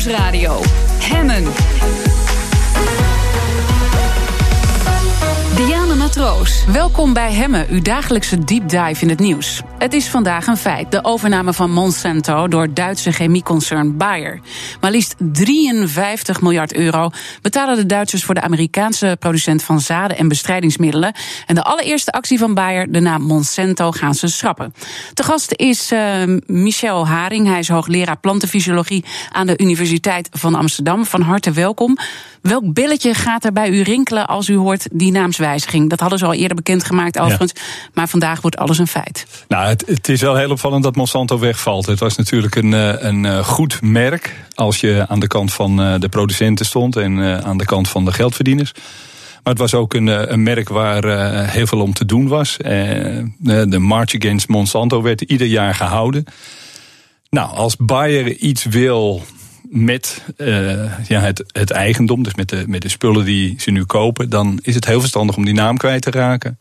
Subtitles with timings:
[0.00, 0.60] Nieuwsradio.
[0.98, 1.44] Hemmen.
[6.10, 6.64] Matroos.
[6.64, 9.62] Welkom bij Hemmen, uw dagelijkse deep dive in het nieuws.
[9.78, 14.40] Het is vandaag een feit, de overname van Monsanto door Duitse chemieconcern Bayer.
[14.80, 17.10] Maar liefst 53 miljard euro
[17.42, 21.14] betalen de Duitsers voor de Amerikaanse producent van zaden en bestrijdingsmiddelen.
[21.46, 24.74] En de allereerste actie van Bayer, de naam Monsanto, gaan ze schrappen.
[25.14, 26.00] Te gast is uh,
[26.46, 31.04] Michel Haring, hij is hoogleraar plantenfysiologie aan de Universiteit van Amsterdam.
[31.04, 31.98] Van harte welkom.
[32.42, 35.90] Welk belletje gaat er bij u rinkelen als u hoort die naamswijziging?
[36.00, 37.52] Hadden ze al eerder bekendgemaakt overigens,
[37.94, 39.26] maar vandaag wordt alles een feit.
[39.48, 41.86] Nou, het, het, is wel heel opvallend dat Monsanto wegvalt.
[41.86, 42.72] Het was natuurlijk een,
[43.06, 47.64] een goed merk als je aan de kant van de producenten stond en aan de
[47.64, 48.72] kant van de geldverdieners.
[49.42, 52.56] Maar het was ook een, een merk waar uh, heel veel om te doen was.
[52.58, 52.68] Uh,
[53.38, 56.24] de March Against Monsanto werd ieder jaar gehouden.
[57.30, 59.22] Nou, als Bayer iets wil
[59.68, 63.84] met uh, ja, het, het eigendom, dus met de, met de spullen die ze nu
[63.84, 66.58] kopen, dan is het heel verstandig om die naam kwijt te raken.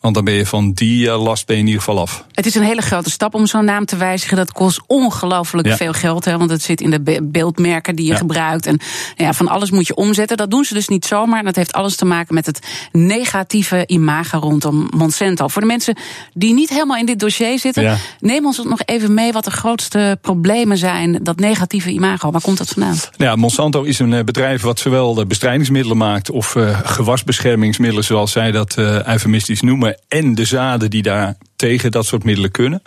[0.00, 2.24] Want dan ben je van die last ben je in ieder geval af.
[2.32, 4.36] Het is een hele grote stap om zo'n naam te wijzigen.
[4.36, 5.76] Dat kost ongelooflijk ja.
[5.76, 6.24] veel geld.
[6.24, 8.18] Hè, want het zit in de beeldmerken die je ja.
[8.18, 8.66] gebruikt.
[8.66, 8.80] En
[9.16, 10.36] ja, van alles moet je omzetten.
[10.36, 11.38] Dat doen ze dus niet zomaar.
[11.38, 15.48] En dat heeft alles te maken met het negatieve imago rondom Monsanto.
[15.48, 15.96] Voor de mensen
[16.34, 17.96] die niet helemaal in dit dossier zitten, ja.
[18.20, 21.18] neem ons nog even mee wat de grootste problemen zijn.
[21.22, 22.30] Dat negatieve imago.
[22.30, 22.96] Waar komt dat vandaan?
[23.16, 28.76] Ja, Monsanto is een bedrijf wat zowel bestrijdingsmiddelen maakt of uh, gewasbeschermingsmiddelen, zoals zij dat
[28.78, 32.82] uh, eufemistisch noemen en de zaden die daar tegen dat soort middelen kunnen.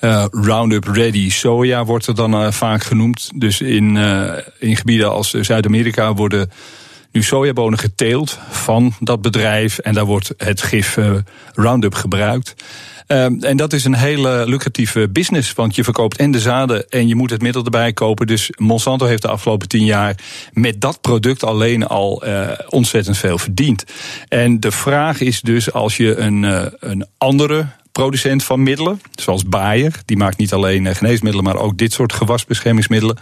[0.00, 3.30] Uh, Roundup Ready soja wordt er dan uh, vaak genoemd.
[3.34, 6.50] Dus in, uh, in gebieden als Zuid-Amerika worden
[7.12, 9.78] nu sojabonen geteeld van dat bedrijf.
[9.78, 10.98] En daar wordt het gif
[11.54, 12.54] Roundup gebruikt.
[13.08, 15.52] Um, en dat is een hele lucratieve business.
[15.52, 18.26] Want je verkoopt en de zaden en je moet het middel erbij kopen.
[18.26, 20.14] Dus Monsanto heeft de afgelopen tien jaar
[20.52, 23.84] met dat product alleen al uh, ontzettend veel verdiend.
[24.28, 29.44] En de vraag is dus als je een, uh, een andere producent van middelen, zoals
[29.44, 33.18] Bayer, die maakt niet alleen geneesmiddelen, maar ook dit soort gewasbeschermingsmiddelen.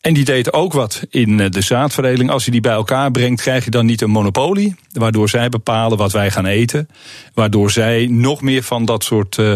[0.00, 2.30] En die deed ook wat in de zaadveredeling.
[2.30, 4.74] Als je die bij elkaar brengt, krijg je dan niet een monopolie.
[4.92, 6.88] Waardoor zij bepalen wat wij gaan eten.
[7.34, 9.52] Waardoor zij nog meer van dat soort uh,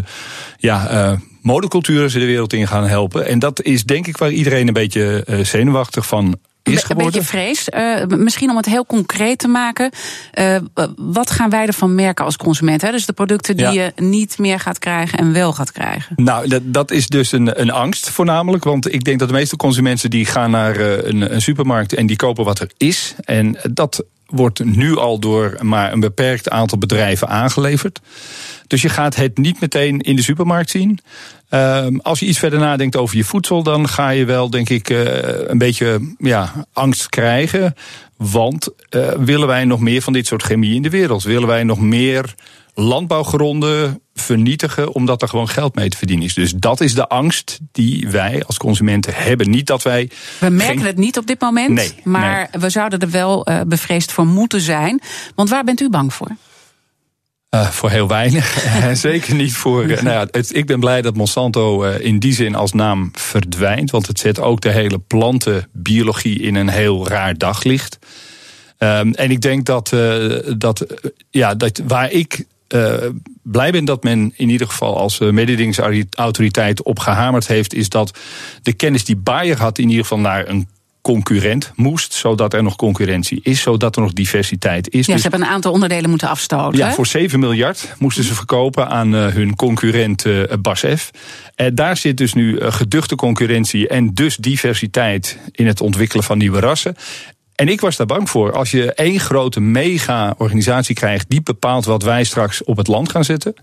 [0.58, 3.26] ja, uh, modeculturen de wereld in gaan helpen.
[3.26, 7.68] En dat is denk ik waar iedereen een beetje zenuwachtig van is Een beetje vrees.
[7.76, 9.90] Uh, misschien om het heel concreet te maken.
[10.38, 10.56] Uh,
[10.96, 12.82] wat gaan wij ervan merken als consument?
[12.82, 12.90] Hè?
[12.90, 13.72] Dus de producten die ja.
[13.72, 16.16] je niet meer gaat krijgen en wel gaat krijgen.
[16.16, 18.64] Nou, dat, dat is dus een, een angst voornamelijk.
[18.64, 22.16] Want ik denk dat de meeste consumenten die gaan naar een, een supermarkt en die
[22.16, 23.14] kopen wat er is.
[23.24, 28.00] En dat wordt nu al door maar een beperkt aantal bedrijven aangeleverd.
[28.66, 30.98] Dus je gaat het niet meteen in de supermarkt zien.
[31.50, 34.90] Um, als je iets verder nadenkt over je voedsel, dan ga je wel, denk ik,
[34.90, 35.04] uh,
[35.46, 37.74] een beetje ja, angst krijgen.
[38.16, 41.22] Want uh, willen wij nog meer van dit soort chemie in de wereld?
[41.22, 42.34] Willen wij nog meer
[42.74, 46.34] landbouwgronden vernietigen omdat er gewoon geld mee te verdienen is.
[46.34, 49.50] Dus dat is de angst die wij als consumenten hebben.
[49.50, 50.10] Niet dat wij.
[50.38, 50.86] We merken geen...
[50.86, 52.60] het niet op dit moment, nee, maar nee.
[52.60, 55.00] we zouden er wel uh, bevreesd voor moeten zijn.
[55.34, 56.30] Want waar bent u bang voor?
[57.54, 58.66] Uh, voor heel weinig.
[58.92, 59.84] Zeker niet voor.
[59.84, 63.10] Uh, nou ja, het, ik ben blij dat Monsanto uh, in die zin als naam
[63.12, 63.90] verdwijnt.
[63.90, 67.98] Want het zet ook de hele plantenbiologie in een heel raar daglicht.
[68.78, 69.94] Um, en ik denk dat,
[70.56, 70.86] dat,
[71.30, 72.44] ja, dat waar ik
[72.74, 72.94] uh,
[73.42, 78.18] blij ben dat men in ieder geval als mededingingsautoriteit op gehamerd heeft, is dat
[78.62, 80.68] de kennis die Bayer had in ieder geval naar een
[81.02, 85.06] concurrent moest, zodat er nog concurrentie is, zodat er nog diversiteit is.
[85.06, 86.78] Ja, dus, ze hebben een aantal onderdelen moeten afstoten.
[86.78, 91.10] Ja, voor 7 miljard moesten ze verkopen aan uh, hun concurrent uh, BASF.
[91.56, 96.60] Uh, daar zit dus nu geduchte concurrentie en dus diversiteit in het ontwikkelen van nieuwe
[96.60, 96.96] rassen.
[97.54, 98.52] En ik was daar bang voor.
[98.52, 103.24] Als je één grote mega-organisatie krijgt die bepaalt wat wij straks op het land gaan
[103.24, 103.54] zetten.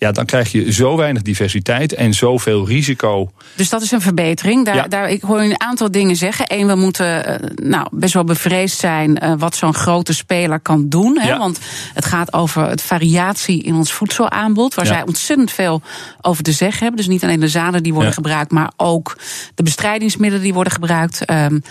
[0.00, 3.30] Ja, dan krijg je zo weinig diversiteit en zoveel risico.
[3.54, 4.64] Dus dat is een verbetering.
[4.64, 4.88] Daar, ja.
[4.88, 6.44] daar, ik hoor een aantal dingen zeggen.
[6.48, 10.88] Eén, we moeten uh, nou, best wel bevreesd zijn uh, wat zo'n grote speler kan
[10.88, 11.18] doen.
[11.18, 11.28] Hè?
[11.28, 11.38] Ja.
[11.38, 11.58] Want
[11.94, 14.74] het gaat over het variatie in ons voedselaanbod.
[14.74, 14.92] Waar ja.
[14.92, 15.82] zij ontzettend veel
[16.20, 16.96] over te zeggen hebben.
[16.96, 19.18] Dus niet alleen de zaden die worden gebruikt, maar ook
[19.54, 21.30] de bestrijdingsmiddelen die worden gebruikt.
[21.30, 21.62] Um,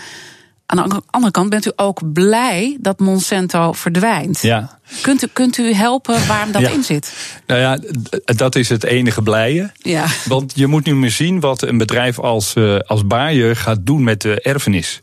[0.70, 4.42] aan de andere kant bent u ook blij dat Monsanto verdwijnt.
[4.42, 4.78] Ja.
[5.02, 6.68] Kunt u, kunt u helpen waarom dat ja.
[6.68, 7.12] in zit?
[7.46, 7.78] Nou ja,
[8.24, 9.70] dat is het enige blije.
[9.78, 10.06] Ja.
[10.24, 14.04] Want je moet nu maar zien wat een bedrijf als, uh, als Bayer gaat doen
[14.04, 15.02] met de erfenis.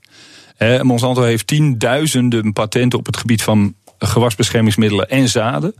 [0.57, 5.75] Eh, Monsanto heeft tienduizenden patenten op het gebied van gewasbeschermingsmiddelen en zaden.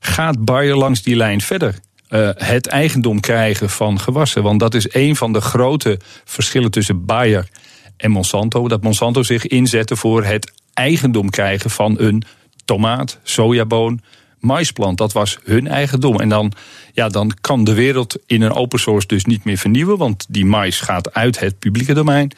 [0.00, 1.74] Gaat Bayer langs die lijn verder?
[2.10, 4.42] Uh, het eigendom krijgen van gewassen.
[4.42, 7.48] Want dat is een van de grote verschillen tussen Bayer
[7.96, 8.68] en Monsanto.
[8.68, 12.22] Dat Monsanto zich inzette voor het eigendom krijgen van een
[12.64, 14.00] tomaat, sojaboon,
[14.38, 14.98] maisplant.
[14.98, 16.20] Dat was hun eigendom.
[16.20, 16.52] En dan,
[16.92, 20.44] ja, dan kan de wereld in een open source dus niet meer vernieuwen, want die
[20.44, 22.32] mais gaat uit het publieke domein.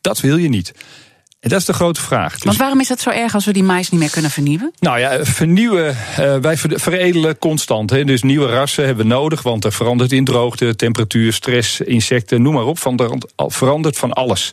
[0.00, 0.72] Dat wil je niet.
[1.40, 2.32] En dat is de grote vraag.
[2.32, 4.72] Dus, Want waarom is het zo erg als we die mais niet meer kunnen vernieuwen?
[4.78, 7.90] Nou ja, vernieuwen, uh, wij veredelen constant.
[7.90, 8.04] Hè.
[8.04, 12.54] Dus nieuwe rassen hebben we nodig, want er verandert in droogte, temperatuur, stress, insecten, noem
[12.54, 12.78] maar op.
[12.78, 14.52] Van verandert van alles.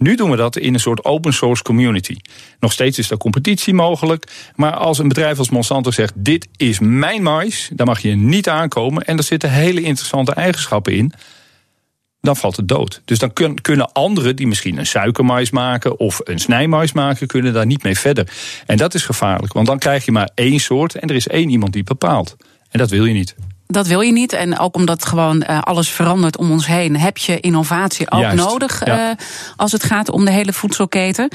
[0.00, 2.16] Nu doen we dat in een soort open source community.
[2.60, 4.50] Nog steeds is er competitie mogelijk.
[4.54, 8.48] Maar als een bedrijf als Monsanto zegt: Dit is mijn mais, dan mag je niet
[8.48, 9.04] aankomen.
[9.04, 11.12] En er zitten hele interessante eigenschappen in
[12.20, 13.00] dan valt het dood.
[13.04, 13.32] Dus dan
[13.62, 17.98] kunnen anderen die misschien een suikermais maken of een snijmais maken, kunnen daar niet mee
[17.98, 18.32] verder.
[18.66, 21.50] En dat is gevaarlijk, want dan krijg je maar één soort en er is één
[21.50, 22.36] iemand die bepaalt.
[22.70, 23.34] En dat wil je niet.
[23.70, 24.32] Dat wil je niet.
[24.32, 28.86] En ook omdat gewoon uh, alles verandert om ons heen, heb je innovatie ook nodig
[28.86, 29.10] uh,
[29.56, 31.28] als het gaat om de hele voedselketen.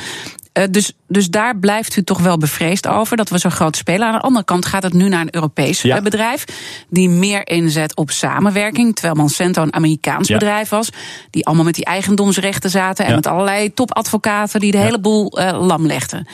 [0.57, 4.07] Uh, dus, dus daar blijft u toch wel bevreesd over dat we zo groot spelen.
[4.07, 6.01] Aan de andere kant gaat het nu naar een Europees ja.
[6.01, 6.45] bedrijf
[6.89, 8.93] die meer inzet op samenwerking.
[8.93, 10.37] Terwijl Monsanto een Amerikaans ja.
[10.37, 10.89] bedrijf was,
[11.29, 13.15] die allemaal met die eigendomsrechten zaten en ja.
[13.15, 16.27] met allerlei topadvocaten die de hele boel lam legden.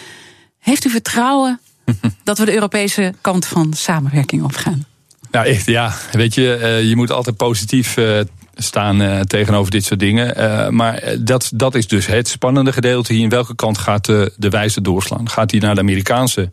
[0.59, 1.59] Heeft u vertrouwen
[2.23, 4.85] dat we de Europese kant van samenwerking opgaan?
[5.31, 5.93] Nou, echt, ja.
[6.11, 8.19] Weet je, uh, je moet altijd positief uh,
[8.55, 10.75] staan uh, tegenover dit soort dingen.
[10.75, 13.23] maar dat, dat is dus het spannende gedeelte hier.
[13.23, 15.29] In welke kant gaat de, de wijze doorslaan?
[15.29, 16.51] Gaat hij naar de Amerikaanse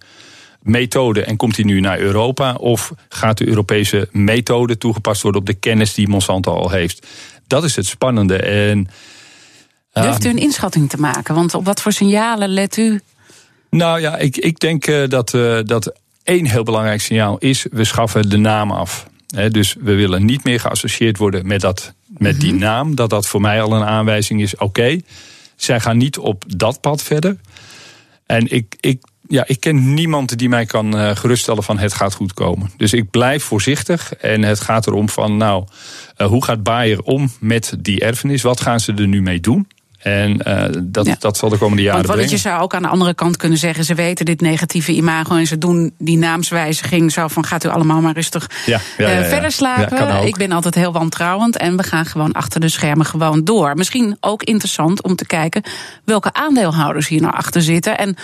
[0.62, 2.54] methode en komt hij nu naar Europa?
[2.54, 7.06] Of gaat de Europese methode toegepast worden op de kennis die Monsanto al heeft?
[7.46, 8.36] Dat is het spannende.
[8.36, 8.88] En,
[9.92, 11.34] Durft u een inschatting te maken?
[11.34, 13.00] Want op wat voor signalen let u?
[13.70, 15.30] Nou ja, ik, ik denk dat,
[15.64, 15.92] dat
[16.28, 19.06] één heel belangrijk signaal is: we schaffen de naam af.
[19.50, 22.62] dus we willen niet meer geassocieerd worden met, dat, met die mhm.
[22.62, 22.94] naam.
[22.94, 25.00] Dat dat voor mij al een aanwijzing is: oké,
[25.56, 27.36] zij gaan niet op dat pad verder.
[28.26, 32.14] En ik, ik, ja, ik ken niemand die mij kan uh, geruststellen van het gaat
[32.14, 32.70] goed komen.
[32.76, 34.14] Dus ik blijf voorzichtig.
[34.14, 35.64] En het gaat erom van, nou,
[36.18, 38.42] uh, hoe gaat Bayer om met die erfenis?
[38.42, 39.66] Wat gaan ze er nu mee doen?
[39.98, 42.30] En uh, dat, dat zal de komende jaren Want brengen.
[42.30, 43.84] Je zou ook aan de andere kant kunnen zeggen...
[43.84, 47.12] ze weten dit negatieve imago en ze doen die naamswijziging...
[47.12, 50.26] zo van gaat u allemaal maar rustig ja, ja, uh, verder slapen.
[50.26, 53.74] Ik ben altijd heel wantrouwend en we gaan gewoon achter de schermen gewoon door.
[53.74, 55.62] Misschien ook interessant om te kijken
[56.04, 57.98] welke aandeelhouders hier nou achter zitten...
[57.98, 58.16] en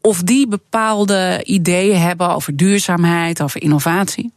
[0.00, 4.32] of die bepaalde ideeën hebben over duurzaamheid, over innovatie.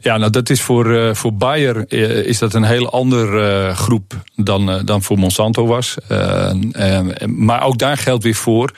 [0.00, 3.76] Ja, nou dat is voor, uh, voor Bayer uh, is dat een heel andere uh,
[3.76, 5.96] groep dan, dan voor Monsanto was.
[7.26, 8.72] maar ook daar geldt weer voor.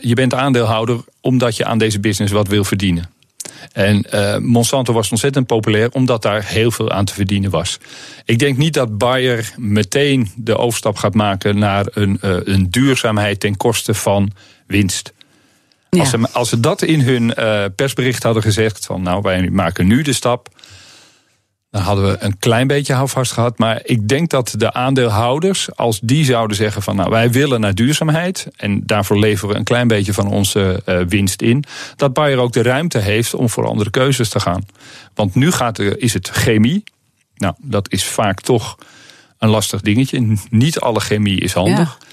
[0.00, 3.10] je bent aandeelhouder omdat je aan deze business wat wil verdienen.
[3.72, 4.04] En
[4.42, 7.78] Monsanto was ontzettend populair omdat daar heel veel aan te verdienen was.
[8.24, 13.56] Ik denk niet dat Bayer meteen de overstap gaat maken naar een, een duurzaamheid ten
[13.56, 14.32] koste van
[14.66, 15.12] winst.
[15.90, 19.86] Als, ze, als ze dat in hun uh, persbericht hadden gezegd, van nou wij maken
[19.86, 20.48] nu de stap,
[21.70, 23.58] dan hadden we een klein beetje houvast gehad.
[23.58, 27.74] Maar ik denk dat de aandeelhouders, als die zouden zeggen van nou wij willen naar
[27.74, 31.64] duurzaamheid en daarvoor leveren we een klein beetje van onze uh, winst in,
[31.96, 34.66] dat Bayer ook de ruimte heeft om voor andere keuzes te gaan.
[35.14, 36.84] Want nu gaat er, is het chemie.
[37.36, 38.78] Nou, dat is vaak toch
[39.38, 40.36] een lastig dingetje.
[40.50, 41.98] Niet alle chemie is handig.
[42.00, 42.06] Ja.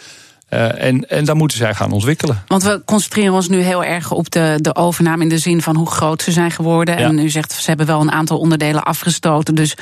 [0.55, 2.43] Uh, en, en dan moeten zij gaan ontwikkelen.
[2.47, 5.75] Want we concentreren ons nu heel erg op de, de overname in de zin van
[5.75, 6.97] hoe groot ze zijn geworden.
[6.99, 7.07] Ja.
[7.07, 9.55] En u zegt ze hebben wel een aantal onderdelen afgestoten.
[9.55, 9.77] Dus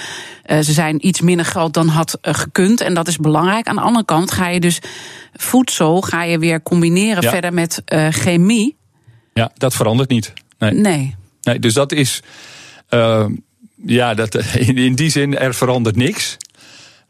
[0.46, 2.82] uh, ze zijn iets minder groot dan had uh, gekund.
[2.82, 3.68] En dat is belangrijk.
[3.68, 4.80] Aan de andere kant ga je dus
[5.34, 7.30] voedsel ga je weer combineren ja.
[7.30, 8.76] verder met chemie.
[9.34, 10.34] Ja, dat verandert niet.
[10.60, 10.74] Nee.
[10.74, 11.16] Nee.
[11.42, 12.22] nee dus dat is.
[13.86, 14.36] ja, dat,
[14.68, 16.38] in, in die zin, er verandert niks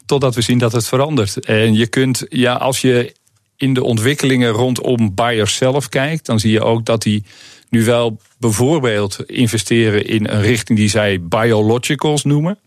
[0.05, 1.46] totdat we zien dat het verandert.
[1.46, 3.13] En je kunt, ja, als je
[3.57, 7.24] in de ontwikkelingen rondom Bayer zelf kijkt, dan zie je ook dat die
[7.69, 12.60] nu wel bijvoorbeeld investeren in een richting die zij biologicals noemen.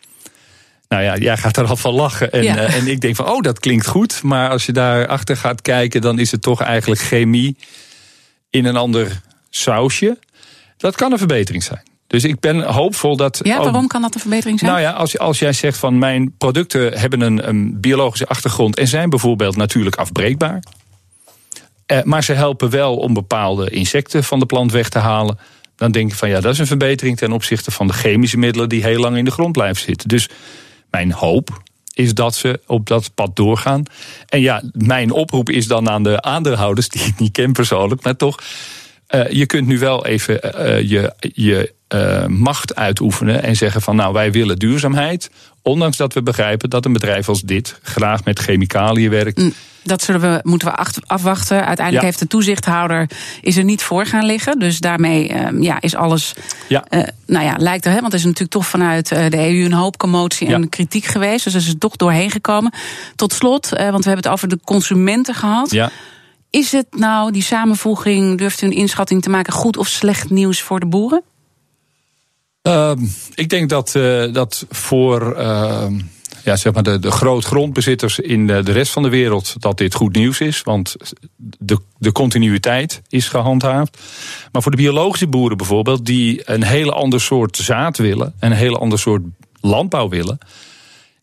[0.88, 2.32] Nou ja, jij gaat er al van lachen.
[2.32, 2.56] En, ja.
[2.56, 4.22] uh, en ik denk van, oh, dat klinkt goed.
[4.22, 7.56] Maar als je daarachter gaat kijken, dan is het toch eigenlijk chemie
[8.50, 10.18] in een ander sausje.
[10.76, 11.82] Dat kan een verbetering zijn.
[12.16, 13.40] Dus ik ben hoopvol dat.
[13.42, 14.70] Ja, waarom kan dat een verbetering zijn?
[14.70, 18.88] Nou ja, als, als jij zegt van mijn producten hebben een, een biologische achtergrond en
[18.88, 20.62] zijn bijvoorbeeld natuurlijk afbreekbaar.
[21.87, 25.38] Eh, maar ze helpen wel om bepaalde insecten van de plant weg te halen.
[25.75, 28.68] Dan denk ik van ja, dat is een verbetering ten opzichte van de chemische middelen
[28.68, 30.08] die heel lang in de grond blijven zitten.
[30.08, 30.28] Dus
[30.90, 31.62] mijn hoop
[31.94, 33.82] is dat ze op dat pad doorgaan.
[34.28, 38.16] En ja, mijn oproep is dan aan de aandeelhouders, die ik niet ken persoonlijk, maar
[38.16, 38.38] toch.
[39.11, 43.96] Uh, je kunt nu wel even uh, je, je uh, macht uitoefenen en zeggen van
[43.96, 45.30] nou wij willen duurzaamheid.
[45.62, 49.38] Ondanks dat we begrijpen dat een bedrijf als dit graag met chemicaliën werkt.
[49.38, 49.52] Mm
[49.82, 51.66] Dat zullen we, moeten we afwachten.
[51.66, 54.58] Uiteindelijk heeft de toezichthouder is er niet voor gaan liggen.
[54.58, 56.34] Dus daarmee ehm, ja, is alles.
[56.68, 56.84] Ja.
[56.90, 59.72] Uh, nou ja, lijkt er, hè, want er is natuurlijk toch vanuit de EU een
[59.72, 61.44] hoop commotie en kritiek geweest.
[61.44, 62.72] Dus er is er toch doorheen gekomen.
[63.16, 65.70] Tot slot, want we hebben het over de consumenten gehad.
[65.70, 65.90] Ja.
[66.50, 70.60] Is het nou, die samenvoeging, durft u een inschatting te maken, goed of slecht nieuws
[70.60, 71.22] voor de boeren?
[72.66, 72.92] Uh,
[73.35, 75.87] ik denk dat, uh, dat voor uh,
[76.44, 79.94] ja, zeg maar de, de grootgrondbezitters in de, de rest van de wereld dat dit
[79.94, 80.62] goed nieuws is.
[80.62, 80.96] Want
[81.58, 83.99] de, de continuïteit is gehandhaafd.
[84.52, 88.56] Maar voor de biologische boeren bijvoorbeeld, die een hele ander soort zaad willen en een
[88.56, 89.23] hele ander soort
[89.61, 90.38] landbouw willen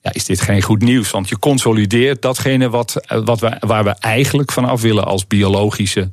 [0.01, 1.11] ja, is dit geen goed nieuws.
[1.11, 6.11] Want je consolideert datgene wat, wat we, waar we eigenlijk van af willen als biologische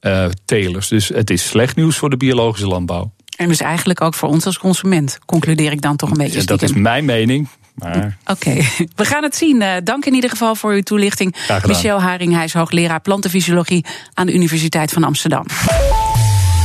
[0.00, 0.88] uh, telers.
[0.88, 3.12] Dus het is slecht nieuws voor de biologische landbouw.
[3.36, 6.38] En dus eigenlijk ook voor ons als consument, concludeer ik dan toch een beetje.
[6.38, 7.48] Ja, dat is mijn mening.
[7.74, 8.16] Maar...
[8.26, 8.54] Oké,
[8.96, 9.60] we gaan het zien.
[9.62, 11.34] Uh, dank in ieder geval voor uw toelichting.
[11.66, 15.46] Michel Haring, hij is hoogleraar plantenfysiologie aan de Universiteit van Amsterdam.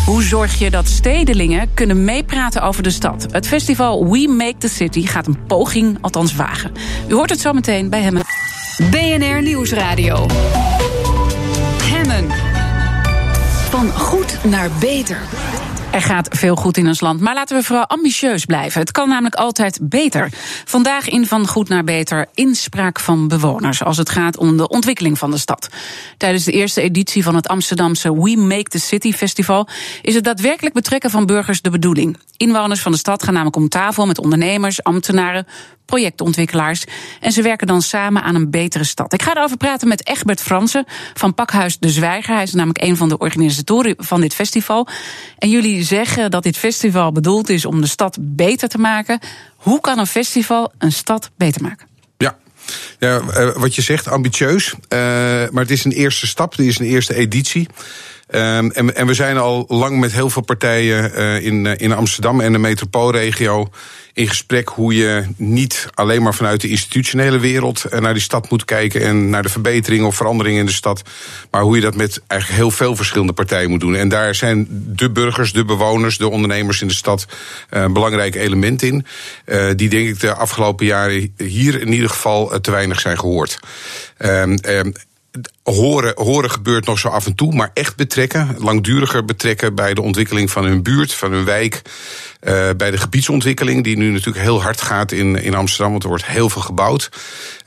[0.06, 3.28] Hoe zorg je dat stedelingen kunnen meepraten over de stad?
[3.32, 6.72] Het festival We Make the City gaat een poging althans wagen.
[7.08, 8.22] U hoort het zo meteen bij hem.
[8.90, 10.26] BNR Nieuwsradio.
[11.84, 12.28] Hemmen.
[13.70, 15.20] Van goed naar beter.
[15.92, 18.82] Er gaat veel goed in ons land, maar laten we vooral ambitieus blijven.
[18.82, 20.30] Het kan namelijk altijd beter.
[20.66, 25.18] Vandaag in Van Goed naar Beter inspraak van bewoners als het gaat om de ontwikkeling
[25.18, 25.70] van de stad.
[26.18, 29.68] Tijdens de eerste editie van het Amsterdamse We Make the City Festival
[30.02, 32.18] is het daadwerkelijk betrekken van burgers de bedoeling.
[32.38, 35.48] Inwoners van de stad gaan namelijk om tafel met ondernemers, ambtenaren,
[35.92, 36.84] projectontwikkelaars.
[37.20, 39.14] En ze werken dan samen aan een betere stad.
[39.14, 42.34] Ik ga erover praten met Egbert Fransen van Pakhuis de Zwijger.
[42.34, 44.88] Hij is namelijk een van de organisatoren van dit festival.
[45.38, 49.20] En jullie zeggen dat dit festival bedoeld is om de stad beter te maken.
[49.56, 51.90] Hoe kan een festival een stad beter maken?
[53.00, 54.74] Ja, eh, wat je zegt, ambitieus.
[54.74, 55.00] Uh,
[55.50, 57.68] maar het is een eerste stap, dit is een eerste editie.
[58.32, 62.52] Ehm, en, we zijn al lang met heel veel partijen uh, in, in Amsterdam en
[62.52, 63.70] de metropoolregio
[64.14, 68.50] in gesprek hoe je niet alleen maar vanuit de institutionele wereld eh, naar die stad
[68.50, 71.02] moet kijken en naar de verbetering of verandering in de stad,
[71.52, 73.96] maar hoe je dat met eigenlijk heel veel verschillende partijen moet doen.
[73.96, 77.26] En daar zijn de burgers, de bewoners, de ondernemers in de stad
[77.70, 79.06] een belangrijk element in,
[79.76, 83.60] die denk ik de afgelopen jaren hier in ieder geval te weinig zijn gehoord.
[84.18, 84.94] Um, um,
[85.64, 90.02] horen, horen gebeurt nog zo af en toe, maar echt betrekken, langduriger betrekken bij de
[90.02, 91.82] ontwikkeling van hun buurt, van hun wijk.
[92.42, 96.10] Uh, bij de gebiedsontwikkeling, die nu natuurlijk heel hard gaat in, in Amsterdam, want er
[96.10, 97.10] wordt heel veel gebouwd.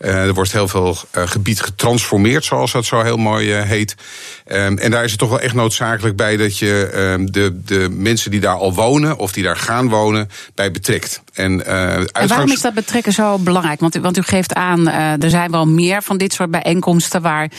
[0.00, 3.94] Uh, er wordt heel veel uh, gebied getransformeerd, zoals dat zo heel mooi heet.
[4.46, 7.88] Um, en daar is het toch wel echt noodzakelijk bij dat je um, de, de
[7.90, 11.22] mensen die daar al wonen, of die daar gaan wonen, bij betrekt.
[11.32, 12.10] En, uitgangs...
[12.12, 13.80] en waarom is dat betrekken zo belangrijk?
[13.80, 17.50] Want, want u geeft aan, er zijn wel meer van dit soort bijeenkomsten waar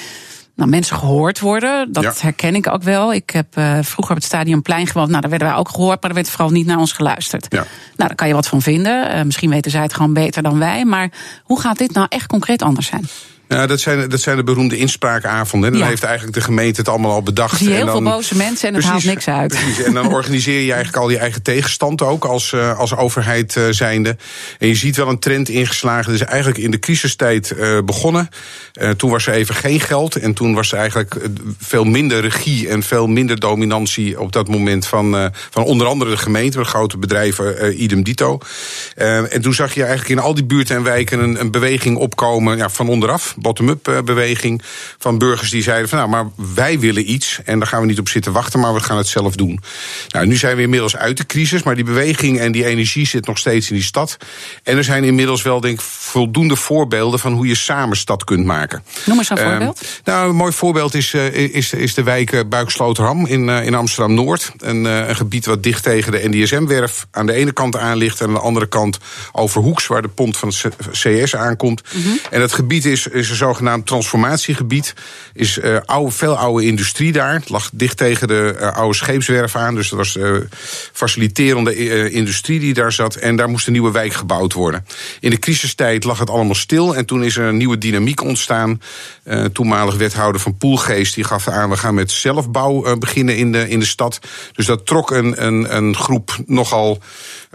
[0.55, 1.91] nou, mensen gehoord worden.
[1.91, 3.13] Dat herken ik ook wel.
[3.13, 5.09] Ik heb uh, vroeger op het Stadionplein gewoond.
[5.09, 7.45] Nou, daar werden wij ook gehoord, maar er werd vooral niet naar ons geluisterd.
[7.49, 7.57] Ja.
[7.57, 9.15] Nou, daar kan je wat van vinden.
[9.15, 10.85] Uh, misschien weten zij het gewoon beter dan wij.
[10.85, 11.11] Maar
[11.43, 13.07] hoe gaat dit nou echt concreet anders zijn?
[13.47, 15.73] Ja, dat zijn, dat zijn de beroemde inspraakavonden.
[15.73, 17.57] En dan heeft eigenlijk de gemeente het allemaal al bedacht.
[17.57, 19.47] Zie heel en dan, veel boze mensen en het haalt niks uit.
[19.47, 23.55] Precies, en dan organiseer je eigenlijk al je eigen tegenstand ook als, uh, als overheid
[23.55, 24.17] uh, zijnde.
[24.59, 26.13] En je ziet wel een trend ingeslagen.
[26.13, 28.29] Is eigenlijk in de crisistijd uh, begonnen.
[28.97, 30.15] toen was er even geen geld.
[30.15, 34.87] En toen was er eigenlijk veel minder regie en veel minder dominantie op dat moment
[34.87, 38.37] van, van onder andere de gemeente, de grote bedrijven, idem dito.
[38.95, 42.57] en toen zag je eigenlijk in al die buurten en wijken een, een beweging opkomen
[42.57, 44.61] ja, van onderaf bottom-up eh, beweging
[44.97, 47.99] van burgers die zeiden van nou, maar wij willen iets en daar gaan we niet
[47.99, 49.59] op zitten wachten, maar we gaan het zelf doen.
[50.09, 53.25] Nou, nu zijn we inmiddels uit de crisis, maar die beweging en die energie zit
[53.25, 54.17] nog steeds in die stad.
[54.63, 58.45] En er zijn inmiddels wel, denk ik, voldoende voorbeelden van hoe je samen stad kunt
[58.45, 58.83] maken.
[59.05, 59.81] Noem eens een ehm, voorbeeld.
[60.03, 63.73] nou, een mooi voorbeeld is, uh, is, is de wijk uh, Buiksloterham in, uh, in
[63.75, 64.51] Amsterdam Noord.
[64.57, 68.27] Een, een gebied wat dicht tegen de NDSM-werf aan de ene kant aan ligt en
[68.27, 68.97] aan de andere kant
[69.31, 71.81] over Hoeks, waar de pont van het CS aankomt.
[71.93, 72.07] Mhm.
[72.29, 74.93] En dat gebied is, is een zogenaamd transformatiegebied.
[75.33, 77.33] Is uh, oude, veel oude industrie daar.
[77.33, 79.75] Het lag dicht tegen de uh, oude scheepswerf aan.
[79.75, 80.37] Dus dat was uh,
[80.93, 83.15] faciliterende industrie die daar zat.
[83.15, 84.85] En daar moest een nieuwe wijk gebouwd worden.
[85.19, 86.95] In de crisistijd lag het allemaal stil.
[86.95, 88.81] En toen is er een nieuwe dynamiek ontstaan.
[89.51, 91.69] toenmalig wethouder van Poelgeest die gaf aan...
[91.69, 94.19] we gaan met zelfbouw beginnen in de, in de stad.
[94.53, 97.01] Dus dat trok een, een, een groep nogal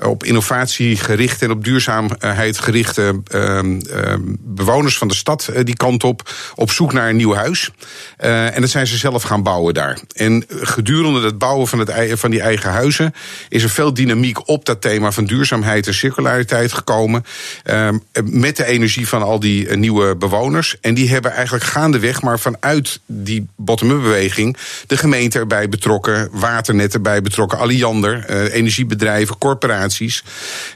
[0.02, 6.04] op innovatie gerichte en op duurzaamheid gerichte uh, uh, bewoners van de stad die kant
[6.04, 7.70] op, op zoek naar een nieuw huis.
[8.16, 9.98] en dat zijn ze zelf gaan bouwen daar.
[10.12, 13.14] En gedurende het bouwen van, het, van die eigen huizen
[13.48, 17.24] is er veel dynamiek op dat thema van duurzaamheid en circulariteit gekomen.
[17.62, 20.76] Ehm, met de energie van al die nieuwe bewoners.
[20.80, 26.94] En die hebben eigenlijk gaandeweg, maar vanuit die bottom-up beweging, de gemeente erbij betrokken, waternet
[26.94, 30.24] erbij betrokken, Alliander, energiebedrijven, corporaties.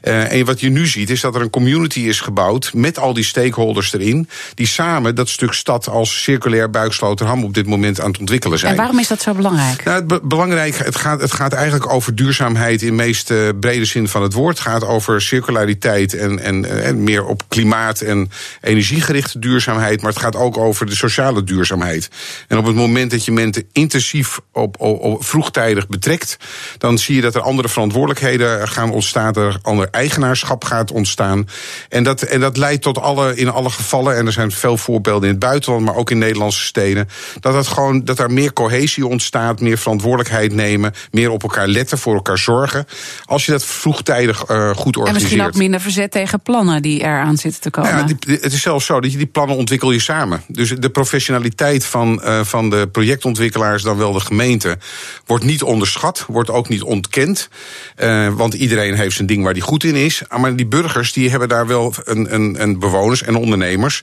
[0.00, 3.24] en wat je nu ziet is dat er een community is gebouwd met al die
[3.24, 8.18] stakeholders erin, die samen dat stuk stad als circulair buiksloterham op dit moment aan het
[8.18, 8.70] ontwikkelen zijn.
[8.70, 9.84] En waarom is dat zo belangrijk?
[9.84, 13.84] Nou, het belangrijk, het gaat, het gaat eigenlijk over duurzaamheid in de meest uh, brede
[13.84, 14.58] zin van het woord.
[14.58, 20.12] Het gaat over circulariteit en, en, en eh, meer op klimaat en energiegerichte duurzaamheid, maar
[20.12, 22.08] het gaat ook over de sociale duurzaamheid.
[22.48, 26.36] En op het moment dat je mensen intensief op, op, op vroegtijdig betrekt,
[26.78, 31.48] dan zie je dat er andere verantwoordelijkheden gaan ontstaan, er ander eigenaarschap gaat ontstaan.
[31.88, 35.28] En dat, en dat leidt tot alle, in alle gevallen, en er zijn veel voorbeelden
[35.28, 37.08] in het buitenland, maar ook in Nederlandse steden,
[37.40, 41.98] dat, het gewoon, dat er meer cohesie ontstaat, meer verantwoordelijkheid nemen, meer op elkaar letten,
[41.98, 42.86] voor elkaar zorgen.
[43.24, 45.06] Als je dat vroegtijdig uh, goed organiseert.
[45.06, 47.90] En misschien ook minder verzet tegen plannen die eraan zitten te komen.
[47.90, 50.42] Ja, die, het is zelfs zo dat je die plannen ontwikkel je samen.
[50.48, 54.78] Dus de professionaliteit van, uh, van de projectontwikkelaars, dan wel de gemeente,
[55.26, 57.48] wordt niet onderschat, wordt ook niet ontkend.
[57.96, 60.22] Uh, want iedereen heeft zijn ding waar die goed in is.
[60.38, 64.02] Maar die burgers die hebben daar wel een, een, een bewoners en ondernemers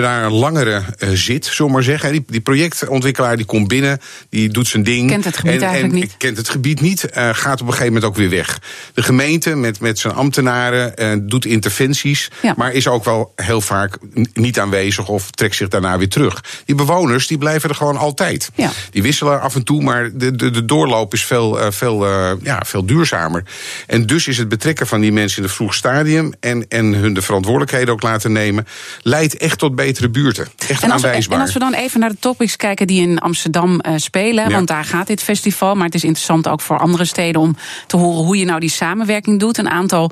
[0.00, 2.12] hebben daar een langere uh, zit, zullen maar zeggen.
[2.12, 5.10] Die, die projectontwikkelaar die komt binnen, die doet zijn ding.
[5.10, 6.16] Kent het gebied en, eigenlijk en, niet.
[6.16, 8.60] Kent het gebied niet, uh, gaat op een gegeven moment ook weer weg.
[8.94, 12.54] De gemeente met, met zijn ambtenaren uh, doet interventies, ja.
[12.56, 13.98] maar is ook wel heel vaak
[14.32, 16.44] niet aanwezig of trekt zich daarna weer terug.
[16.64, 18.50] Die bewoners die blijven er gewoon altijd.
[18.54, 18.70] Ja.
[18.90, 22.06] Die wisselen af en toe, maar de, de, de doorloop is veel, veel,
[22.42, 23.44] ja, veel duurzamer.
[23.86, 27.14] En dus is het betrekken van die mensen in het vroeg stadium en, en hun
[27.14, 28.66] de verantwoordelijkheden ook laten nemen,
[29.02, 30.46] leidt echt tot betere buurten.
[30.68, 31.36] Echt en als, aanwijsbaar.
[31.36, 34.54] En als we dan even naar de topics kijken die in Amsterdam uh, spelen, ja.
[34.54, 37.56] want daar gaat dit festival, maar het is interessant ook voor andere steden om
[37.86, 39.58] te horen hoe je nou die samenwerking doet.
[39.58, 40.10] Een aantal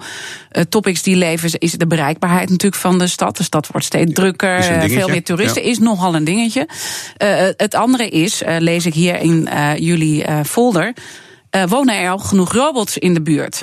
[0.52, 3.37] uh, topics die leven is de bereikbaarheid natuurlijk van de stad.
[3.37, 5.68] De stad wordt steeds drukker, veel meer toeristen, ja.
[5.68, 6.68] is nogal een dingetje.
[7.23, 10.95] Uh, het andere is, lees ik hier in jullie folder,
[11.69, 13.62] wonen er al genoeg robots in de buurt?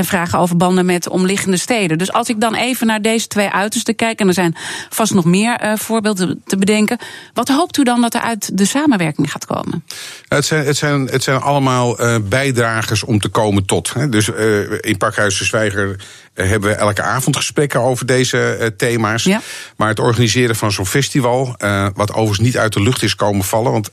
[0.00, 1.98] En vragen over banden met omliggende steden.
[1.98, 4.56] Dus als ik dan even naar deze twee uitersten kijk, en er zijn
[4.88, 6.98] vast nog meer uh, voorbeelden te bedenken,
[7.34, 9.84] wat hoopt u dan dat er uit de samenwerking gaat komen?
[10.28, 13.92] Het zijn, het zijn, het zijn allemaal uh, bijdragers om te komen tot.
[13.92, 14.08] Hè.
[14.08, 16.00] Dus uh, in Pakhuis de Zwijger
[16.34, 19.24] hebben we elke avond gesprekken over deze thema's.
[19.24, 19.40] Ja.
[19.76, 21.56] Maar het organiseren van zo'n festival,
[21.94, 23.90] wat overigens niet uit de lucht is komen vallen, want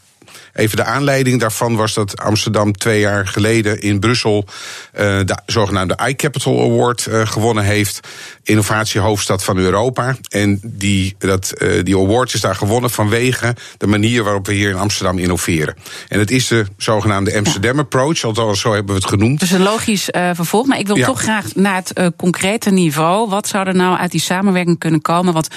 [0.58, 4.50] Even de aanleiding daarvan was dat Amsterdam twee jaar geleden in Brussel uh,
[5.00, 8.08] de zogenaamde iCapital Award uh, gewonnen heeft.
[8.43, 10.17] Innovatiehoofdstad van Europa.
[10.30, 14.70] En die, dat, uh, die award is daar gewonnen vanwege de manier waarop we hier
[14.70, 15.76] in Amsterdam innoveren.
[16.08, 17.82] En het is de zogenaamde Amsterdam ja.
[17.82, 19.39] Approach, althans zo hebben we het genoemd.
[19.39, 20.65] Dus een logisch vervolg.
[20.65, 21.06] Maar ik wil ja.
[21.06, 23.30] toch graag naar het concrete niveau.
[23.30, 25.34] Wat zou er nou uit die samenwerking kunnen komen?
[25.34, 25.48] Wat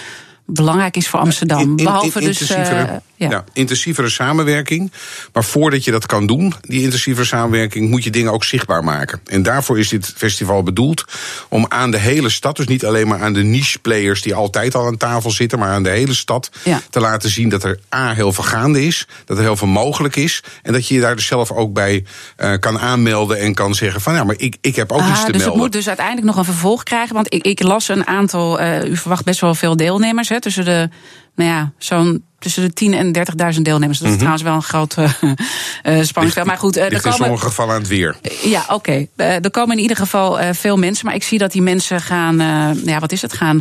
[0.47, 1.61] belangrijk is voor Amsterdam.
[1.61, 2.51] In, in, Behalve dus.
[2.51, 2.83] Uh,
[3.21, 3.31] ja.
[3.31, 3.45] ja.
[3.53, 4.93] intensievere samenwerking.
[5.33, 9.21] Maar voordat je dat kan doen, die intensievere samenwerking, moet je dingen ook zichtbaar maken.
[9.25, 11.05] En daarvoor is dit festival bedoeld
[11.49, 14.87] om aan de hele stad, dus niet alleen maar aan de niche-players die altijd al
[14.87, 16.81] aan tafel zitten, maar aan de hele stad ja.
[16.91, 20.17] te laten zien dat er A heel veel gaande is, dat er heel veel mogelijk
[20.17, 20.43] is.
[20.63, 22.05] En dat je je daar dus zelf ook bij
[22.39, 25.25] uh, kan aanmelden en kan zeggen van ja, maar ik, ik heb ook ah, iets
[25.25, 25.53] te dus melden.
[25.53, 27.15] het moet dus uiteindelijk nog een vervolg krijgen.
[27.15, 30.29] Want ik, ik las een aantal, uh, u verwacht best wel veel deelnemers.
[30.29, 30.89] Hè, tussen de,
[31.35, 33.13] nou ja, zo'n tussen de 10 en
[33.55, 33.99] 30.000 deelnemers.
[33.99, 34.37] Dat is mm -hmm.
[34.37, 36.47] trouwens wel een groot uh, spanningsveld.
[36.47, 38.17] Maar goed, uh, er komen in sommige gevallen aan het weer.
[38.43, 39.07] Ja, oké.
[39.17, 39.39] Okay.
[39.41, 41.07] er komen in ieder geval veel mensen.
[41.07, 42.37] Maar ik zie dat die mensen gaan,
[42.85, 43.33] ja, wat is het?
[43.33, 43.61] Gaan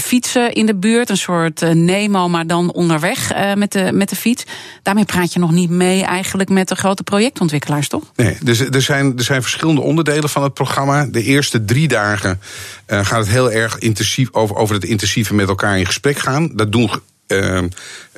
[0.00, 1.10] fietsen in de buurt.
[1.10, 4.44] Een soort Nemo, maar dan onderweg met, de, met de fiets.
[4.82, 8.04] Daarmee praat je nog niet mee eigenlijk met de grote projectontwikkelaars, toch?
[8.16, 11.06] Nee, dus er zijn, er zijn verschillende onderdelen van het programma.
[11.06, 12.40] De eerste drie dagen
[12.86, 16.50] gaat het heel erg intensief over, over het intensieve met elkaar in gesprek gaan.
[16.54, 16.90] Dat doen
[17.28, 17.62] uh,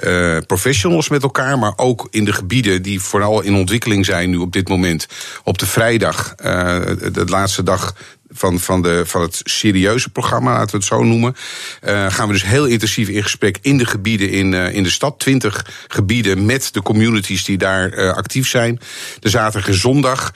[0.05, 4.37] uh, professionals met elkaar, maar ook in de gebieden die vooral in ontwikkeling zijn nu
[4.37, 5.07] op dit moment.
[5.45, 6.81] Op de vrijdag, uh,
[7.13, 7.95] de laatste dag
[8.39, 11.37] van, van, de, van het serieuze programma, laten we het zo noemen.
[11.85, 14.91] Uh, gaan we dus heel intensief in gesprek in de gebieden in, uh, in de
[14.91, 15.19] stad.
[15.19, 18.81] Twintig gebieden met de communities die daar uh, actief zijn.
[19.21, 20.33] De zaterdag en zondag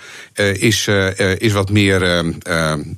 [0.53, 0.89] is,
[1.39, 2.01] is wat meer,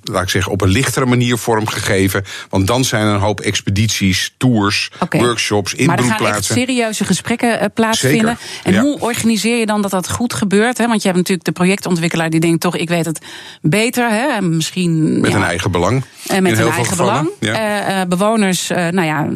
[0.03, 2.25] laat ik zeggen, op een lichtere manier vormgegeven.
[2.49, 5.21] Want dan zijn er een hoop expedities, tours, okay.
[5.21, 6.25] workshops, inbroedplaatsen.
[6.25, 8.38] Maar er gaan echt serieuze gesprekken plaatsvinden.
[8.40, 8.62] Zeker.
[8.64, 8.81] En ja.
[8.81, 10.79] hoe organiseer je dan dat dat goed gebeurt?
[10.79, 10.87] Hè?
[10.87, 13.19] Want je hebt natuurlijk de projectontwikkelaar die denkt toch, ik weet het
[13.61, 14.11] beter.
[14.11, 14.40] Hè?
[14.40, 16.04] Misschien Met een eigen belang.
[16.40, 17.30] Met een eigen belang.
[17.40, 18.00] Ja.
[18.00, 19.28] Uh, bewoners, uh, nou ja,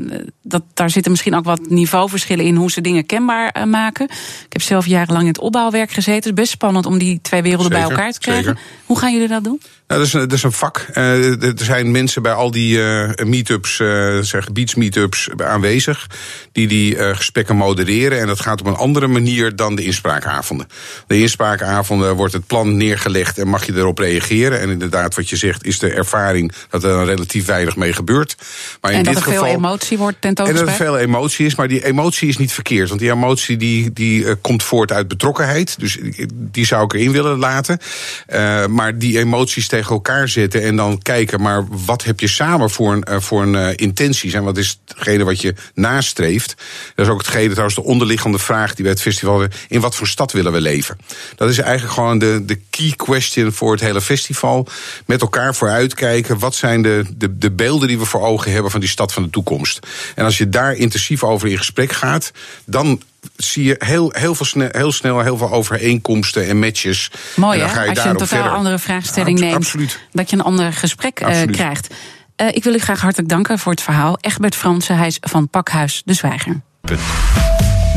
[0.43, 4.05] dat, daar zitten misschien ook wat niveauverschillen in hoe ze dingen kenbaar maken.
[4.45, 6.15] Ik heb zelf jarenlang in het opbouwwerk gezeten.
[6.15, 8.45] Het is best spannend om die twee werelden zeker, bij elkaar te krijgen.
[8.45, 8.61] Zeker.
[8.85, 9.61] Hoe gaan jullie dat doen?
[9.87, 10.89] Nou, dat, is een, dat is een vak.
[10.93, 12.79] Er zijn mensen bij al die
[13.25, 13.77] meetups,
[14.21, 16.07] zeg, gebiedsmeetups aanwezig,
[16.53, 18.21] die die gesprekken modereren.
[18.21, 20.67] En dat gaat op een andere manier dan de inspraakavonden.
[21.07, 24.61] De inspraakavonden wordt het plan neergelegd en mag je erop reageren.
[24.61, 28.37] En inderdaad, wat je zegt, is de ervaring dat er relatief weinig mee gebeurt.
[28.81, 30.69] Maar in en dit dat er geval, veel emotie wordt tentoongesteld.
[30.69, 32.89] En dat er veel emotie is, maar die emotie is niet verkeerd.
[32.89, 35.81] Want die emotie die, die komt voort uit betrokkenheid.
[35.81, 35.99] Dus
[36.31, 37.79] die zou ik erin willen laten.
[38.69, 42.93] maar die emoties tegen elkaar zetten en dan kijken, maar wat heb je samen voor
[42.93, 46.55] een, uh, voor een intenties en wat is hetgene wat je nastreeft.
[46.95, 50.07] Dat is ook hetgene trouwens de onderliggende vraag die bij het festival in wat voor
[50.07, 50.99] stad willen we leven.
[51.37, 54.67] Dat is eigenlijk gewoon de, de key question voor het hele festival.
[55.07, 58.81] Met elkaar vooruitkijken, wat zijn de, de, de beelden die we voor ogen hebben van
[58.81, 59.87] die stad van de toekomst.
[60.15, 62.33] En als je daar intensief over in gesprek gaat,
[62.65, 63.03] dan
[63.37, 67.11] zie je heel, heel, veel snel, heel snel heel veel overeenkomsten en matches.
[67.37, 68.51] Mooi en hè, als je een totaal verder.
[68.51, 70.01] andere vraagstelling Ja, neemt, absoluut.
[70.13, 71.95] dat je een ander gesprek uh, krijgt.
[72.37, 74.19] Uh, ik wil u graag hartelijk danken voor het verhaal.
[74.21, 76.61] Egbert Fransen, hij is van Pakhuis de Zwijger.
[76.81, 77.01] Punt.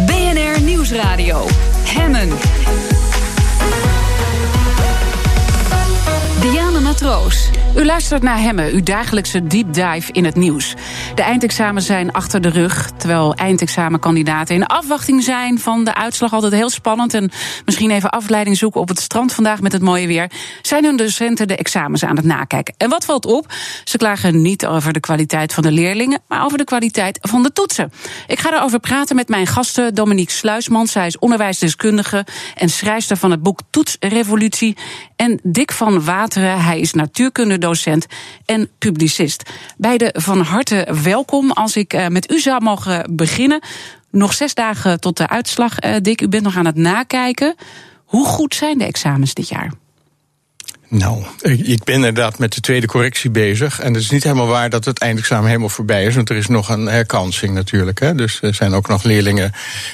[0.05, 1.47] BNR Nieuwsradio.
[1.83, 2.90] Hemmen.
[7.75, 10.75] U luistert naar Hemmen, uw dagelijkse deep dive in het nieuws.
[11.15, 16.33] De eindexamens zijn achter de rug, terwijl eindexamenkandidaten in afwachting zijn van de uitslag.
[16.33, 17.31] Altijd heel spannend en
[17.65, 20.31] misschien even afleiding zoeken op het strand vandaag met het mooie weer.
[20.61, 22.73] Zijn hun docenten de examens aan het nakijken.
[22.77, 23.53] En wat valt op?
[23.83, 27.53] Ze klagen niet over de kwaliteit van de leerlingen, maar over de kwaliteit van de
[27.53, 27.91] toetsen.
[28.27, 30.91] Ik ga erover praten met mijn gasten Dominique Sluismans.
[30.91, 32.25] Zij is onderwijsdeskundige
[32.55, 34.77] en schrijfster van het boek Toetsrevolutie.
[35.21, 38.05] En Dick van Wateren, hij is natuurkunde docent
[38.45, 39.49] en publicist.
[39.77, 41.51] Beide van harte welkom.
[41.51, 43.59] Als ik uh, met u zou mogen beginnen.
[44.09, 46.21] Nog zes dagen tot de uitslag, uh, Dick.
[46.21, 47.55] U bent nog aan het nakijken.
[48.05, 49.71] Hoe goed zijn de examens dit jaar?
[50.91, 53.79] Nou, ik ben inderdaad met de tweede correctie bezig.
[53.79, 56.15] En het is niet helemaal waar dat het eindexamen helemaal voorbij is.
[56.15, 57.99] Want er is nog een herkansing natuurlijk.
[57.99, 58.15] Hè.
[58.15, 59.51] Dus er zijn ook nog leerlingen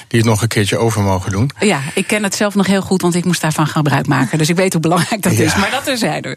[0.08, 1.50] die het nog een keertje over mogen doen.
[1.60, 4.38] Ja, ik ken het zelf nog heel goed, want ik moest daarvan gebruik maken.
[4.38, 5.44] Dus ik weet hoe belangrijk dat ja.
[5.44, 5.56] is.
[5.56, 6.36] Maar dat terzijde.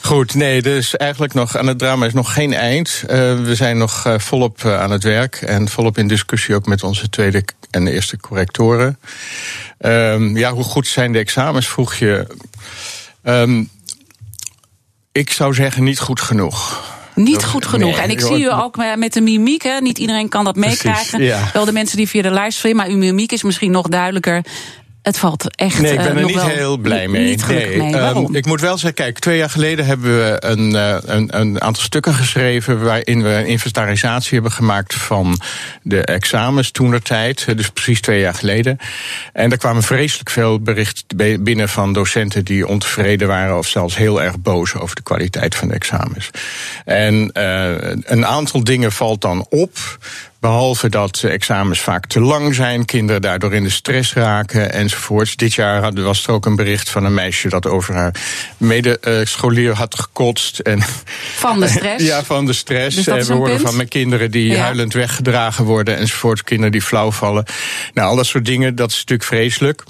[0.00, 3.02] Goed, nee, dus eigenlijk nog aan het drama is nog geen eind.
[3.02, 3.08] Uh,
[3.42, 5.36] we zijn nog uh, volop uh, aan het werk.
[5.36, 8.98] En volop in discussie ook met onze tweede en eerste correctoren.
[9.78, 12.26] Um, ja, hoe goed zijn de examens, vroeg je.
[13.24, 13.68] Um,
[15.12, 16.90] ik zou zeggen niet goed genoeg.
[17.14, 17.90] Niet goed genoeg.
[17.90, 19.62] Nee, en ik zie u ook met de mimiek.
[19.62, 19.80] Hè.
[19.80, 21.22] Niet iedereen kan dat meekrijgen.
[21.22, 21.50] Ja.
[21.52, 22.76] Wel de mensen die via de livestream.
[22.76, 24.44] Maar uw mimiek is misschien nog duidelijker.
[25.02, 25.80] Het valt echt.
[25.80, 27.24] Nee, ik ben uh, er niet heel blij mee.
[27.24, 27.94] Niet nee, mee.
[27.94, 31.60] Um, ik moet wel zeggen, kijk, twee jaar geleden hebben we een, uh, een, een,
[31.60, 32.84] aantal stukken geschreven.
[32.84, 35.40] waarin we een inventarisatie hebben gemaakt van
[35.82, 37.56] de examens toenertijd.
[37.56, 38.78] Dus precies twee jaar geleden.
[39.32, 43.58] En daar kwamen vreselijk veel berichten binnen van docenten die ontevreden waren.
[43.58, 46.30] of zelfs heel erg boos over de kwaliteit van de examens.
[46.84, 47.70] En uh,
[48.02, 49.98] een aantal dingen valt dan op.
[50.42, 55.36] Behalve dat examens vaak te lang zijn, kinderen daardoor in de stress raken enzovoorts.
[55.36, 58.14] Dit jaar was er ook een bericht van een meisje dat over haar
[58.56, 60.58] medescholier had gekotst.
[60.58, 60.82] En
[61.34, 62.04] van de stress?
[62.06, 62.96] ja, van de stress.
[63.04, 63.66] Dus we horen punt?
[63.66, 64.62] van mijn kinderen die Ja.
[64.62, 66.44] huilend weggedragen worden enzovoort.
[66.44, 67.44] Kinderen die flauw vallen.
[67.94, 69.82] Nou, al dat soort dingen, dat is natuurlijk vreselijk.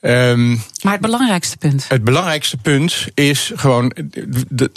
[0.00, 1.84] Um, Maar het belangrijkste punt.
[1.88, 3.92] het belangrijkste punt is gewoon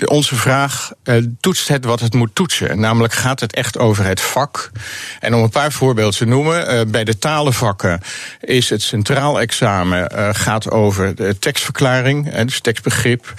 [0.05, 2.79] onze vraag: uh, toetst het wat het moet toetsen?
[2.79, 4.71] Namelijk gaat het echt over het vak?
[5.19, 8.01] En om een paar voorbeelden te noemen: uh, bij de talenvakken
[8.41, 13.33] is het centraal examen uh, gaat over de tekstverklaring, dus tekstbegrip.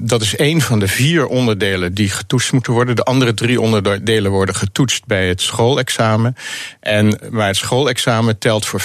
[0.00, 2.96] dat is één van de vier onderdelen die getoetst moeten worden.
[2.96, 6.36] De andere drie onderdelen worden getoetst bij het schoolexamen.
[6.80, 8.84] En maar het schoolexamen telt voor 50%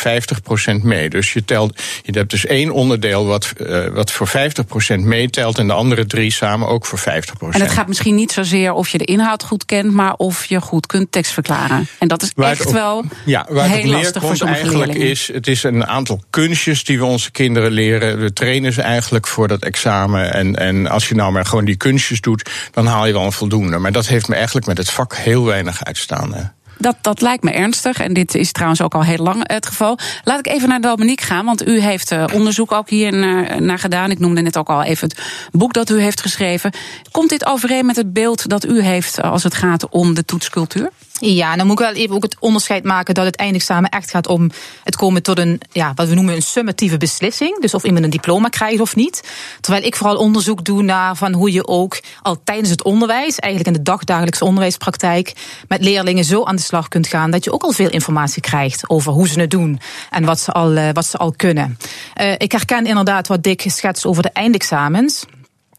[0.81, 1.09] mee.
[1.09, 5.67] Dus je telt, je hebt dus één onderdeel wat, uh, wat voor 50% meetelt en
[5.67, 7.03] de andere drie samen ook voor 50%.
[7.49, 10.61] En het gaat misschien niet zozeer of je de inhoud goed kent, maar of je
[10.61, 11.87] goed kunt tekstverklaren.
[11.99, 14.35] En dat is Waar echt het op- wel ja, waar het heel op lastig voor
[14.35, 15.11] sommige eigenlijk leerlingen.
[15.11, 18.19] is, het is een aantal kunstjes die we onze kinderen leren.
[18.19, 20.33] We trainen ze eigenlijk voor dat examen.
[20.33, 23.31] En, en als je nou maar gewoon die kunstjes doet, dan haal je wel een
[23.31, 23.77] voldoende.
[23.77, 26.53] Maar dat heeft me eigenlijk met het vak heel weinig uitstaan.
[26.83, 27.99] Dat, dat lijkt me ernstig.
[27.99, 29.97] En dit is trouwens ook al heel lang het geval.
[30.23, 33.79] Laat ik even naar Dominique gaan, want u heeft uh, onderzoek ook hier naar, naar,
[33.79, 34.11] gedaan.
[34.11, 35.19] Ik noemde net ook al even het
[35.51, 36.71] boek dat u heeft geschreven.
[37.11, 40.89] Komt dit overeen met het beeld dat u heeft als het gaat om de toetscultuur?
[41.25, 44.27] Ja, dan moet ik wel even ook het onderscheid maken dat het eindexamen echt gaat
[44.27, 44.51] om
[44.83, 47.59] het komen tot een, ja, wat we noemen een summatieve beslissing.
[47.61, 49.23] Dus of iemand een diploma krijgt of niet.
[49.61, 53.75] Terwijl ik vooral onderzoek doe naar van hoe je ook al tijdens het onderwijs, eigenlijk
[53.75, 55.33] in de dagdagelijkse onderwijspraktijk,
[55.67, 58.89] met leerlingen zo aan de slag kunt gaan dat je ook al veel informatie krijgt
[58.89, 61.77] over hoe ze het doen en wat ze al, eh, wat ze al kunnen.
[62.21, 65.25] Uh, ik herken inderdaad wat Dick schetst over de eindexamens.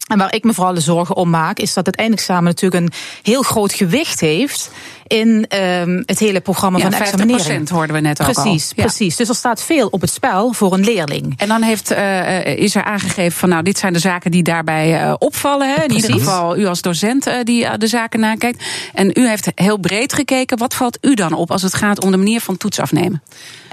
[0.05, 2.93] En waar ik me vooral de zorgen om maak, is dat het eindexamen natuurlijk een
[3.23, 4.71] heel groot gewicht heeft
[5.07, 7.69] in um, het hele programma ja, van examinering.
[7.69, 8.85] 50% hoorden we net ook precies, al.
[8.85, 11.35] Precies, dus er staat veel op het spel voor een leerling.
[11.37, 15.05] En dan heeft, uh, is er aangegeven van nou, dit zijn de zaken die daarbij
[15.05, 15.69] uh, opvallen.
[15.69, 15.83] Hè?
[15.83, 16.09] In precies.
[16.09, 18.65] ieder geval u als docent uh, die de zaken nakijkt.
[18.95, 20.59] En u heeft heel breed gekeken.
[20.59, 23.23] Wat valt u dan op als het gaat om de manier van toets afnemen?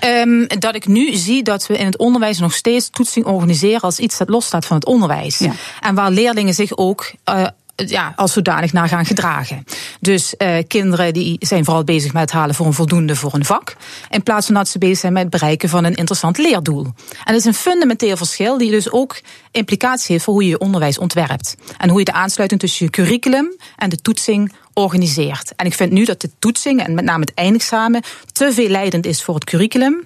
[0.06, 4.00] Um, dat ik nu zie dat we in het onderwijs nog steeds toetsing organiseren als
[4.00, 5.38] iets dat losstaat van het onderwijs.
[5.38, 5.52] Ja.
[5.82, 7.48] En waar leerlingen zich ook uh,
[7.89, 9.63] ja, als zodanig naar gaan gedragen.
[10.00, 13.76] Dus uh, kinderen die zijn vooral bezig met halen voor een voldoende voor een vak.
[14.10, 16.84] In plaats van dat ze bezig zijn met het bereiken van een interessant leerdoel.
[16.84, 16.94] En
[17.34, 20.98] dat is een fundamenteel verschil die dus ook implicatie heeft voor hoe je je onderwijs
[20.98, 21.56] ontwerpt.
[21.78, 25.56] En hoe je de aansluiting tussen je curriculum en de toetsing organiseert.
[25.56, 29.06] En ik vind nu dat de toetsing, en met name het eindexamen, te veel leidend
[29.06, 30.04] is voor het curriculum.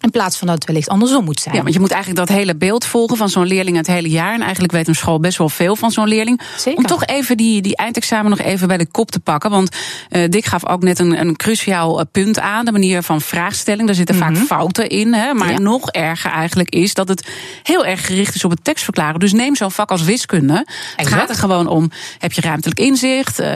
[0.00, 1.54] In plaats van dat het wellicht andersom moet zijn.
[1.54, 4.34] Ja, want je moet eigenlijk dat hele beeld volgen van zo'n leerling het hele jaar.
[4.34, 6.40] En eigenlijk weet een school best wel veel van zo'n leerling.
[6.56, 6.78] Zeker.
[6.78, 9.50] Om toch even die, die eindexamen nog even bij de kop te pakken.
[9.50, 9.76] Want
[10.10, 12.64] uh, Dick gaf ook net een, een cruciaal punt aan.
[12.64, 13.86] De manier van vraagstelling.
[13.86, 14.36] Daar zitten mm -hmm.
[14.36, 15.14] vaak fouten in.
[15.14, 15.58] Hè, maar ja.
[15.58, 17.28] nog erger eigenlijk is dat het
[17.62, 19.20] heel erg gericht is op het tekstverklaren.
[19.20, 20.54] Dus neem zo'n vak als wiskunde.
[20.54, 20.96] Exact.
[20.96, 21.90] Het gaat er gewoon om.
[22.18, 23.40] Heb je ruimtelijk inzicht?
[23.40, 23.46] Uh,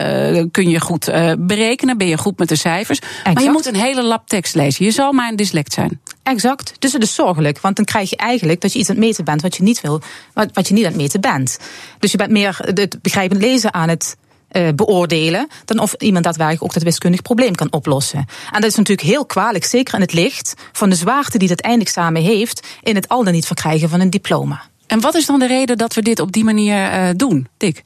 [0.51, 1.97] kun je goed uh, berekenen?
[1.97, 2.99] Ben je goed met de cijfers?
[2.99, 3.33] Exact.
[3.33, 4.85] Maar je moet een hele lap tekst lezen.
[4.85, 5.99] Je zal maar een dyslect zijn.
[6.29, 6.73] Exact.
[6.79, 7.59] Dus het is zorgelijk.
[7.59, 9.81] Want dan krijg je eigenlijk dat je iets aan het meten bent wat je niet
[9.81, 10.01] wil,
[10.33, 11.59] wat, wat je niet aan het meten bent.
[11.99, 14.17] Dus je bent meer het begrijpend lezen aan het
[14.51, 18.25] uh, beoordelen dan of iemand daadwerkelijk ook dat wiskundig probleem kan oplossen.
[18.51, 21.59] En dat is natuurlijk heel kwalijk, zeker in het licht van de zwaarte die dat
[21.59, 24.61] eindexamen heeft in het al dan niet verkrijgen van een diploma.
[24.87, 27.83] En wat is dan de reden dat we dit op die manier uh, doen, Dick?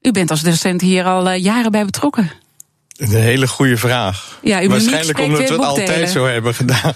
[0.00, 2.30] U bent als docent hier al uh, jaren bij betrokken.
[2.98, 4.38] Een hele goede vraag.
[4.42, 6.94] Ja, u Waarschijnlijk omdat we het altijd zo hebben gedaan.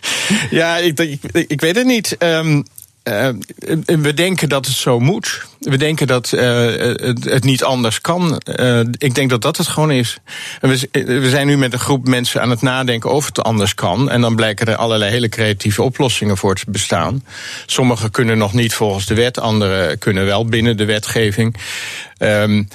[0.50, 2.16] ja, ik, ik, ik, weet het niet.
[2.18, 2.64] Um,
[3.04, 3.28] uh,
[3.84, 5.46] we denken dat het zo moet.
[5.58, 8.40] We denken dat uh, het, het, niet anders kan.
[8.60, 10.18] Uh, ik denk dat dat het gewoon is.
[10.60, 14.10] We, we, zijn nu met een groep mensen aan het nadenken of het anders kan.
[14.10, 17.24] En dan blijken er allerlei hele creatieve oplossingen voor te bestaan.
[17.66, 21.56] Sommige kunnen nog niet volgens de wet, andere kunnen wel binnen de wetgeving.
[22.18, 22.68] Um,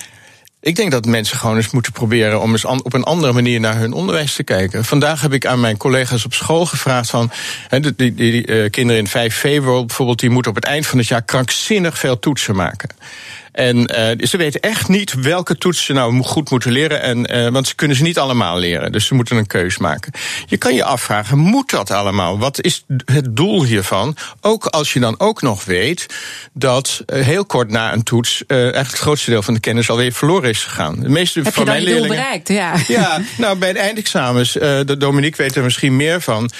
[0.61, 3.77] ik denk dat mensen gewoon eens moeten proberen om eens op een andere manier naar
[3.77, 4.85] hun onderwijs te kijken.
[4.85, 7.31] Vandaag heb ik aan mijn collega's op school gevraagd van
[7.69, 11.07] die, die, die uh, kinderen in 5V bijvoorbeeld, die moeten op het eind van het
[11.07, 12.89] jaar krankzinnig veel toetsen maken.
[13.59, 17.01] En uh, ze weten echt niet welke toetsen ze nou goed moeten leren.
[17.01, 18.91] En, uh, want ze kunnen ze niet allemaal leren.
[18.91, 20.11] Dus ze moeten een keus maken.
[20.45, 22.39] Je kan je afvragen, moet dat allemaal?
[22.39, 24.15] Wat is het doel hiervan?
[24.41, 26.05] Ook als je dan ook nog weet
[26.53, 28.43] dat uh, heel kort na een toets...
[28.47, 30.99] eigenlijk het grootste deel van de kennis alweer verloren is gegaan.
[30.99, 32.07] De meeste Heb van je mijn leerlingen.
[32.07, 32.47] doel bereikt?
[32.47, 32.73] Ja.
[32.87, 36.51] Ja, nou bij de eindexamens, de Dominique weet er misschien meer van...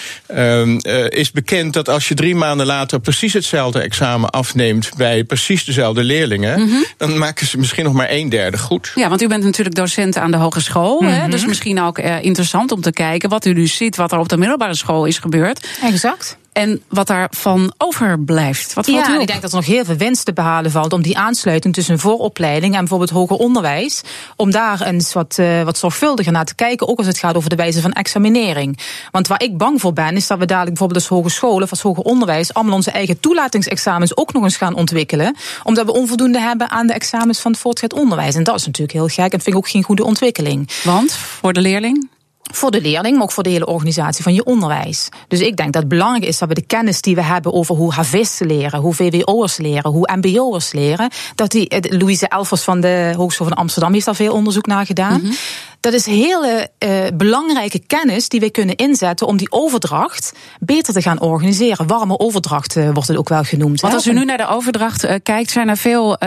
[1.10, 4.90] is bekend dat als je drie maanden later precies hetzelfde examen afneemt...
[4.98, 6.60] bij precies dezelfde leerlingen...
[6.60, 8.91] Mm -hmm dan maken ze misschien nog maar een derde goed.
[8.95, 11.02] Ja, want u bent natuurlijk docent aan de hogeschool.
[11.02, 11.19] Mm -hmm.
[11.19, 14.19] hè, dus misschien ook uh, interessant om te kijken wat u nu ziet, wat er
[14.19, 15.67] op de middelbare school is gebeurd.
[15.84, 16.38] Exact.
[16.52, 18.74] En wat daarvan overblijft.
[18.74, 21.02] Wat valt ja, ik denk dat er nog heel veel winst te behalen valt om
[21.02, 24.02] die aansluiting tussen vooropleiding en bijvoorbeeld hoger onderwijs.
[24.36, 27.50] Om daar eens wat, uh, wat zorgvuldiger naar te kijken, ook als het gaat over
[27.50, 28.80] de wijze van examinering.
[29.12, 31.82] Want waar ik bang voor ben, is dat we dadelijk bijvoorbeeld als hogescholen of als
[31.82, 35.36] hoger onderwijs allemaal onze eigen toelatingsexamens ook nog eens gaan ontwikkelen.
[35.64, 38.36] Omdat we onvoldoende hebben aan de examens van het voortgezet onderwijs.
[38.36, 40.70] En dat is natuurlijk heel gek en vind ik ook geen goede ontwikkeling.
[40.84, 42.10] Want voor de leerling?
[42.54, 45.10] Voor de leerling, maar ook voor de hele organisatie van je onderwijs.
[45.28, 47.76] Dus ik denk dat het belangrijk is dat we de kennis die we hebben over
[47.76, 53.14] hoe havisten leren, hoe VWO'ers leren, hoe MBO'ers leren, dat die, Louise Elvers van de
[53.16, 55.20] Hogeschool van Amsterdam heeft daar veel onderzoek naar gedaan.
[55.20, 55.34] -hmm.
[55.80, 61.02] Dat is hele uh, belangrijke kennis die we kunnen inzetten om die overdracht beter te
[61.02, 61.88] gaan organiseren.
[61.88, 63.82] Warme overdracht uh, wordt het ook wel genoemd.
[63.82, 66.18] Want als u nu naar de overdracht uh, kijkt, zijn er veel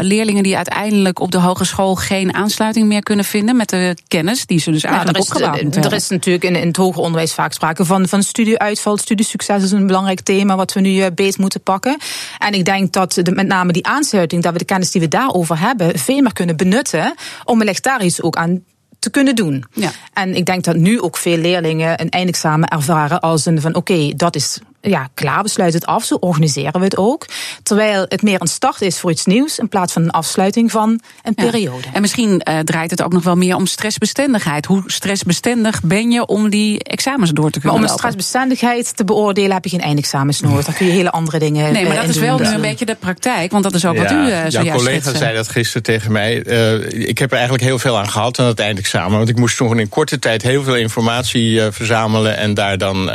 [0.00, 4.58] leerlingen die uiteindelijk op de hogeschool geen aansluiting meer kunnen vinden met de kennis die
[4.58, 7.52] ze dus eigenlijk nou, opgebouwd moeten Er is natuurlijk in, in, het hoger onderwijs vaak
[7.52, 8.96] sprake van, van studieuitval.
[8.96, 11.96] Studiesucces is een belangrijk thema wat we nu beet moeten pakken.
[12.38, 15.08] En ik denk dat de, met name die aansluiting, dat we de kennis die we
[15.08, 17.14] daarover hebben, veel meer kunnen benutten
[17.44, 18.62] om wellicht daar iets ook aan
[19.06, 19.64] te kunnen doen.
[19.72, 19.90] Ja.
[20.12, 23.92] En ik denk dat nu ook veel leerlingen een eindexamen ervaren als een van oké,
[23.92, 24.58] okay, dat is
[24.90, 26.04] ja, klaar, we sluiten het af.
[26.04, 27.26] Zo organiseren we het ook.
[27.62, 31.00] Terwijl het meer een start is voor iets nieuws in plaats van een afsluiting van
[31.22, 31.86] een periode.
[31.92, 34.66] En misschien uh, draait het ook nog wel meer om stressbestendigheid.
[34.66, 39.04] Hoe stressbestendig ben je om die examens door te kunnen Maar om een stressbestendigheid te
[39.04, 40.64] beoordelen heb je geen eindexamens nodig.
[40.64, 42.94] Dan kun je hele andere dingen Nee, maar dat is wel nu een beetje de
[42.94, 43.50] praktijk.
[43.50, 46.46] Want dat is ook wat u uh, zojuist Jouw collega zei dat gisteren tegen mij.
[46.46, 49.16] Uh, ik heb er eigenlijk heel veel aan gehad aan het eindexamen.
[49.16, 52.36] Want ik moest toen in korte tijd heel veel informatie verzamelen...
[52.36, 53.10] en daar dan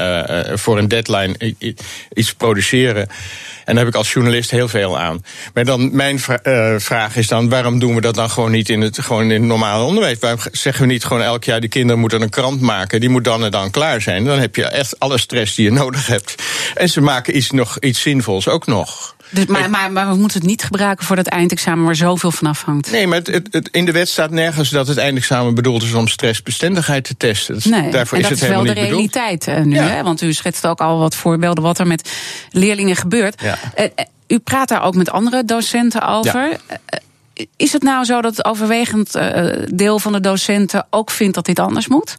[0.53, 1.55] voor een deadline
[2.13, 3.07] iets produceren.
[3.65, 5.23] En daar heb ik als journalist heel veel aan.
[5.53, 8.81] Maar dan mijn uh, vraag is dan: waarom doen we dat dan gewoon niet in
[8.81, 10.19] het, gewoon in het normale onderwijs?
[10.19, 13.23] Waarom zeggen we niet gewoon elk jaar: de kinderen moeten een krant maken, die moet
[13.23, 14.25] dan en dan klaar zijn?
[14.25, 16.35] Dan heb je echt alle stress die je nodig hebt.
[16.75, 19.15] En ze maken iets, nog iets zinvols ook nog.
[19.31, 22.47] Dus, maar, maar, maar, we moeten het niet gebruiken voor dat eindexamen waar zoveel van
[22.47, 22.91] afhangt.
[22.91, 26.07] Nee, maar het, het, in de wet staat nergens dat het eindexamen bedoeld is om
[26.07, 27.59] stressbestendigheid te testen.
[27.63, 29.13] Nee, daarvoor is het helemaal niet bedoeld.
[29.13, 29.95] Dat is wel de realiteit uh, nu, ja.
[29.95, 30.03] hè?
[30.03, 32.11] want u schetst ook al wat voorbeelden wat er met
[32.51, 33.41] leerlingen gebeurt.
[33.41, 33.57] Ja.
[33.77, 33.85] Uh,
[34.27, 36.49] u praat daar ook met andere docenten over.
[36.49, 36.57] Ja.
[36.69, 39.17] Uh, is het nou zo dat het overwegend
[39.73, 42.17] deel van de docenten ook vindt dat dit anders moet?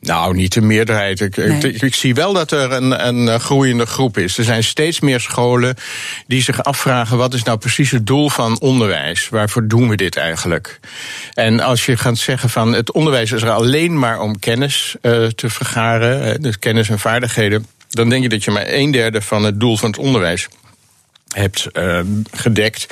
[0.00, 1.20] Nou, niet de meerderheid.
[1.20, 1.58] Ik, nee.
[1.58, 4.38] ik, ik, zie wel dat er een, een groeiende groep is.
[4.38, 5.76] Er zijn steeds meer scholen
[6.26, 9.28] die zich afvragen: wat is nou precies het doel van onderwijs?
[9.28, 10.80] Waarvoor doen we dit eigenlijk?
[11.34, 15.26] En als je gaat zeggen van het onderwijs is er alleen maar om kennis uh,
[15.26, 19.44] te vergaren, dus kennis en vaardigheden, dan denk je dat je maar een derde van
[19.44, 20.48] het doel van het onderwijs
[21.28, 22.00] hebt uh,
[22.30, 22.86] gedekt.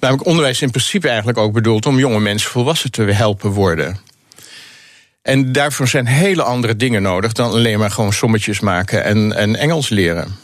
[0.00, 3.98] Namelijk onderwijs in principe eigenlijk ook bedoeld om jonge mensen volwassen te helpen worden.
[5.22, 9.56] En daarvoor zijn hele andere dingen nodig dan alleen maar gewoon sommetjes maken en, en
[9.56, 10.36] Engels leren.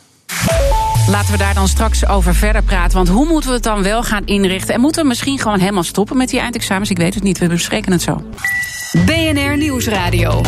[1.08, 2.96] Laten we daar dan straks over verder praten.
[2.96, 4.74] Want hoe moeten we het dan wel gaan inrichten?
[4.74, 6.90] En moeten we misschien gewoon helemaal stoppen met die eindexamens?
[6.90, 8.22] Ik weet het niet, we bespreken het zo.
[9.04, 10.42] BNR Nieuwsradio.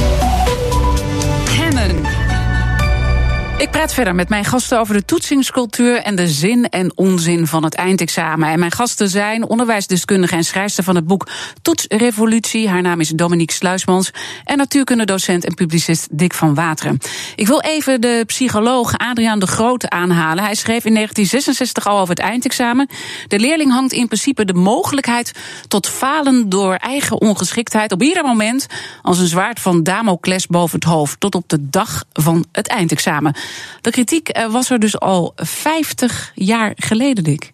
[3.59, 7.65] Ik praat verder met mijn gasten over de toetsingscultuur en de zin en onzin van
[7.65, 8.49] het eindexamen.
[8.49, 11.29] En mijn gasten zijn onderwijsdeskundige en schrijfster van het boek
[11.63, 12.69] Toetsrevolutie.
[12.69, 14.11] Haar naam is Dominique Sluismans.
[14.45, 16.99] En natuurkundedocent en publicist Dick van Wateren.
[17.37, 20.45] Ik wil even de psycholoog Adriaan de Groot aanhalen.
[20.45, 22.89] Hij schreef in 1966 al over het eindexamen.
[23.29, 25.33] De leerling hangt in principe de mogelijkheid
[25.69, 28.67] tot falen door eigen ongeschiktheid op ieder moment
[29.03, 33.35] als een zwaard van Damocles boven het hoofd tot op de dag van het eindexamen.
[33.81, 37.53] De kritiek eh, was er dus al 50 jaar geleden, Dick.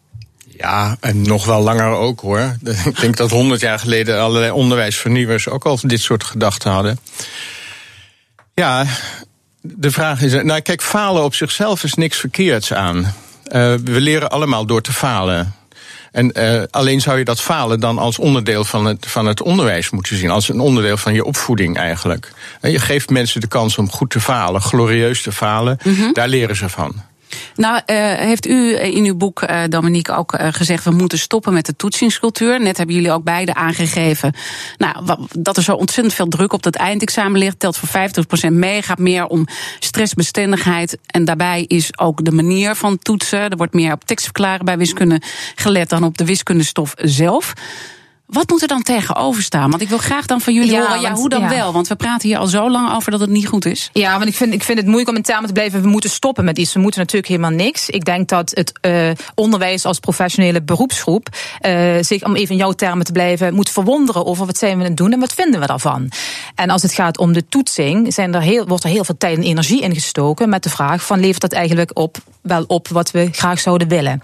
[0.57, 2.57] Ja, en nog wel langer ook hoor.
[2.85, 6.99] Ik denk dat 100 jaar geleden allerlei onderwijsvernieuwers ook al dit soort gedachten hadden.
[8.55, 8.87] Ja,
[9.61, 10.33] de vraag is.
[10.33, 12.97] Nou, kijk, falen op zichzelf is niks verkeerds aan.
[12.97, 13.11] Uh,
[13.85, 15.55] we leren allemaal door te falen.
[16.13, 19.91] En uh, alleen zou je dat falen dan als onderdeel van het, van het onderwijs
[19.91, 20.31] moeten zien.
[20.31, 22.33] Als een onderdeel van je opvoeding eigenlijk.
[22.61, 25.79] En je geeft mensen de kans om goed te falen, glorieus te falen.
[25.83, 26.13] Mm -hmm.
[26.13, 26.95] Daar leren ze van.
[27.55, 30.85] Nou, uh, heeft u in uw boek, uh, Dominique, ook uh, gezegd...
[30.85, 32.61] we moeten stoppen met de toetsingscultuur.
[32.61, 34.35] Net hebben jullie ook beide aangegeven...
[34.77, 37.59] Nou, dat er zo ontzettend veel druk op dat eindexamen ligt.
[37.59, 37.89] Telt voor
[38.49, 39.47] 50% mee, gaat meer om
[39.79, 40.99] stressbestendigheid.
[41.07, 43.51] En daarbij is ook de manier van toetsen.
[43.51, 45.21] Er wordt meer op tekstverklaren bij wiskunde
[45.55, 45.89] gelet...
[45.89, 47.53] dan op de wiskundestof zelf.
[48.33, 49.71] Wat moet er dan tegenover staan?
[49.71, 51.49] Want ik wil graag dan van jullie ja, horen, ja, want, hoe dan ja.
[51.49, 51.73] wel?
[51.73, 53.91] Want we praten hier al zo lang over dat het niet goed is.
[53.93, 55.83] Ja, want ik vind, ik vind het moeilijk om in termen te blijven.
[55.83, 56.73] We moeten stoppen met iets.
[56.73, 57.89] We moeten natuurlijk helemaal niks.
[57.89, 61.29] Ik denk dat het uh, onderwijs als professionele beroepsgroep
[61.67, 64.83] uh, zich, om even in jouw termen te blijven, moet verwonderen over wat zijn we
[64.83, 66.11] aan het doen en wat vinden we daarvan.
[66.63, 69.37] En als het gaat om de toetsing, zijn er heel, wordt er heel veel tijd
[69.37, 73.11] en energie in gestoken met de vraag van levert dat eigenlijk op, wel op wat
[73.11, 74.21] we graag zouden willen.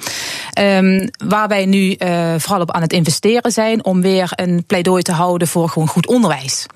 [0.61, 5.03] Um, waar wij nu uh, vooral op aan het investeren zijn om weer een pleidooi
[5.03, 6.67] te houden voor gewoon goed onderwijs.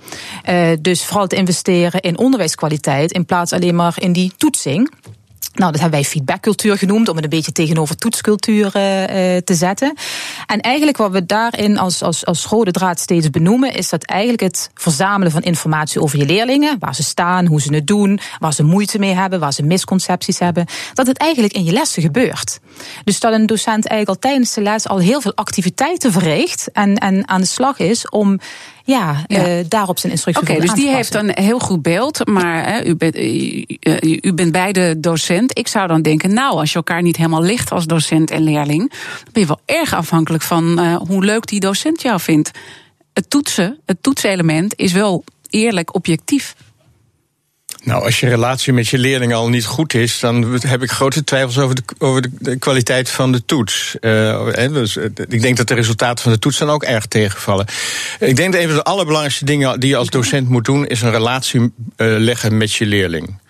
[0.51, 4.91] Uh, dus vooral te investeren in onderwijskwaliteit in plaats alleen maar in die toetsing.
[5.55, 8.73] Nou, dat hebben wij feedbackcultuur genoemd, om het een beetje tegenover toetscultuur uh,
[9.37, 9.95] te zetten.
[10.47, 14.43] En eigenlijk wat we daarin als, als, als rode draad steeds benoemen, is dat eigenlijk
[14.43, 18.53] het verzamelen van informatie over je leerlingen, waar ze staan, hoe ze het doen, waar
[18.53, 22.61] ze moeite mee hebben, waar ze misconcepties hebben, dat het eigenlijk in je lessen gebeurt.
[23.05, 26.95] Dus dat een docent eigenlijk al tijdens de les al heel veel activiteiten verricht en,
[26.95, 28.39] en aan de slag is om
[28.85, 29.59] ja, ja.
[29.59, 32.29] Uh, daarop zijn instructie Oké, okay, dus die heeft een heel goed beeld.
[32.29, 33.65] Maar hè, u, bent, u,
[34.21, 35.59] u, bent beide docent.
[35.59, 38.91] Ik zou dan denken, nou, als je elkaar niet helemaal ligt als docent en leerling,
[38.91, 42.51] dan ben je wel erg afhankelijk van uh, hoe leuk die docent jou vindt.
[43.13, 46.55] Het toetsen, het toetselement is wel eerlijk objectief.
[47.85, 51.25] Nou, als je relatie met je leerling al niet goed is, dan heb ik grote
[51.25, 53.97] twijfels over de, over de kwaliteit van de toets.
[54.01, 54.97] Uh, dus,
[55.29, 57.67] ik denk dat de resultaten van de toets dan ook erg tegenvallen.
[58.21, 61.03] Ik denk dat een van de allerbelangrijkste dingen die je als docent moet doen, is
[61.03, 63.41] een relatie uh, leggen met je leerling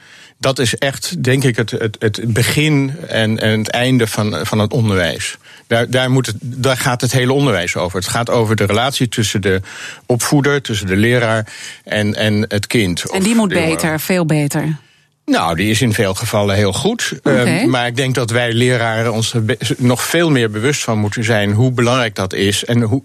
[0.43, 4.59] dat is echt, denk ik, het, het, het begin en, en het einde van, van
[4.59, 5.37] het onderwijs.
[5.67, 7.99] Daar, daar, moet het, daar gaat het hele onderwijs over.
[7.99, 9.61] Het gaat over de relatie tussen de
[10.07, 11.47] opvoeder, tussen de leraar
[11.85, 13.11] en, en het kind.
[13.11, 14.77] En die moet beter, veel beter.
[15.25, 17.13] Nou, die is in veel gevallen heel goed.
[17.19, 17.63] Okay.
[17.63, 19.43] Uh, maar ik denk dat wij leraren ons er
[19.79, 22.65] nog veel meer bewust van moeten zijn hoe belangrijk dat is.
[22.65, 23.03] En hoe,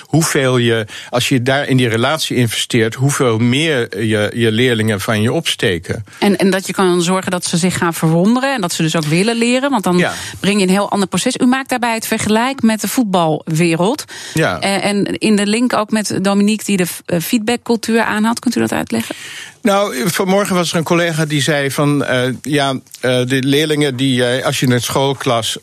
[0.00, 5.22] hoeveel je, als je daar in die relatie investeert, hoeveel meer je, je leerlingen van
[5.22, 6.04] je opsteken.
[6.18, 8.96] En, en dat je kan zorgen dat ze zich gaan verwonderen en dat ze dus
[8.96, 9.70] ook willen leren.
[9.70, 10.12] Want dan ja.
[10.40, 11.36] breng je een heel ander proces.
[11.36, 14.04] U maakt daarbij het vergelijk met de voetbalwereld.
[14.34, 14.60] Ja.
[14.60, 18.38] En, en in de link ook met Dominique die de feedbackcultuur aanhaalt.
[18.38, 19.14] Kunt u dat uitleggen?
[19.62, 24.38] Nou, vanmorgen was er een collega die zei van uh, ja, uh, de leerlingen die
[24.38, 25.58] uh, als je een schoolklas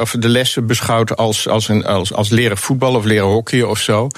[0.00, 3.80] of de lessen beschouwt als, als, een, als, als leren voetbal of leren hockey of
[3.80, 4.08] zo.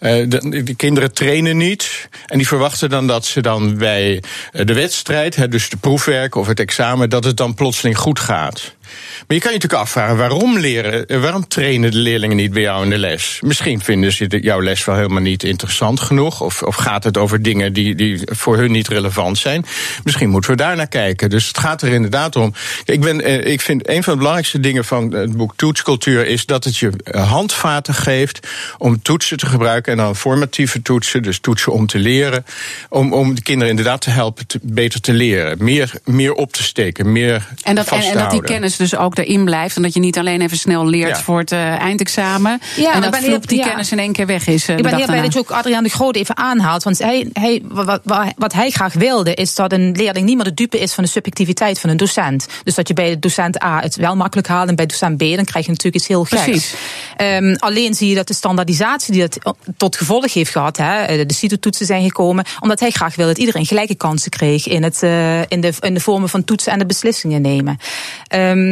[0.00, 2.08] de, de, kinderen trainen niet.
[2.26, 4.22] En die verwachten dan dat ze dan bij
[4.52, 8.74] de wedstrijd, hè, dus de proefwerk of het examen, dat het dan plotseling goed gaat.
[9.26, 12.84] Maar je kan je natuurlijk afvragen waarom leren, waarom trainen de leerlingen niet bij jou
[12.84, 13.38] in de les?
[13.40, 17.42] Misschien vinden ze jouw les wel helemaal niet interessant genoeg, of, of gaat het over
[17.42, 19.66] dingen die, die voor hun niet relevant zijn.
[20.04, 21.30] Misschien moeten we daar naar kijken.
[21.30, 22.54] Dus het gaat er inderdaad om.
[22.84, 26.64] Ik, ben, ik vind een van de belangrijkste dingen van het boek Toetscultuur is dat
[26.64, 31.86] het je handvaten geeft om toetsen te gebruiken en dan formatieve toetsen, dus toetsen om
[31.86, 32.44] te leren,
[32.88, 36.62] om, om de kinderen inderdaad te helpen te, beter te leren, meer, meer op te
[36.62, 39.76] steken, meer en dat, en, en dat die kennis dus ook erin blijft.
[39.76, 41.22] En dat je niet alleen even snel leert Ja.
[41.22, 42.60] voor het eh, eindexamen.
[42.76, 43.66] Ja, en dat ben vloep, die ja.
[43.66, 44.68] kennis in één keer weg is.
[44.68, 46.82] Ik ben heel blij dat je ook Adriaan de Groot even aanhaalt.
[46.82, 50.44] Want hij, hij, wat, wat, wat hij graag wilde, is dat een leerling niet meer
[50.44, 52.46] de dupe is van de subjectiviteit van een docent.
[52.64, 55.44] Dus dat je bij docent A het wel makkelijk haalt en bij docent B dan
[55.44, 56.42] krijg je natuurlijk iets heel geks.
[56.42, 56.74] Precies.
[57.16, 61.26] Ehm, alleen zie je dat de standaardisatie die dat tot gevolg heeft gehad, hè, eh,
[61.26, 65.02] de CITO-toetsen zijn gekomen, omdat hij graag wil dat iedereen gelijke kansen kreeg in, het,
[65.02, 67.78] eh, in, de, in de vormen van toetsen en de beslissingen nemen.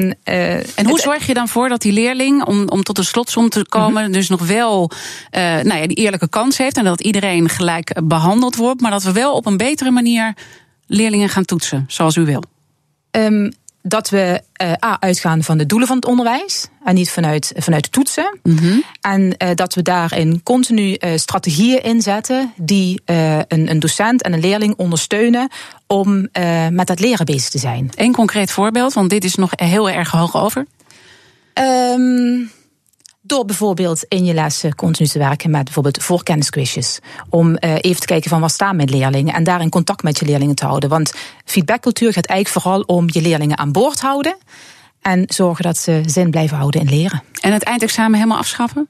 [0.03, 3.05] Ehm, eh, En hoe zorg je dan voor dat die leerling, om, om tot een
[3.05, 4.13] slotsom te komen, Mhm.
[4.13, 4.91] dus nog wel
[5.31, 9.03] eh, nou ja, die eerlijke kans heeft en dat iedereen gelijk behandeld wordt, maar dat
[9.03, 10.35] we wel op een betere manier
[10.87, 12.43] leerlingen gaan toetsen, zoals u wil?
[13.11, 13.51] Ehm,
[13.83, 17.85] dat we eh, A, uitgaan van de doelen van het onderwijs en niet vanuit, vanuit
[17.85, 18.39] de toetsen.
[19.01, 24.41] En eh, dat we daarin continu eh, strategieën inzetten die een, een docent en een
[24.41, 25.49] leerling ondersteunen
[25.87, 26.29] om
[26.71, 27.91] met dat leren bezig te zijn.
[27.95, 30.67] Eén concreet voorbeeld, want dit is nog heel erg hoog over.
[31.53, 32.41] Ehm,
[33.29, 36.99] door bijvoorbeeld in je lessen continu te werken met bijvoorbeeld voorkennisquizjes.
[37.29, 40.27] Om eh, even te kijken van waar staan mijn leerlingen en daarin contact met je
[40.27, 40.89] leerlingen te houden.
[40.89, 41.15] Want
[41.45, 44.37] feedbackcultuur gaat eigenlijk vooral om je leerlingen aan boord houden.
[45.03, 47.23] En zorgen dat ze zin blijven houden in leren.
[47.41, 48.89] En het eindexamen helemaal afschaffen?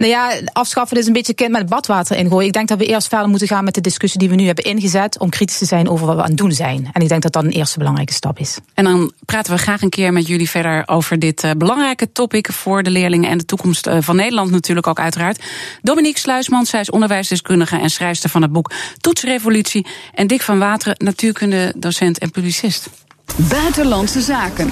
[0.00, 2.46] Nou ja, afschaffen is een beetje kind met badwater ingooien.
[2.46, 4.64] Ik denk dat we eerst verder moeten gaan met de discussie die we nu hebben
[4.64, 5.18] ingezet.
[5.18, 6.88] om kritisch te zijn over wat we aan het doen zijn.
[6.92, 8.58] En ik denk dat dat een eerste belangrijke stap is.
[8.74, 12.52] En dan praten we graag een keer met jullie verder over dit eh, belangrijke topic
[12.52, 15.42] voor de leerlingen en de toekomst eh, van Nederland natuurlijk ook uiteraard.
[15.82, 18.70] Dominique Sluisman, zij is onderwijsdeskundige en schrijfster van het boek
[19.00, 19.86] Toetsrevolutie.
[20.14, 22.88] En Dick van Wateren, natuurkunde docent en publicist.
[23.36, 24.70] Buitenlandse zaken.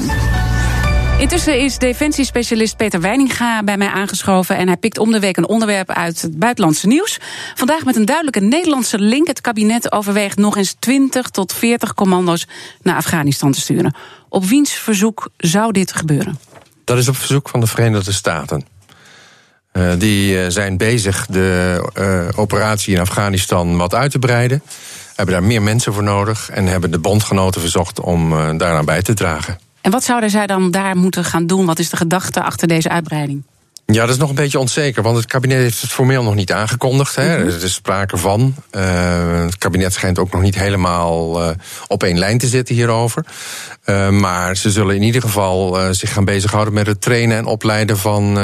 [1.18, 4.56] Intussen is defensiespecialist Peter Weininga bij mij aangeschoven.
[4.56, 7.18] En hij pikt om de week een onderwerp uit het buitenlandse nieuws.
[7.54, 9.26] Vandaag met een duidelijke Nederlandse link.
[9.26, 12.46] Het kabinet overweegt nog eens 20 tot 40 commando's
[12.82, 13.94] naar Afghanistan te sturen.
[14.28, 16.38] Op wiens verzoek zou dit gebeuren?
[16.84, 18.66] Dat is op verzoek van de Verenigde Staten.
[19.72, 24.62] Eh, die eh, zijn bezig de eh, operatie in Afghanistan wat uit te breiden.
[25.14, 26.50] Hebben daar meer mensen voor nodig.
[26.50, 29.58] En hebben de bondgenoten verzocht om eh, daaraan bij te dragen.
[29.81, 31.66] En wat zouden zij dan daar moeten gaan doen?
[31.66, 33.43] Wat is de gedachte achter deze uitbreiding?
[33.93, 36.53] Ja, dat is nog een beetje onzeker, want het kabinet heeft het formeel nog niet
[36.53, 37.14] aangekondigd.
[37.14, 37.22] Hè.
[37.22, 38.55] Er is sprake van.
[38.70, 41.51] Eh, het kabinet schijnt ook nog niet helemaal eh,
[41.87, 43.24] op één lijn te zitten hierover.
[43.85, 47.99] Eh, maar ze zullen in ieder geval zich gaan bezighouden met het trainen en opleiden
[47.99, 48.37] van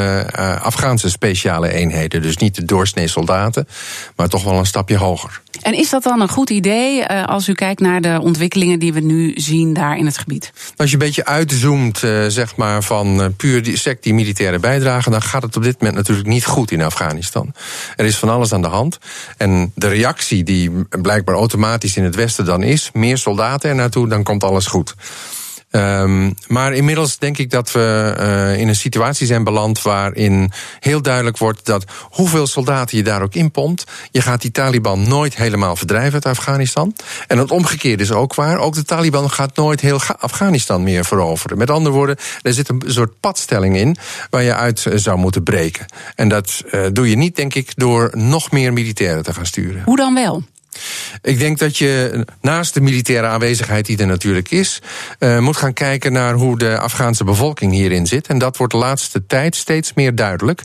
[0.63, 2.23] Afghaanse speciale eenheden.
[2.23, 3.69] Dus niet de doorsnee soldaten,
[4.17, 5.43] maar toch wel een stapje hoger.
[5.65, 8.93] En is dat dan een goed idee eh, als u kijkt naar de ontwikkelingen die
[8.93, 10.53] we nu zien daar in het gebied?
[10.77, 14.59] Als je een beetje uitzoomt, eh, zeg maar, van eh, puur die sect die militaire
[14.59, 17.53] bijdragen, dan gaat het op dit moment natuurlijk niet goed in Afghanistan.
[17.97, 18.99] Er is van alles aan de hand.
[19.37, 24.09] En de reactie die blijkbaar automatisch in het Westen dan is, meer soldaten er naartoe,
[24.09, 24.95] dan komt alles goed.
[25.75, 31.03] Ehm, maar inmiddels denk ik dat we eh, in een situatie zijn beland waarin heel
[31.03, 35.77] duidelijk wordt dat hoeveel soldaten je daar ook inpompt, je gaat die Taliban nooit helemaal
[35.77, 36.95] verdrijven uit Afghanistan.
[37.27, 38.59] En het omgekeerde is ook waar.
[38.59, 41.59] Ook de Taliban gaat nooit heel Afghanistan meer veroveren.
[41.59, 43.97] Met andere woorden, er zit een soort padstelling in
[44.31, 45.87] waar je uit eh, zou moeten breken.
[46.15, 49.83] En dat eh, doe je niet, denk ik, door nog meer militairen te gaan sturen.
[49.85, 50.43] Hoe dan wel?
[51.23, 54.83] Ik denk dat je naast de militaire aanwezigheid die er natuurlijk is,
[55.19, 58.27] uh, moet gaan kijken naar hoe de Afghaanse bevolking hierin zit.
[58.27, 60.63] En dat wordt de laatste tijd steeds meer duidelijk.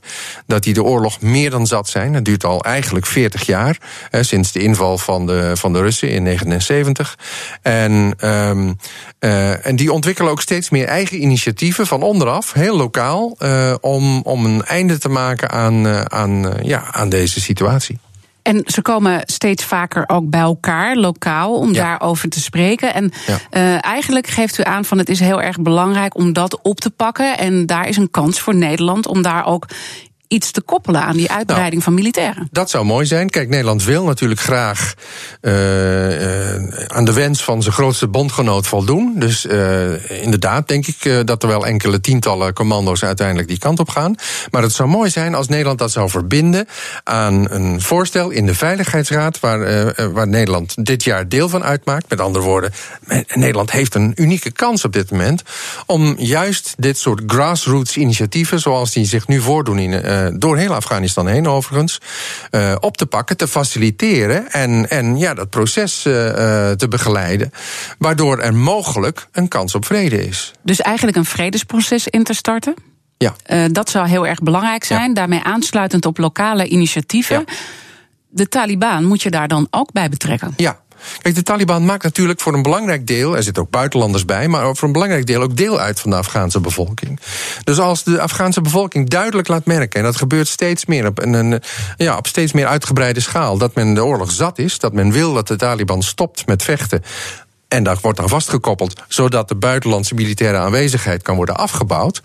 [0.48, 2.14] Dat die de oorlog meer dan zat zijn.
[2.14, 3.78] Het duurt al eigenlijk 40 jaar,
[4.12, 7.18] sinds de inval van de, van de Russen in 1979.
[7.62, 8.76] En, um,
[9.20, 13.38] uh, en die ontwikkelen ook steeds meer eigen initiatieven van onderaf, heel lokaal,
[13.82, 18.00] om, om een einde te maken aan, aan, ja, aan deze situatie.
[18.42, 22.94] En ze komen steeds vaker ook bij elkaar, lokaal, om daarover te spreken.
[22.94, 23.12] En
[23.52, 26.90] uh, eigenlijk geeft u aan van het is heel erg belangrijk om dat op te
[26.90, 27.38] pakken.
[27.38, 29.66] En daar is een kans voor Nederland om daar ook
[30.30, 32.48] iets te koppelen aan die uitbreiding nou, van militairen.
[32.52, 33.30] Dat zou mooi zijn.
[33.30, 34.94] Kijk, Nederland wil natuurlijk graag
[35.42, 39.14] uh, uh, aan de wens van zijn grootste bondgenoot voldoen.
[39.16, 43.90] Dus uh, inderdaad denk ik dat er wel enkele tientallen commando's uiteindelijk die kant op
[43.90, 44.16] gaan.
[44.52, 46.68] Maar het zou mooi zijn als Nederland dat zou verbinden
[47.04, 52.10] aan een voorstel in de Veiligheidsraad, waar, waar Nederland dit jaar deel van uitmaakt.
[52.10, 52.72] Met andere woorden,
[53.34, 55.44] Nederland heeft een unieke kans op dit moment
[55.86, 60.74] om juist dit soort grassroots initiatieven, zoals die zich nu voordoen in eh, door heel
[60.74, 62.02] Afghanistan heen overigens,
[62.52, 66.14] uh, op te pakken, te faciliteren en, en ja, dat proces uh,
[66.72, 67.52] te begeleiden.
[67.98, 70.52] Waardoor er mogelijk een kans op vrede is.
[70.62, 72.74] Dus eigenlijk een vredesproces in te starten?
[73.18, 73.34] Ja.
[73.68, 75.14] dat zou heel erg belangrijk zijn.
[75.14, 77.46] Daarmee aansluitend op lokale initiatieven.
[77.48, 77.54] Ja.
[78.30, 80.54] De Taliban moet je daar dan ook bij betrekken?
[80.58, 80.80] Ja,
[81.22, 84.76] Kijk, de Taliban maakt natuurlijk voor een belangrijk deel, er zitten ook buitenlanders bij, maar
[84.76, 87.20] voor een belangrijk deel ook deel uit van de Afghaanse bevolking.
[87.64, 91.62] Dus als de Afghaanse bevolking duidelijk laat merken, en dat gebeurt steeds meer op een,
[91.98, 95.34] ja, op steeds meer uitgebreide schaal, dat men de oorlog zat is, dat men wil
[95.34, 97.04] dat de Taliban stopt met vechten,
[97.70, 102.22] en dat wordt dan vastgekoppeld, zodat de buitenlandse militaire aanwezigheid kan worden afgebouwd.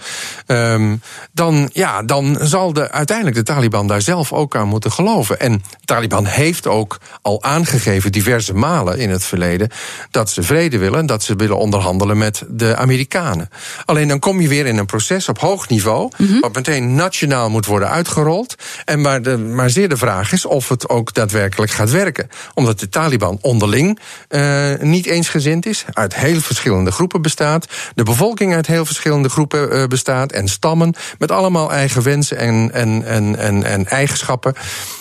[0.47, 1.01] Um,
[1.33, 5.41] dan, ja, dan zal de, uiteindelijk de Taliban daar zelf ook aan moeten geloven.
[5.41, 9.71] En de Taliban heeft ook al aangegeven diverse malen in het verleden
[10.11, 13.49] dat ze vrede willen, dat ze willen onderhandelen met de Amerikanen.
[13.85, 16.41] Alleen dan kom je weer in een proces op hoog niveau, mm -hmm.
[16.41, 18.55] wat meteen nationaal moet worden uitgerold.
[18.85, 22.29] En maar, de, maar zeer de vraag is of het ook daadwerkelijk gaat werken.
[22.55, 28.03] Omdat de Taliban onderling uh, niet eens gezind is, uit heel verschillende groepen bestaat, de
[28.03, 33.05] bevolking uit heel verschillende groepen uh, bestaat en stammen met allemaal eigen wensen en, en,
[33.05, 34.55] en, en, en eigenschappen.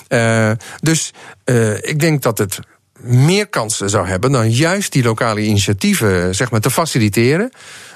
[0.10, 1.14] Uh, dus
[1.46, 2.60] uh, ik denk dat het
[3.00, 7.52] meer kansen zou hebben dan juist die lokale initiatieven zeg maar, te faciliteren.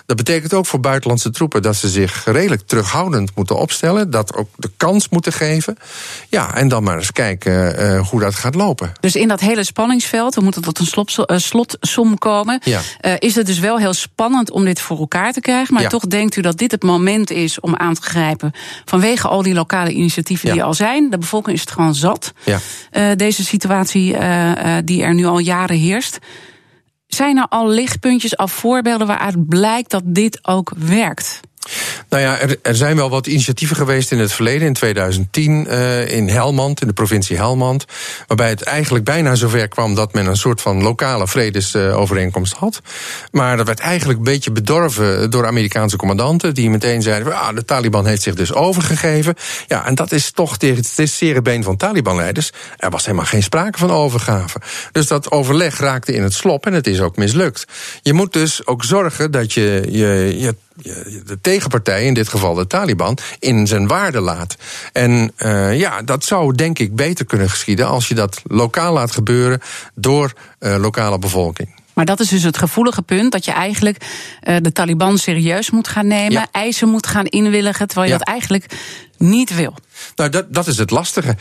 [0.07, 4.09] Dat betekent ook voor buitenlandse troepen dat ze zich redelijk terughoudend moeten opstellen.
[4.09, 5.77] Dat ook de kans moeten geven.
[6.29, 8.91] Ja, en dan maar eens kijken uh, hoe dat gaat lopen.
[8.99, 12.59] Dus in dat hele spanningsveld, we moeten tot een slot, uh, slotsom komen.
[12.63, 12.81] Ja.
[13.01, 15.73] Uh, is het dus wel heel spannend om dit voor elkaar te krijgen.
[15.73, 15.89] Maar ja.
[15.89, 18.51] toch denkt u dat dit het moment is om aan te grijpen.
[18.85, 20.53] Vanwege al die lokale initiatieven ja.
[20.53, 21.09] die er al zijn.
[21.09, 22.33] De bevolking is het gewoon zat.
[23.15, 24.17] deze situatie
[24.83, 26.19] die er nu al jaren heerst.
[27.07, 31.39] Zijn er al lichtpuntjes, al voorbeelden waaruit blijkt dat dit ook werkt?
[32.09, 36.11] Nou ja, er, er, zijn wel wat initiatieven geweest in het verleden, in 2010, uh,
[36.11, 37.85] in Helmand, in de provincie Helmand.
[38.27, 42.81] Waarbij het eigenlijk bijna zover kwam dat men een soort van lokale vredesovereenkomst had.
[43.31, 47.65] Maar dat werd eigenlijk een beetje bedorven door Amerikaanse commandanten, die meteen zeiden: ah, de
[47.65, 49.35] Taliban heeft zich dus overgegeven.
[49.67, 52.51] Ja, en dat is toch tegen het zere been van Taliban-leiders.
[52.77, 54.61] Er was helemaal geen sprake van overgave.
[54.91, 57.65] Dus dat overleg raakte in het slop en het is ook mislukt.
[58.01, 62.67] Je moet dus ook zorgen dat je je, je de tegenpartij, in dit geval de
[62.67, 64.55] Taliban, in zijn waarde laat.
[64.91, 69.11] En uh, ja, dat zou denk ik beter kunnen geschieden als je dat lokaal laat
[69.11, 69.61] gebeuren
[69.95, 71.75] door uh, lokale bevolking.
[71.93, 74.05] Maar dat is dus het gevoelige punt dat je eigenlijk
[74.43, 76.47] uh, de Taliban serieus moet gaan nemen, ja.
[76.51, 78.19] eisen moet gaan inwilligen, terwijl je ja.
[78.19, 78.65] dat eigenlijk
[79.17, 79.73] niet wil.
[80.15, 81.35] Nou, dat, dat is het lastige.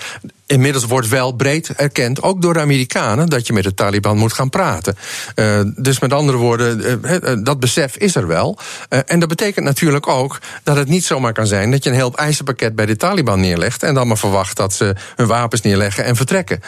[0.46, 4.32] Inmiddels wordt wel breed erkend, ook door de Amerikanen, dat je met de Taliban moet
[4.32, 4.96] gaan praten.
[5.34, 8.58] Uh, dus met andere woorden, uh, dat besef is er wel.
[8.90, 11.96] Uh, en dat betekent natuurlijk ook dat het niet zomaar kan zijn dat je een
[11.96, 16.04] heel eisenpakket bij de Taliban neerlegt en dan maar verwacht dat ze hun wapens neerleggen
[16.04, 16.60] en vertrekken.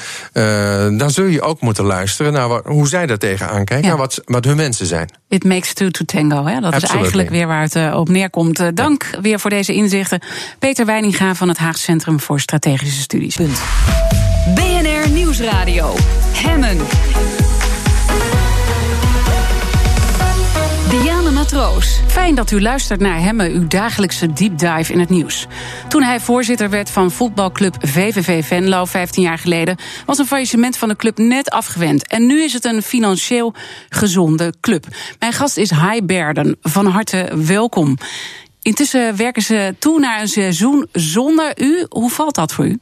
[0.98, 3.88] dan zul je ook moeten luisteren naar wat, hoe zij daar tegenaan kijken, ja.
[3.88, 5.10] naar wat, wat hun mensen zijn.
[5.28, 6.60] It makes two to tango, hè?
[6.60, 6.88] dat Absolutely.
[6.88, 8.76] is eigenlijk weer waar het op neerkomt.
[8.76, 9.20] dank ja.
[9.20, 10.20] weer voor deze inzichten.
[10.58, 13.36] Peter Weininga van het Haag Centrum voor Strategische Studies.
[13.36, 13.60] Punt.
[14.54, 15.94] BNR Nieuwsradio.
[16.32, 16.76] Hemmen.
[21.52, 22.00] Matroos.
[22.06, 25.46] Fijn dat u luistert naar Hemmen, uw dagelijkse deep dive in het nieuws.
[25.88, 29.76] Toen hij voorzitter werd van voetbalclub VVV Venlo 15 jaar geleden...
[30.06, 32.06] was een faillissement van de club net afgewend.
[32.06, 33.54] En nu is het een financieel
[33.88, 34.86] gezonde club.
[35.18, 36.56] Mijn gast is Hai Berden.
[36.62, 37.96] Van harte welkom.
[38.62, 41.86] Intussen werken ze toe naar een seizoen zonder u.
[41.88, 42.78] Hoe valt dat voor u?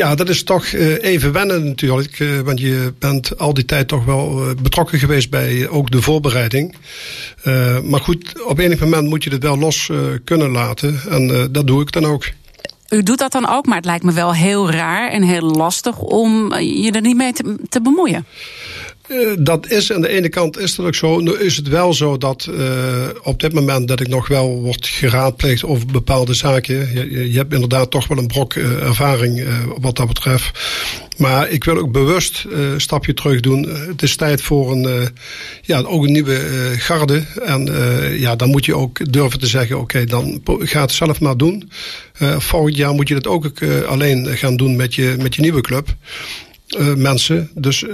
[0.00, 2.24] Ja, dat is toch even wennen natuurlijk.
[2.44, 6.74] want je bent al die tijd toch wel betrokken geweest bij ook de voorbereiding.
[7.84, 9.90] maar goed, op enig moment moet je het wel los
[10.24, 11.00] kunnen laten.
[11.08, 12.24] En dat doe ik dan ook.
[12.88, 15.98] U doet dat dan ook, maar het lijkt me wel heel raar en heel lastig
[15.98, 17.32] om je er niet mee
[17.68, 18.26] te bemoeien.
[19.10, 21.20] Eh, dat is aan de ene kant is dat ook zo.
[21.20, 24.86] Nu is het wel zo dat uh, op dit moment dat ik nog wel word
[24.86, 26.74] geraadpleegd over bepaalde zaken.
[26.94, 29.44] Je, je hebt inderdaad toch wel een brok uh, ervaring
[29.80, 30.58] wat dat betreft.
[31.16, 33.68] Maar ik wil ook bewust een stapje terug doen.
[33.68, 35.08] Het is tijd voor een,
[35.62, 36.38] ja, ook een nieuwe
[36.76, 37.24] garde.
[37.44, 37.68] En
[38.18, 41.70] ja, dan moet je ook durven te zeggen: oké, dan ga het zelf maar doen.
[42.38, 43.52] volgend jaar moet je het ook
[43.86, 45.96] alleen gaan doen met je, met je nieuwe club.
[46.78, 47.50] Uh, mensen.
[47.54, 47.90] Dus uh,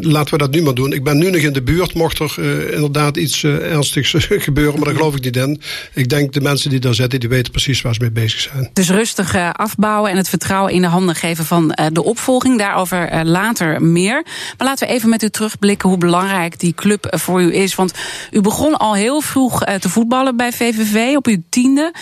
[0.00, 0.92] laten we dat nu maar doen.
[0.92, 1.94] Ik ben nu nog in de buurt.
[1.94, 5.60] Mocht er uh, inderdaad iets ernstigs gebeuren, maar daar geloof ik niet in.
[5.94, 8.70] Ik denk de mensen die daar zitten, die weten precies waar ze mee bezig zijn.
[8.72, 12.58] Dus rustig afbouwen en het vertrouwen in de handen geven van de opvolging.
[12.58, 14.22] Daarover later meer.
[14.58, 17.74] Maar laten we even met u terugblikken hoe belangrijk die club voor u is.
[17.74, 17.92] Want
[18.30, 21.94] u begon al heel vroeg te voetballen bij VVV op uw tiende.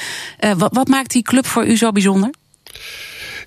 [0.57, 2.31] Wat maakt die club voor u zo bijzonder?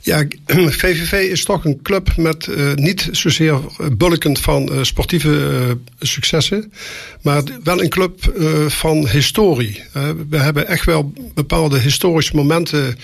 [0.06, 0.24] Ja,
[0.82, 3.60] VVV is toch een club met uh, niet zozeer
[3.98, 6.74] bulkend van uh, sportieve successen,
[7.22, 8.34] maar wel een club
[8.68, 9.84] van historie.
[10.30, 12.98] we hebben echt wel bepaalde historische momenten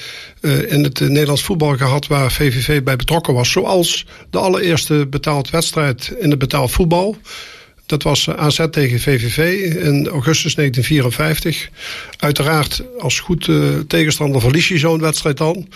[0.68, 3.52] in het Nederlands voetbal gehad waar VVV bij betrokken was.
[3.52, 7.18] Zoals de allereerste betaald wedstrijd in het betaald voetbal.
[7.86, 9.38] Dat was AZ tegen VVV
[9.76, 11.70] in augustus 1954.
[12.18, 13.50] Uiteraard als goed
[13.88, 15.68] tegenstander verlies je zo'n wedstrijd dan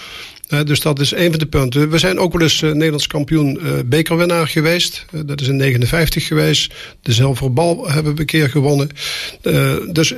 [0.48, 1.90] dus dat is een van de punten.
[1.90, 5.06] We zijn ook wel eens uh, Nederlands kampioen uh, bekerwinnaar geweest.
[5.26, 6.74] Dat is in 59 geweest.
[7.02, 8.90] De zilveren bal hebben we een keer gewonnen.
[9.92, 10.14] dus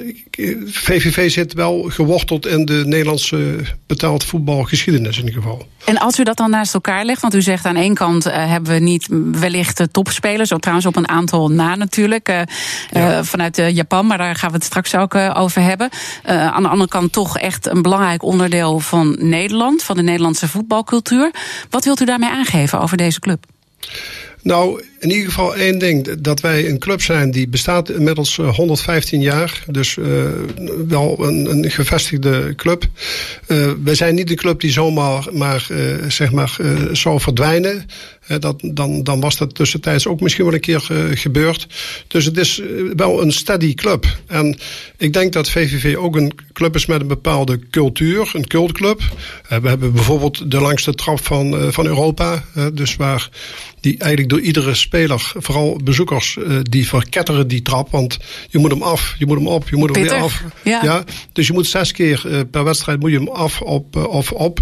[0.65, 3.55] VVV zit wel geworteld in de Nederlandse
[3.87, 5.67] betaald voetbalgeschiedenis in ieder geval.
[5.85, 8.73] En als u dat dan naast elkaar legt, want u zegt aan één kant hebben
[8.73, 12.45] we niet wellicht topspelers, ook trouwens op een aantal na natuurlijk,
[12.91, 13.23] ja.
[13.23, 15.89] vanuit Japan, maar daar gaan we het straks ook over hebben.
[16.23, 20.16] aan de andere kant toch echt een belangrijk onderdeel van Nederland, van de Nederlandse
[20.47, 21.31] voetbalcultuur.
[21.69, 23.45] Wat wilt u daarmee aangeven over deze club?
[24.41, 26.21] Nou, in ieder geval één ding.
[26.21, 29.63] Dat wij een club zijn die bestaat inmiddels 115 eh, jaar.
[29.67, 30.23] Dus uh,
[30.87, 32.85] wel een, een, gevestigde club.
[33.47, 35.67] Uh, wij zijn niet de club die zomaar maar,
[36.07, 36.57] zeg maar,
[36.91, 37.85] zou verdwijnen.
[38.39, 41.67] dat, dan, dan was dat tussentijds ook misschien wel een keer gebeurd.
[42.07, 42.61] Dus het is
[42.95, 44.05] wel een steady club.
[44.27, 44.57] En
[44.97, 48.31] ik denk dat VVV ook een club is met een bepaalde cultuur.
[48.33, 49.01] Een cultclub.
[49.47, 52.43] we hebben bijvoorbeeld de langste trap van, van Europa.
[52.73, 53.29] dus waar
[53.79, 57.91] die eigenlijk door iedere speler, vooral bezoekers, uh, die verketteren die trap.
[57.91, 58.17] Want
[58.49, 60.43] je moet hem af, je moet hem op, je moet hem weer af.
[60.63, 60.83] Ja.
[60.83, 61.03] ja.
[61.33, 64.31] Dus je moet zes keer uh, per wedstrijd moet je hem af, op, uh, of
[64.31, 64.61] op.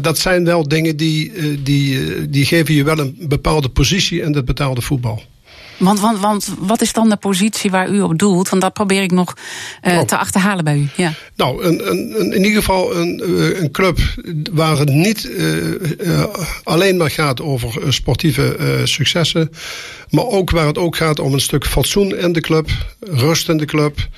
[0.00, 1.32] dat zijn wel dingen die,
[1.62, 5.22] die, die geven je wel een bepaalde positie in het betaalde voetbal.
[5.76, 8.48] Want, want, want wat is dan de positie waar u op doelt?
[8.48, 9.34] Want dat probeer ik nog
[9.82, 10.88] uh, te achterhalen bij u.
[10.96, 11.12] Ja.
[11.34, 13.98] Nou, een, een, in ieder geval een, eh, een club
[14.52, 16.24] waar het niet uh,
[16.64, 19.50] alleen maar gaat over sportieve successen.
[20.10, 22.68] Maar ook waar het ook gaat om een stuk fatsoen in de club,
[23.00, 24.08] rust in de club.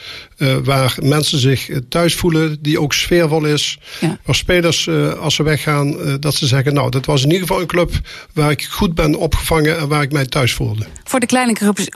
[0.65, 3.79] waar mensen zich thuis voelen, die ook sfeervol is.
[4.01, 4.19] Ja.
[4.25, 4.89] Waar spelers,
[5.21, 7.91] als ze weggaan, dat ze zeggen: Nou, dat was in ieder geval een club
[8.33, 10.87] waar ik goed ben opgevangen en waar ik mij thuis voelde.
[11.05, 11.47] Voor de kleine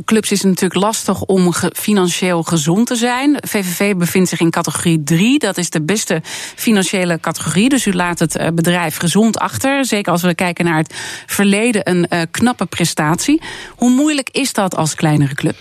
[0.05, 3.39] clubs is het natuurlijk lastig om financieel gezond te zijn.
[3.41, 5.39] VVV bevindt zich in categorie 3.
[5.39, 6.21] Dat is de beste
[6.55, 7.69] financiële categorie.
[7.69, 9.85] Dus u laat het eh, bedrijf gezond achter.
[9.85, 10.95] Zeker als we kijken naar het
[11.27, 13.41] verleden, een uh, knappe prestatie.
[13.77, 15.57] Hoe moeilijk is dat als kleinere club?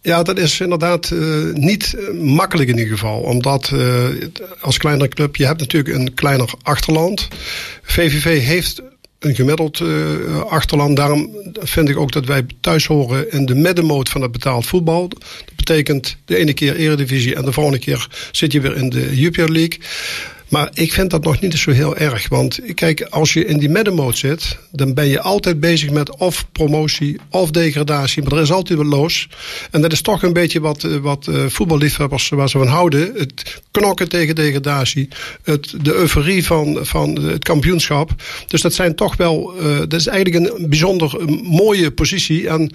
[0.00, 3.20] Ja, dat is inderdaad uh, niet makkelijk in ieder geval.
[3.20, 3.72] Omdat
[4.60, 7.28] als kleinere club, je hebt natuurlijk een kleiner achterland.
[7.82, 8.82] VVV heeft
[9.22, 10.96] een gemiddeld uh, achterland.
[10.96, 15.08] Daarom vind ik ook dat wij thuis horen in de middenmoot van het betaald voetbal.
[15.08, 19.16] Dat betekent de ene keer Eredivisie en de volgende keer zit je weer in de
[19.16, 19.78] Jupiler League.
[20.52, 22.28] Maar ik vind dat nog niet zo heel erg.
[22.28, 26.46] Want kijk, als je in die middenmoot zit, dan ben je altijd bezig met of
[26.52, 28.22] promotie of degradatie.
[28.22, 29.28] Maar er is altijd wat los.
[29.70, 33.12] En dat is toch een beetje wat, eh, wat uh, voetballiefhebbers waar ze van houden.
[33.16, 35.08] Het knokken tegen degradatie.
[35.42, 38.10] Het, de euforie van, van het kampioenschap.
[38.46, 39.54] Dus dat zijn toch wel.
[39.60, 42.48] Uh, dat is eigenlijk een bijzonder mooie positie.
[42.48, 42.72] En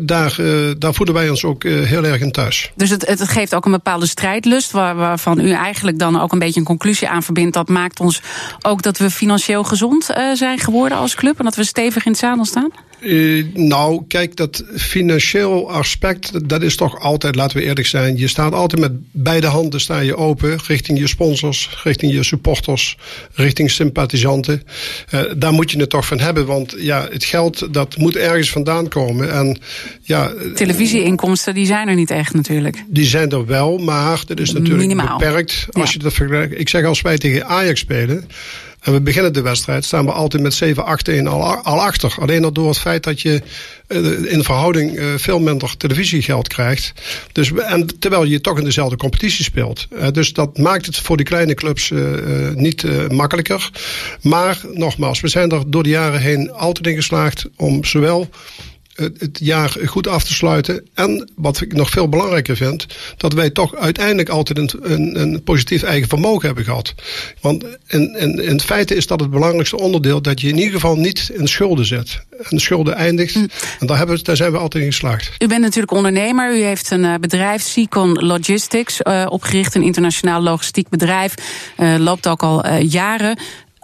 [0.00, 2.70] daar, uh, daar voelen wij ons ook heel erg in thuis.
[2.76, 4.70] Dus het, het geeft ook een bepaalde strijdlust.
[4.70, 8.22] Waar, waarvan u eigenlijk dan ook een beetje een conclusie aan verbindt, dat maakt ons
[8.62, 12.10] ook dat we financieel gezond uh, zijn geworden als club en dat we stevig in
[12.10, 12.70] het zadel staan?
[13.00, 18.28] Uh, nou, kijk, dat financieel aspect, dat is toch altijd, laten we eerlijk zijn, je
[18.28, 22.96] staat altijd met beide handen sta je open richting je sponsors, richting je supporters,
[23.34, 24.62] richting sympathisanten.
[25.14, 28.50] Uh, daar moet je het toch van hebben, want ja, het geld dat moet ergens
[28.50, 29.32] vandaan komen.
[29.32, 29.58] En,
[30.02, 32.84] ja, Televisieinkomsten, die zijn er niet echt natuurlijk.
[32.88, 35.18] Die zijn er wel, maar dat is natuurlijk Minimaal.
[35.18, 35.92] beperkt als ja.
[35.92, 36.58] je dat vergelijkt.
[36.58, 38.24] Ik zeg als wij tegen Ajax spelen.
[38.80, 42.14] En we beginnen de wedstrijd, staan we altijd met 7, 8, 1 al, al achter.
[42.18, 43.42] Alleen al door het feit dat je
[43.88, 46.92] uh, in verhouding uh, veel minder televisiegeld krijgt.
[47.32, 49.86] Dus, en terwijl je toch in dezelfde competitie speelt.
[49.92, 51.92] Uh, dus dat maakt het voor die kleine clubs
[52.54, 53.70] niet makkelijker.
[54.22, 58.28] Maar nogmaals, we zijn er door de jaren heen altijd in geslaagd om zowel
[59.18, 60.86] het jaar goed af te sluiten.
[60.94, 62.86] En wat ik nog veel belangrijker vind,
[63.16, 66.94] dat wij toch uiteindelijk altijd een, een, een positief eigen vermogen hebben gehad.
[67.40, 70.96] Want in, in, in feite is dat het belangrijkste onderdeel dat je in ieder geval
[70.96, 72.20] niet in schulden zit.
[72.30, 73.34] En de schulden eindigt.
[73.34, 73.48] Mm.
[73.80, 75.30] En daar, hebben we, daar zijn we altijd in geslaagd.
[75.38, 76.56] U bent natuurlijk ondernemer.
[76.56, 79.74] U heeft een uh, bedrijf, Seacon Logistics, uh, opgericht.
[79.74, 81.34] Een internationaal logistiek bedrijf.
[81.78, 83.38] Uh, loopt ook al jaren.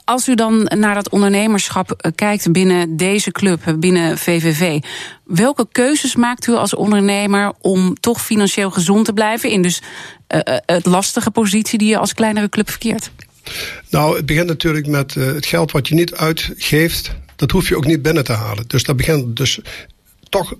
[0.07, 4.78] Als u dan naar dat ondernemerschap eh, kijkt binnen deze club, binnen VVV,
[5.24, 9.82] welke keuzes maakt u als ondernemer om toch financieel gezond te blijven in dus
[10.28, 13.11] uh, het lastige positie die je als kleinere club verkeert?
[13.90, 17.11] Nou, het begint natuurlijk met het geld wat je niet uitgeeft.
[17.36, 18.64] Dat hoef je ook niet binnen te halen.
[18.66, 19.59] Dus dat begint dus
[20.28, 20.54] toch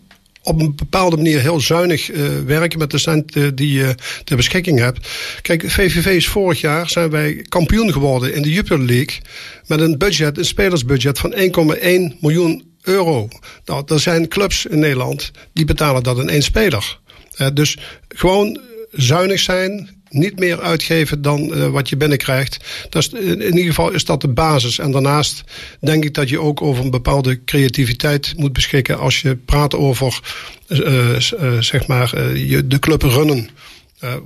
[0.47, 3.95] op een bepaalde manier heel zuinig uh, werken met de centen die je
[4.25, 5.09] ter beschikking hebt.
[5.43, 9.21] Kijk, VVV is vorig jaar zijn wij kampioen geworden in de Jupiler League
[9.67, 13.29] met een budget, een spelersbudget van 1,1 miljoen euro.
[13.65, 16.99] Nou, er zijn clubs in Nederland die betalen dat in één speler.
[17.41, 17.79] Uh, dus
[18.09, 22.59] gewoon zuinig zijn, niet meer uitgeven dan uh, wat je binnenkrijgt.
[22.91, 24.79] Dat is, in ieder geval is dat de basis.
[24.79, 25.45] En daarnaast
[25.81, 30.21] denk ik dat je ook over een bepaalde creativiteit moet beschikken als je praat over
[30.69, 31.17] uh,
[31.61, 33.49] zeg maar, je, de club runnen.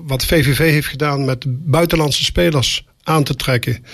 [0.07, 3.85] wat VVV heeft gedaan met buitenlandse spelers aan te trekken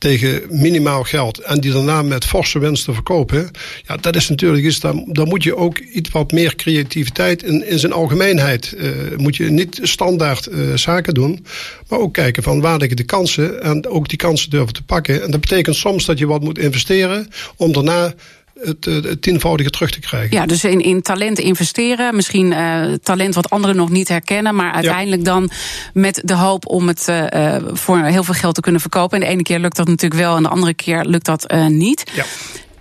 [0.00, 3.50] tegen minimaal geld en die daarna met forse winsten verkopen.
[3.86, 7.66] Ja, dat is natuurlijk iets, dan, dan moet je ook iets wat meer creativiteit in,
[7.66, 8.74] in zijn algemeenheid.
[8.76, 11.46] Uh, moet je niet standaard uh, zaken doen,
[11.88, 15.22] maar ook kijken van waar liggen de kansen en ook die kansen durven te pakken.
[15.22, 18.14] En dat betekent soms dat je wat moet investeren om daarna
[18.62, 20.36] het, eh, het, tienvoudige terug te krijgen.
[20.36, 22.14] Ja, dus in, in talent investeren.
[22.14, 24.54] Misschien uh, talent wat anderen nog niet herkennen.
[24.54, 25.50] Maar uiteindelijk dan
[25.92, 29.20] met de hoop om het uh, voor heel veel geld te kunnen verkopen.
[29.20, 31.66] En de ene keer lukt dat natuurlijk wel en de andere keer lukt dat uh,
[31.66, 32.10] niet.
[32.14, 32.24] Ja.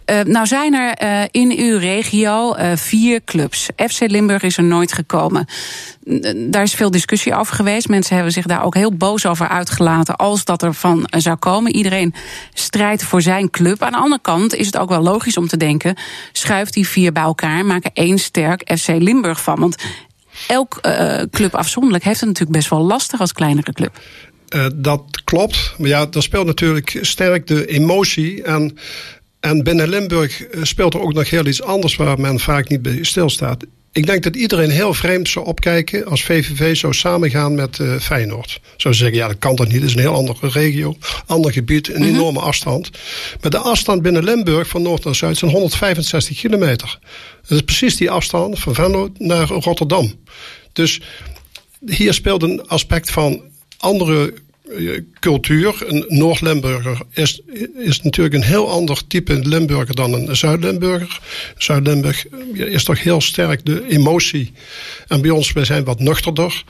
[0.10, 3.70] Uh, nou zijn er uh, in uw regio uh, vier clubs.
[3.76, 5.46] FC Limburg is er nooit gekomen.
[6.36, 7.88] Daar is veel discussie over geweest.
[7.88, 11.76] Mensen hebben zich daar ook heel boos over uitgelaten als dat er van zou komen.
[11.76, 12.14] Iedereen
[12.54, 13.82] strijdt voor zijn club.
[13.82, 15.96] Aan de andere kant is het ook wel logisch om te denken:
[16.32, 19.60] schuift die vier bij elkaar, maken één sterk FC Limburg van.
[19.60, 19.76] Want
[20.48, 20.80] elk
[21.32, 24.02] club afzonderlijk heeft het natuurlijk best wel lastig als kleinere club.
[24.76, 25.74] Dat klopt.
[25.78, 28.44] Maar ja, daar speelt natuurlijk sterk de emotie.
[28.44, 28.78] En
[29.40, 32.82] en binnen Limburg eh, speelt er ook nog heel iets anders waar men vaak niet
[32.82, 33.66] bij stilstaat.
[33.92, 38.60] Ik denk dat iedereen heel vreemd zou opkijken als VVV zou samengaan met uh, Feyenoord.
[38.78, 39.76] Zou zeggen, ja, dat kan toch niet.
[39.76, 42.10] Het is een heel andere regio, ander gebied, een mhm.
[42.10, 42.90] enorme afstand.
[43.42, 47.00] Maar de afstand binnen Limburg van noord naar zuid zijn 165 kilometer.
[47.42, 50.14] Dat is precies die afstand van Venlo naar Rotterdam.
[50.74, 51.02] Dus
[51.86, 53.42] hier speelt een aspect van
[53.78, 54.40] andere eh,
[55.20, 55.84] cultuur.
[55.86, 57.42] Een Noord-Limburger is,
[57.78, 61.20] is natuurlijk een heel ander type Limburger dan een Zuid-Limburger.
[61.58, 64.52] Zuid-Limburg eh, is toch heel sterk de emotie.
[65.08, 66.64] En bij ons, wij zijn wat nuchterder.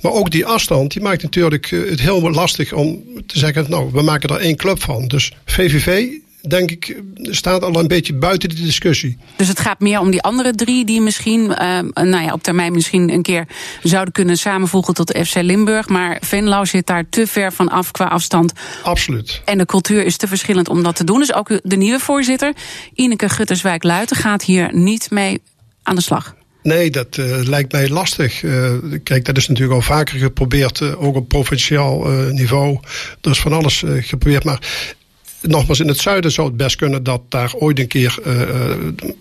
[0.00, 3.90] Maar ook die afstand, die maakt natuurlijk eh, het heel lastig om te zeggen, nou,
[3.92, 5.08] we maken er één club van.
[5.08, 6.06] Dus VVV
[6.48, 9.18] denk ik, staat al een beetje buiten de discussie.
[9.36, 12.72] Dus het gaat meer om die andere drie die misschien uh, nou ja, op termijn
[12.72, 13.46] misschien een keer
[13.82, 15.88] zouden kunnen samenvoegen tot de FC Limburg.
[15.88, 18.52] Maar Venlo zit daar te ver van af qua afstand.
[18.82, 19.42] Absoluut.
[19.44, 21.18] En de cultuur is te verschillend om dat te doen.
[21.18, 22.52] Dus ook de nieuwe voorzitter,
[22.94, 25.42] Ineke Gutterswijk-Luiten, gaat hier niet mee
[25.82, 26.34] aan de slag.
[26.62, 28.42] Nee, dat uh, lijkt mij lastig.
[28.42, 28.72] Uh,
[29.02, 32.78] kijk, dat is natuurlijk al vaker geprobeerd, uh, ook op provinciaal niveau.
[33.20, 34.44] Er is van alles geprobeerd.
[34.44, 34.60] Maar
[35.46, 38.70] nogmaals, in het zuiden zou het best kunnen dat daar ooit een keer uh,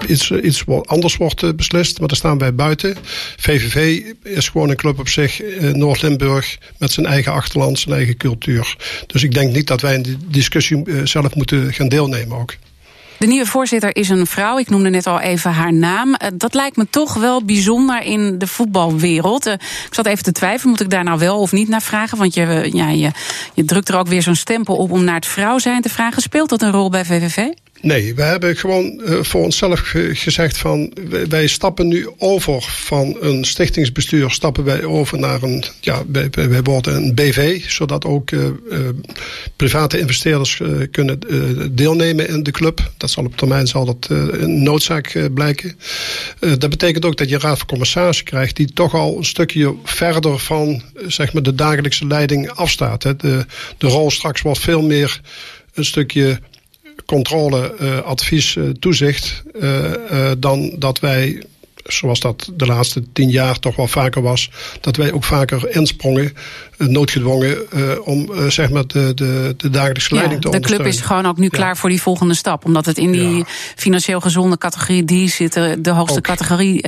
[0.07, 1.99] iets, iets anders wordt beslist.
[1.99, 2.95] Maar daar staan wij buiten.
[3.37, 8.77] VVV is gewoon een club op zich, Noord-Limburg, met zijn eigen achterland, zijn eigen cultuur.
[9.07, 12.55] Dus ik denk niet dat wij in die discussie zelf moeten gaan deelnemen ook.
[13.23, 14.57] De nieuwe voorzitter is een vrouw.
[14.57, 16.13] Ik noemde net al even haar naam.
[16.13, 19.45] Eh, dat lijkt me toch wel bijzonder in de voetbalwereld.
[19.45, 22.17] Eh, ik zat even te twijfelen, moet ik daar nou wel of niet naar vragen?
[22.17, 23.11] Want je, ja, je,
[23.53, 26.21] je drukt er ook weer zo'n stempel op om naar het vrouw zijn te vragen.
[26.21, 27.47] Speelt dat een rol bij VVV?
[27.83, 29.79] Nee, we hebben gewoon uh, voor onszelf
[30.13, 30.93] gezegd van
[31.29, 36.95] wij, stappen nu over van een stichtingsbestuur, stappen wij over naar een, ja, wij, worden
[36.95, 38.79] een BV, zodat ook uh, uh,
[39.55, 40.61] private investeerders
[40.91, 41.19] kunnen
[41.75, 42.91] deelnemen in de club.
[42.97, 45.77] Dat zal op termijn zal dat een noodzaak blijken.
[46.39, 50.39] dat betekent ook dat je raad van commissarissen krijgt die toch al een stukje verder
[50.39, 53.01] van zeg maar de dagelijkse leiding afstaat.
[53.01, 53.45] De,
[53.77, 55.21] de rol straks wordt veel meer
[55.73, 56.39] een stukje
[57.05, 59.91] controle, uh, advies, uh, toezicht, uh,
[60.37, 61.43] dan dat wij,
[61.83, 64.49] zoals dat de laatste tien jaar toch wel vaker was,
[64.81, 66.33] dat wij ook vaker insprongen,
[66.77, 67.57] noodgedwongen,
[68.05, 70.85] om zeg maar de, de, de dagelijkse leiding te de ondersteunen.
[70.85, 73.37] De club is gewoon ook nu klaar voor die volgende stap, omdat het in die
[73.37, 73.45] ja.
[73.75, 76.23] financieel gezonde categorie die zit, de hoogste ook.
[76.23, 76.81] categorie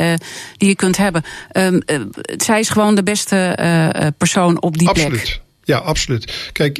[0.57, 1.24] die je kunt hebben.
[1.53, 1.82] Um,
[2.38, 3.57] zij is gewoon de beste
[4.18, 5.22] persoon op die absoluut.
[5.22, 5.43] plek.
[5.63, 6.49] Ja, absoluut.
[6.51, 6.78] Kijk,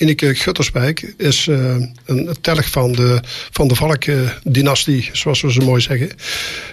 [0.00, 3.20] Ineke Gutterswijk is uh, een telg van de,
[3.50, 6.10] van de Valk-dynastie, zoals we zo mooi zeggen.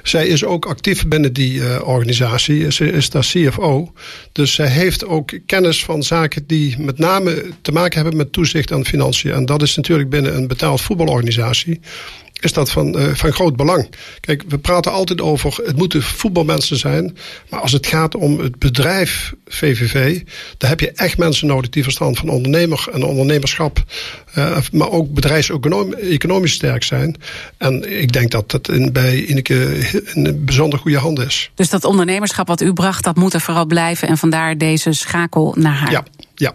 [0.03, 2.71] Zij is ook actief binnen die uh, organisatie.
[2.71, 3.93] Ze is daar CFO.
[4.32, 8.71] Dus zij heeft ook kennis van zaken die met name te maken hebben met toezicht
[8.71, 9.32] en financiën.
[9.32, 11.80] En dat is natuurlijk binnen een betaald voetbalorganisatie
[12.39, 13.89] is dat van, uh, van groot belang.
[14.19, 17.17] Kijk, we praten altijd over het moeten voetbalmensen zijn.
[17.49, 20.21] Maar als het gaat om het bedrijf VVV,
[20.57, 23.83] dan heb je echt mensen nodig die verstand van ondernemer en ondernemerschap,
[24.38, 27.15] uh, maar ook bedrijfseconomisch sterk zijn.
[27.57, 31.51] En ik denk dat dat in, bij Ineke een bijzonder goede hand is.
[31.55, 35.55] Dus dat ondernemerschap wat u bracht, dat moet er vooral blijven en vandaar deze schakel
[35.57, 35.91] naar haar.
[35.91, 36.03] Ja,
[36.35, 36.53] ja.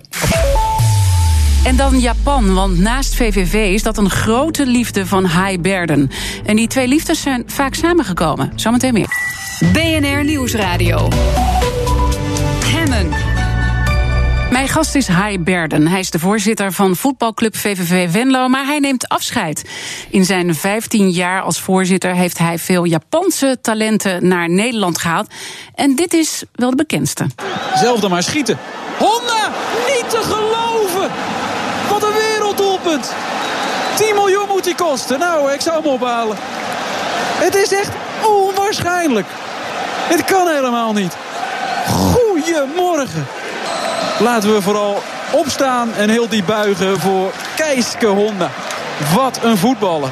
[1.65, 6.11] En dan Japan, want naast VVV is dat een grote liefde van Hai Berden.
[6.45, 8.53] En die twee liefdes zijn vaak samengekomen.
[8.55, 9.09] Zometeen meer.
[9.73, 11.09] BNR Nieuwsradio.
[12.65, 13.09] Hemmen.
[14.51, 15.89] Mijn gast is Hai Berden.
[15.89, 19.65] Hij is de voorzitter van voetbalclub VVV Venlo, maar hij neemt afscheid.
[20.11, 25.31] In zijn 15 jaar als voorzitter heeft hij veel Japanse talenten naar Nederland gehaald.
[25.75, 27.27] En dit is wel de bekendste.
[27.75, 28.59] Zelf dan maar schieten.
[28.99, 29.53] Honda,
[29.87, 31.42] niet te geloven!
[32.93, 33.15] Wat een werelddoelpunt.
[33.97, 35.19] 10 miljoen moet die kosten.
[35.19, 36.37] Nou, ik zou hem ophalen.
[37.39, 37.91] Het is echt
[38.27, 39.27] onwaarschijnlijk.
[40.09, 41.17] Het kan helemaal niet.
[41.87, 43.27] Goedemorgen.
[44.19, 48.51] Laten we vooral opstaan en heel diep buigen voor Keiske Honda.
[49.15, 50.11] Wat een voetballer.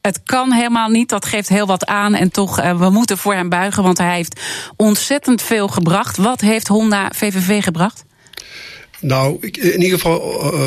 [0.00, 2.14] Het kan helemaal niet, dat geeft heel wat aan.
[2.14, 4.40] En toch, uh, we moeten voor hem buigen, want hij heeft
[4.76, 6.16] ontzettend veel gebracht.
[6.16, 8.04] Wat heeft Honda VVV gebracht?
[9.00, 10.20] Nou, in ieder geval,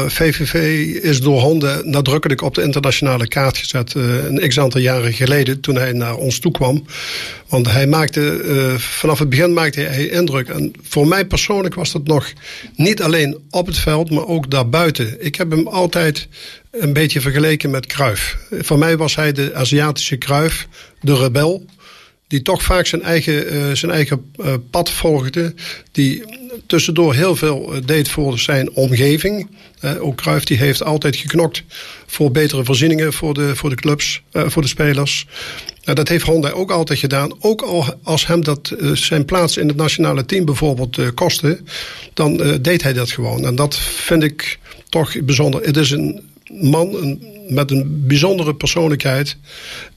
[0.10, 3.94] VVV is door honden nadrukkelijk op de internationale kaart gezet.
[3.94, 6.86] Uh, een x aantal jaren geleden, toen hij naar ons toe kwam.
[7.48, 10.48] Want hij maakte, vanaf het begin maakte hij indruk.
[10.50, 12.34] En voor mij persoonlijk was dat nog
[12.76, 15.26] niet alleen op het veld, maar ook daarbuiten.
[15.26, 16.28] Ik heb hem altijd
[16.72, 18.38] een beetje vergeleken met Kruif.
[18.52, 20.68] Voor mij was hij de Aziatische Kruif,
[21.02, 21.66] de rebel
[22.34, 25.54] die toch vaak zijn eigen, uh, zijn eigen uh, pad volgde.
[25.92, 26.24] Die
[26.66, 29.50] tussendoor heel veel deed voor zijn omgeving.
[30.00, 31.64] Ook Cruijff die heeft altijd geknokt
[32.06, 35.28] voor betere voorzieningen voor de, voor de clubs, voor de spelers.
[35.84, 37.32] dat heeft Honda ook altijd gedaan.
[37.40, 41.60] Ook al als hem dat zijn plaats in het nationale team bijvoorbeeld kostte,
[42.14, 43.46] dan deed hij dat gewoon.
[43.46, 44.60] En dat vind ik
[44.90, 45.62] toch bijzonder.
[45.64, 46.22] Het is een
[46.62, 49.38] man met een bijzondere persoonlijkheid.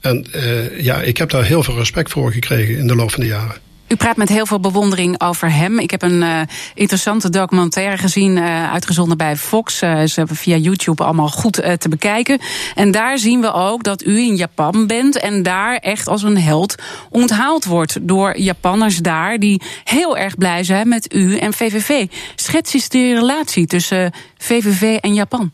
[0.01, 3.19] En uh, ja, ik heb daar heel veel respect voor gekregen in de loop van
[3.19, 3.55] de jaren.
[3.87, 5.79] U praat met heel veel bewondering over hem.
[5.79, 6.41] Ik heb een uh,
[6.73, 9.77] interessante documentaire gezien, uh, uitgezonden bij Fox.
[9.77, 12.39] Ze hebben via YouTube allemaal goed te bekijken.
[12.75, 16.37] En daar zien we ook dat u in Japan bent en daar echt als een
[16.37, 16.75] held
[17.09, 22.05] onthaald wordt door Japanners daar die heel erg blij zijn met u en VVV.
[22.35, 25.51] Schets eens de relatie tussen VVV en Japan.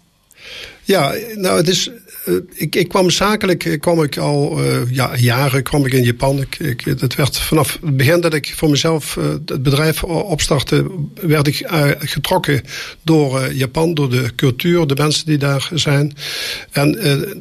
[0.83, 1.89] Ja, nou het is.
[2.25, 6.03] Uh, ik, ik kwam zakelijk, eh, kwam ik al uh, ja, jaren kwam ik in
[6.03, 6.41] Japan.
[6.41, 10.85] Ik, ik, het werd vanaf het begin dat ik voor mezelf het bedrijf opstartte,
[11.21, 11.67] werd ik
[11.99, 12.61] getrokken
[13.01, 16.13] door Japan, door de cultuur, de mensen die daar zijn.
[16.71, 16.97] En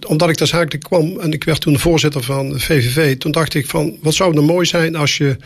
[0.06, 3.66] omdat ik daar zakelijk kwam en ik werd toen voorzitter van VVV, toen dacht ik
[3.66, 5.36] van wat zou er mooi zijn als je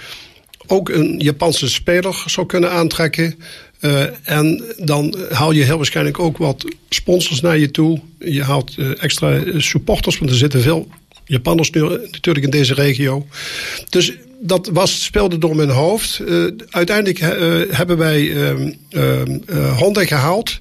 [0.67, 3.39] ook een Japanse speler zou kunnen aantrekken.
[3.81, 8.01] Uh, en dan haal je heel waarschijnlijk ook wat sponsors naar je toe.
[8.19, 10.89] Je haalt uh, extra supporters, want er zitten veel
[11.25, 13.27] Japanners natuurlijk in deze regio.
[13.89, 16.23] Dus dat was, speelde door mijn hoofd.
[16.71, 17.19] Uiteindelijk
[17.71, 19.39] hebben wij ehm, ehm,
[19.77, 20.61] Honda gehaald.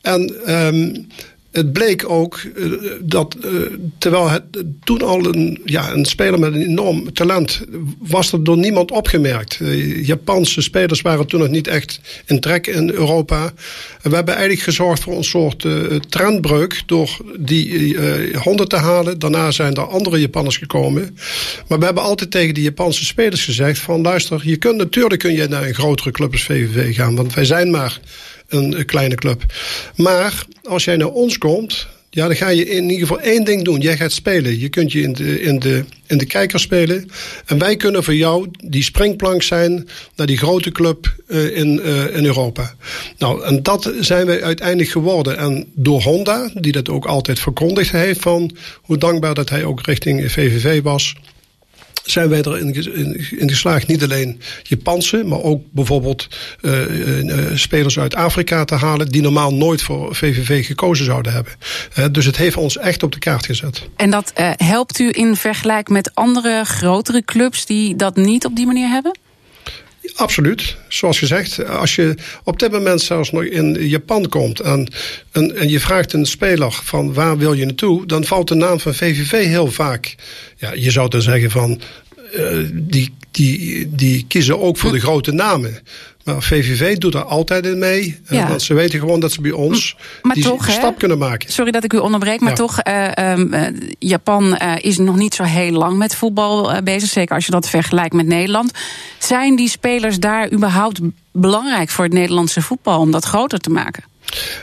[0.00, 1.06] En um,
[1.54, 3.60] het bleek ook uh, dat uh,
[3.98, 4.42] terwijl het
[4.84, 7.60] toen al een, ja, een speler met een enorm talent
[7.98, 9.58] was er door niemand opgemerkt.
[9.60, 13.52] Uh, Japanse spelers waren toen nog niet echt in trek in Europa.
[14.02, 15.66] We hebben eigenlijk gezorgd voor een soort
[16.08, 17.96] trendbreuk door die
[18.36, 19.18] honden te halen.
[19.18, 21.16] Daarna zijn er andere Japanners gekomen.
[21.68, 25.32] Maar we hebben altijd tegen die Japanse spelers gezegd van luister, je kunt natuurlijk kun
[25.32, 28.00] je naar een grotere club als VVV gaan, want wij zijn maar
[28.48, 29.44] een kleine club.
[29.96, 33.64] Maar als jij naar ons komt, ja, dan ga je in ieder geval één ding
[33.64, 33.80] doen.
[33.80, 34.58] Jij gaat spelen.
[34.58, 37.10] Je kunt je in de, in de, in de kijker spelen.
[37.46, 42.16] En wij kunnen voor jou die springplank zijn naar die grote club uh, in, uh,
[42.16, 42.74] in Europa.
[43.18, 45.38] Nou, en dat zijn wij uiteindelijk geworden.
[45.38, 49.86] En door Honda, die dat ook altijd verkondigd heeft van hoe dankbaar dat hij ook
[49.86, 51.14] richting VVV was
[52.04, 52.74] zijn wij erin
[53.38, 56.28] in geslaagd niet alleen Japanse, maar ook bijvoorbeeld
[56.60, 61.52] uh, uh, spelers uit Afrika te halen die normaal nooit voor VVV gekozen zouden hebben.
[62.12, 63.88] Dus het heeft ons echt op de kaart gezet.
[63.96, 68.66] En dat helpt u in vergelijking met andere grotere clubs die dat niet op die
[68.66, 69.18] manier hebben?
[70.14, 70.76] Absoluut.
[70.88, 74.88] Zoals gezegd, als je op dit moment zelfs nog in Japan komt en,
[75.32, 78.80] en, en, je vraagt een speler van waar wil je naartoe, dan valt de naam
[78.80, 80.14] van VVV heel vaak.
[80.56, 81.80] Ja, je zou dan zeggen van
[82.36, 85.78] uh, die, die, die kiezen ook voor de grote namen.
[86.24, 88.20] Maar VVV doet er altijd in mee.
[88.28, 88.48] Ja.
[88.48, 91.52] Want ze weten gewoon dat ze bij ons maar die toch, stap kunnen maken.
[91.52, 92.56] Sorry dat ik u onderbreek, maar ja.
[92.56, 93.50] toch, uh, um,
[93.98, 97.08] Japan uh, is nog niet zo heel lang met voetbal bezig.
[97.08, 98.72] Zeker als je dat vergelijkt met Nederland.
[99.18, 101.00] Zijn die spelers daar überhaupt
[101.32, 104.04] belangrijk voor het Nederlandse voetbal om dat groter te maken?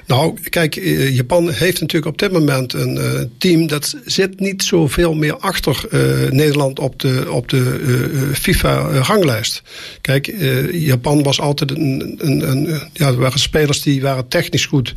[0.05, 0.76] Nou, kijk,
[1.09, 5.86] Japan heeft natuurlijk op dit moment een uh, team dat zit niet zoveel meer achter
[5.91, 7.80] uh, Nederland op de, op de
[8.34, 9.61] FIFA-ranglijst.
[10.01, 10.34] Kijk,
[10.72, 14.95] Japan was altijd een, een, een, ja, er waren spelers die waren technisch goed,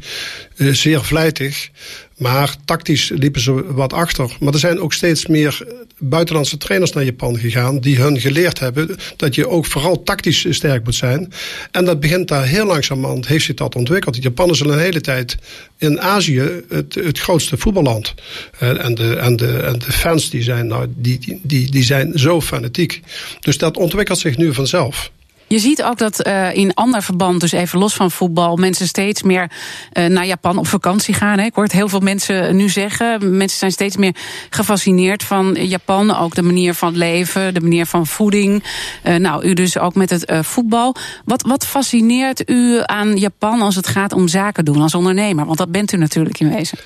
[0.57, 1.71] zeer vlijtig.
[2.17, 4.37] Maar tactisch liepen ze wat achter.
[4.41, 5.67] Maar er zijn ook steeds meer
[5.99, 7.81] buitenlandse trainers naar Japan gegaan.
[7.81, 11.33] die hun geleerd hebben dat je ook vooral tactisch sterk moet zijn.
[11.71, 14.23] En dat begint daar heel langzamerhand, heeft zich dat ontwikkeld.
[14.23, 15.37] Japan is al een hele tijd
[15.79, 18.15] in Azië het, het grootste voetballand.
[18.59, 22.41] En de, en, de, en de fans die zijn, nou, die, die, die zijn zo
[22.41, 23.01] fanatiek.
[23.41, 25.13] Dus dat ontwikkelt zich nu vanzelf.
[25.47, 29.23] Je ziet ook dat uh, in ander verband, dus even los van voetbal, mensen steeds
[29.23, 29.51] meer
[29.93, 31.39] uh, naar Japan op vakantie gaan.
[31.39, 31.45] Hè.
[31.45, 33.37] Ik hoor het heel veel mensen nu zeggen.
[33.37, 34.15] Mensen zijn steeds meer
[34.51, 36.17] gefascineerd van Japan.
[36.17, 38.65] Ook de manier van leven, de manier van voeding.
[39.07, 40.97] Uh, nou, u dus ook met het voetbal.
[41.25, 45.47] Wat, wat fascineert u aan Japan als het gaat om zaken doen als ondernemer?
[45.47, 46.79] Want dat bent u natuurlijk in wezen.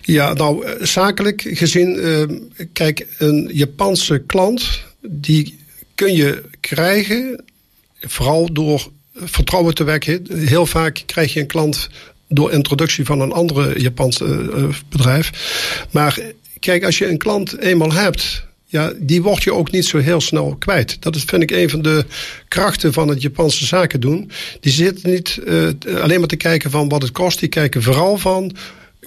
[0.00, 1.98] Ja, nou, zakelijk gezien,
[2.72, 5.58] kijk, een Japanse klant, die
[5.94, 7.44] kun je krijgen
[8.06, 10.26] vooral door vertrouwen te wekken.
[10.32, 11.88] Heel vaak krijg je een klant
[12.28, 15.30] door introductie van een andere Japans uh, bedrijf.
[15.90, 16.18] Maar
[16.60, 20.20] kijk, als je een klant eenmaal hebt, ja, die word je ook niet zo heel
[20.20, 20.96] snel kwijt.
[21.02, 22.04] Dat is, vind ik, een van de
[22.48, 24.30] krachten van het Japanse zaken doen.
[24.60, 25.68] Die zitten niet uh,
[26.02, 27.38] alleen maar te kijken van wat het kost.
[27.38, 28.56] Die kijken vooral van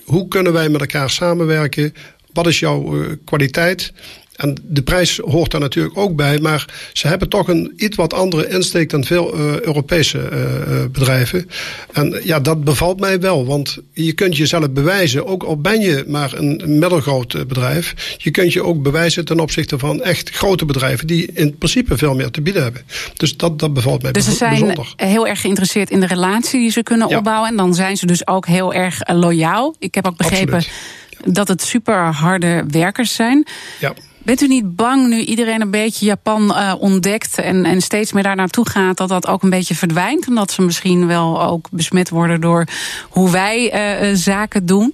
[0.04, 1.94] hoe kunnen wij met elkaar samenwerken.
[2.34, 3.94] Wat is jouw kwaliteit?
[4.38, 6.40] En de prijs hoort daar natuurlijk ook bij.
[6.40, 11.50] Maar ze hebben toch een iets wat andere insteek dan veel uh, Europese uh, bedrijven.
[11.92, 13.46] En ja, dat bevalt mij wel.
[13.46, 18.16] Want je kunt jezelf bewijzen, ook al ben je maar een middelgroot bedrijf.
[18.18, 21.08] Je kunt je ook bewijzen ten opzichte van echt grote bedrijven.
[21.08, 22.82] Die in principe veel meer te bieden hebben.
[23.14, 24.76] Dus dat, dat bevalt mij dus bijzonder.
[24.76, 27.18] Dus ze zijn heel erg geïnteresseerd in de relatie die ze kunnen ja.
[27.18, 27.50] opbouwen.
[27.50, 29.76] En dan zijn ze dus ook heel erg loyaal.
[29.80, 30.54] Ik heb ook begrepen...
[30.54, 33.48] Absoluut dat het super harde werkers zijn.
[33.80, 33.94] Ja.
[34.28, 38.24] Bent u niet bang nu iedereen een beetje Japan uh, ontdekt en, en steeds meer
[38.24, 40.28] daar naartoe gaat, dat dat ook een beetje verdwijnt?
[40.28, 42.68] Omdat ze misschien wel ook besmet worden door
[43.10, 43.74] hoe wij
[44.10, 44.94] uh, zaken doen?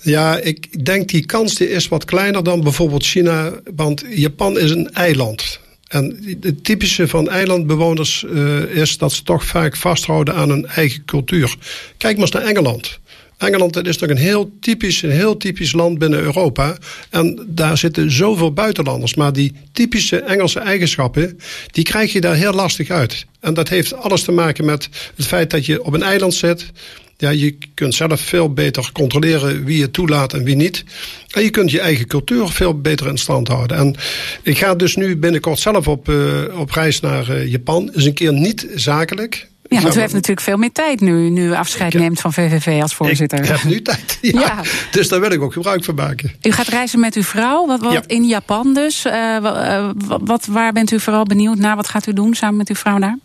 [0.00, 4.70] Ja, ik denk die kans die is wat kleiner dan bijvoorbeeld China, want Japan is
[4.70, 5.60] een eiland.
[5.88, 8.24] En het typische van eilandbewoners
[8.72, 11.56] is dat ze toch vaak vasthouden aan hun eigen cultuur.
[11.96, 12.98] Kijk maar eens naar Engeland.
[13.38, 16.76] Engeland dat is toch een heel typisch, heel typisch land binnen Europa.
[17.10, 19.14] En daar zitten zoveel buitenlanders.
[19.14, 21.38] Maar die typische Engelse eigenschappen,
[21.70, 23.26] die krijg je daar heel lastig uit.
[23.40, 26.66] En dat heeft alles te maken met het feit dat je op een eiland zit.
[27.16, 30.84] Ja, je kunt zelf veel beter controleren wie je toelaat en wie niet.
[31.30, 33.76] En je kunt je eigen cultuur veel beter in stand houden.
[33.76, 33.94] En
[34.42, 37.94] ik ga dus nu binnenkort zelf op, uh, op reis naar uh, Japan.
[37.94, 39.47] Is een keer niet zakelijk.
[39.68, 42.82] Ja, want u heeft natuurlijk veel meer tijd nu, nu u afscheid neemt van VVV
[42.82, 43.38] als voorzitter.
[43.38, 44.40] Ik heb nu tijd, ja.
[44.40, 44.62] ja.
[44.90, 46.32] Dus daar wil ik ook gebruik van maken.
[46.42, 48.02] U gaat reizen met uw vrouw, wat, wat ja.
[48.06, 49.04] in Japan dus.
[49.04, 51.76] Uh, wat, waar bent u vooral benieuwd naar?
[51.76, 53.18] Wat gaat u doen samen met uw vrouw daar?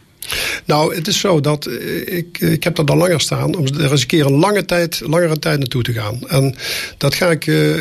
[0.65, 3.91] Nou, het is zo dat eh, ik, ik heb dat al langer staan om er
[3.91, 6.19] eens een keer een lange tijd, langere tijd naartoe te gaan.
[6.27, 6.55] En
[6.97, 7.75] dat ga ik, uh,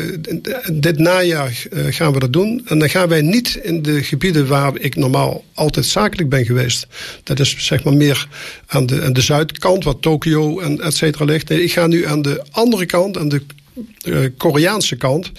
[0.71, 2.61] dit najaar gaan we dat doen.
[2.65, 6.87] En dan gaan wij niet in de gebieden waar ik normaal altijd zakelijk ben geweest.
[7.23, 8.27] Dat is zeg maar meer
[8.67, 11.49] aan de, aan de zuidkant, waar Tokio en et cetera ligt.
[11.49, 13.41] Nee, ik ga nu aan de andere kant, aan de
[14.37, 15.31] Koreaanse kant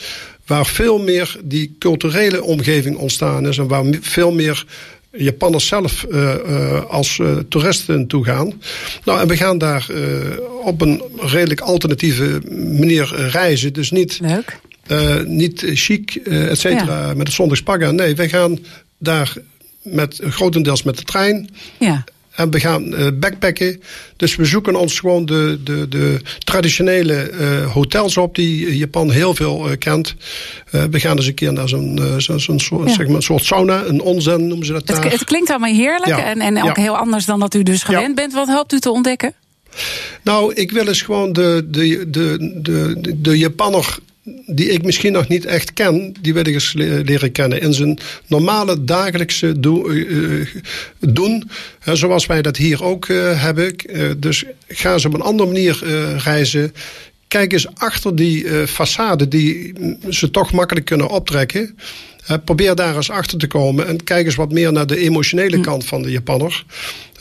[0.46, 4.66] waar veel meer die culturele omgeving ontstaan is en waar veel meer
[5.16, 8.52] Japanners zelf uh, uh, als uh, toeristen toe gaan.
[9.04, 9.86] Nou, en we gaan daar
[10.62, 12.40] op een redelijk alternatieve
[12.78, 13.72] manier reizen.
[13.72, 14.60] Dus niet, Leuk.
[15.26, 17.14] niet chic, et cetera, ja.
[17.14, 17.90] met het zondagspagga.
[17.90, 18.58] Nee, wij gaan
[18.98, 19.34] daar
[19.82, 21.48] met, grotendeels met de trein.
[21.78, 22.04] Ja.
[22.34, 23.82] En we gaan uh, backpacken.
[24.16, 29.34] Dus we zoeken ons gewoon de, de, de traditionele uh, hotels op die Japan heel
[29.34, 30.14] veel uh, kent.
[30.70, 32.94] we gaan eens een keer naar zo'n zo, zo soort, ja.
[32.94, 35.02] zeg maar, soort sauna, een onzen noemen ze dat daar.
[35.02, 36.24] Het, het klinkt allemaal heerlijk ja.
[36.24, 36.82] en, en ook ja.
[36.82, 38.32] heel anders dan dat u dus gewend bent.
[38.32, 39.34] Wat hoopt u te ontdekken?
[40.22, 43.98] Nou, ik wil eens gewoon de, de, de, de, de, de Japanner
[44.46, 47.60] die ik misschien nog niet echt ken, die wil ik eens leren kennen.
[47.60, 50.46] In zijn normale dagelijkse do, uh,
[50.98, 51.50] doen,
[51.88, 53.74] uh, zoals wij dat hier ook uh, hebben.
[54.18, 55.82] dus ga ze op een andere manier
[56.24, 56.74] reizen.
[57.28, 59.72] Kijk eens achter die façade die
[60.08, 61.76] ze toch makkelijk kunnen optrekken.
[62.44, 65.84] Probeer daar eens achter te komen en kijk eens wat meer naar de emotionele kant
[65.84, 66.64] van de Japanner.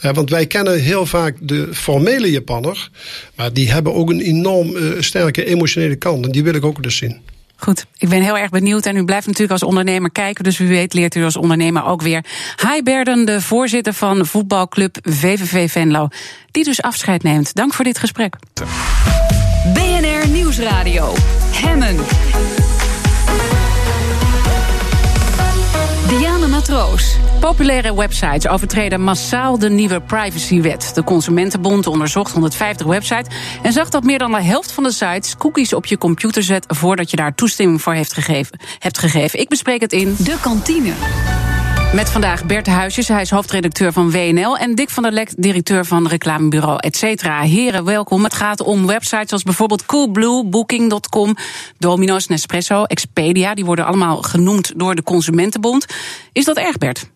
[0.01, 2.89] want wij kennen heel vaak de formele Japanner,
[3.35, 6.25] maar die hebben ook een enorm uh, sterke emotionele kant.
[6.25, 7.21] En die wil ik ook dus zien.
[7.63, 10.67] Goed, ik ben heel erg benieuwd en u blijft natuurlijk als ondernemer kijken, dus wie
[10.67, 12.25] weet leert u als ondernemer ook weer.
[12.71, 16.07] Hi Berden, de voorzitter van voetbalclub VVV Venlo,
[16.51, 17.53] die dus afscheid neemt.
[17.53, 18.35] Dank voor dit gesprek.
[19.73, 21.13] BNR Nieuwsradio,
[21.51, 22.62] Hemmen.
[27.39, 30.91] Populaire websites overtreden massaal de nieuwe privacywet.
[30.95, 35.37] De Consumentenbond onderzocht 150 websites en zag dat meer dan de helft van de sites
[35.37, 38.59] cookies op je computer zet voordat je daar toestemming voor heeft gegeven.
[38.79, 39.39] Hebt gegeven.
[39.39, 40.93] Ik bespreek het in de kantine.
[41.93, 44.57] Met vandaag Bert Huisjes, hij is hoofdredacteur van WNL...
[44.57, 47.41] en Dick van der Lek, directeur van reclamebureau et cetera.
[47.41, 48.23] Heren, welkom.
[48.23, 51.35] Het gaat om websites als bijvoorbeeld Coolblue, Booking.com...
[51.77, 53.53] Domino's, Nespresso, Expedia.
[53.53, 55.85] Die worden allemaal genoemd door de Consumentenbond.
[56.31, 57.09] Is dat erg, Bert,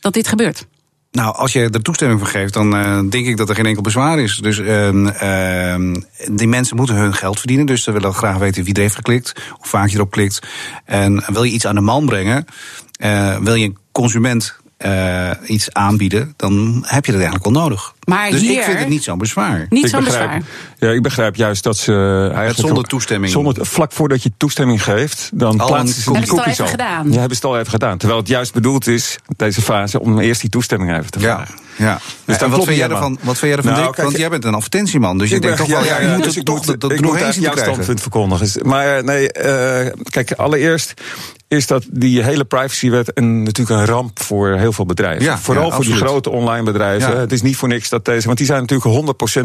[0.00, 0.66] dat dit gebeurt?
[1.12, 3.82] Nou, als je er toestemming voor geeft, dan uh, denk ik dat er geen enkel
[3.82, 4.36] bezwaar is.
[4.36, 5.94] Dus uh,
[6.30, 7.66] die mensen moeten hun geld verdienen.
[7.66, 10.38] Dus ze willen graag weten wie er heeft geklikt, hoe vaak je erop klikt.
[10.84, 12.46] En wil je iets aan de man brengen,
[13.42, 17.94] wil je een consument uh, iets aanbieden, dan heb je dat eigenlijk wel nodig.
[18.10, 19.66] Maar dus hier, ik vind het niet zo'n bezwaar.
[19.68, 20.42] Niet zo'n bezwaar.
[20.78, 21.92] Ja, ik begrijp juist dat ze
[22.22, 23.32] eigenlijk zonder toestemming.
[23.32, 26.66] Zonder, vlak voordat je toestemming geeft, dan plaatsen ze die cookies al.
[26.66, 27.12] Gedaan.
[27.12, 27.98] Ja, hebben ze het al even gedaan.
[27.98, 31.54] Terwijl het juist bedoeld is, deze fase, om eerst die toestemming even te vragen.
[31.56, 31.68] Ja.
[31.76, 32.00] Ja.
[32.24, 33.94] Dus ja, wat, vind jij ervan, wat vind jij ervan, nou, Dick?
[33.94, 36.34] Kijk, Want jij bent een advertentieman, dus je denkt toch wel, ja, ja, moet dus
[36.34, 38.68] het toch dat ik moet jouw standpunt verkondigen.
[38.68, 40.94] Maar nee, uh, kijk, allereerst
[41.48, 45.24] is dat die hele privacywet een, natuurlijk een ramp voor heel veel bedrijven.
[45.24, 47.12] Ja, Vooral ja, voor die grote online bedrijven.
[47.12, 47.18] Ja.
[47.18, 48.26] Het is niet voor niks dat deze.
[48.26, 49.42] Want die zijn natuurlijk 100%,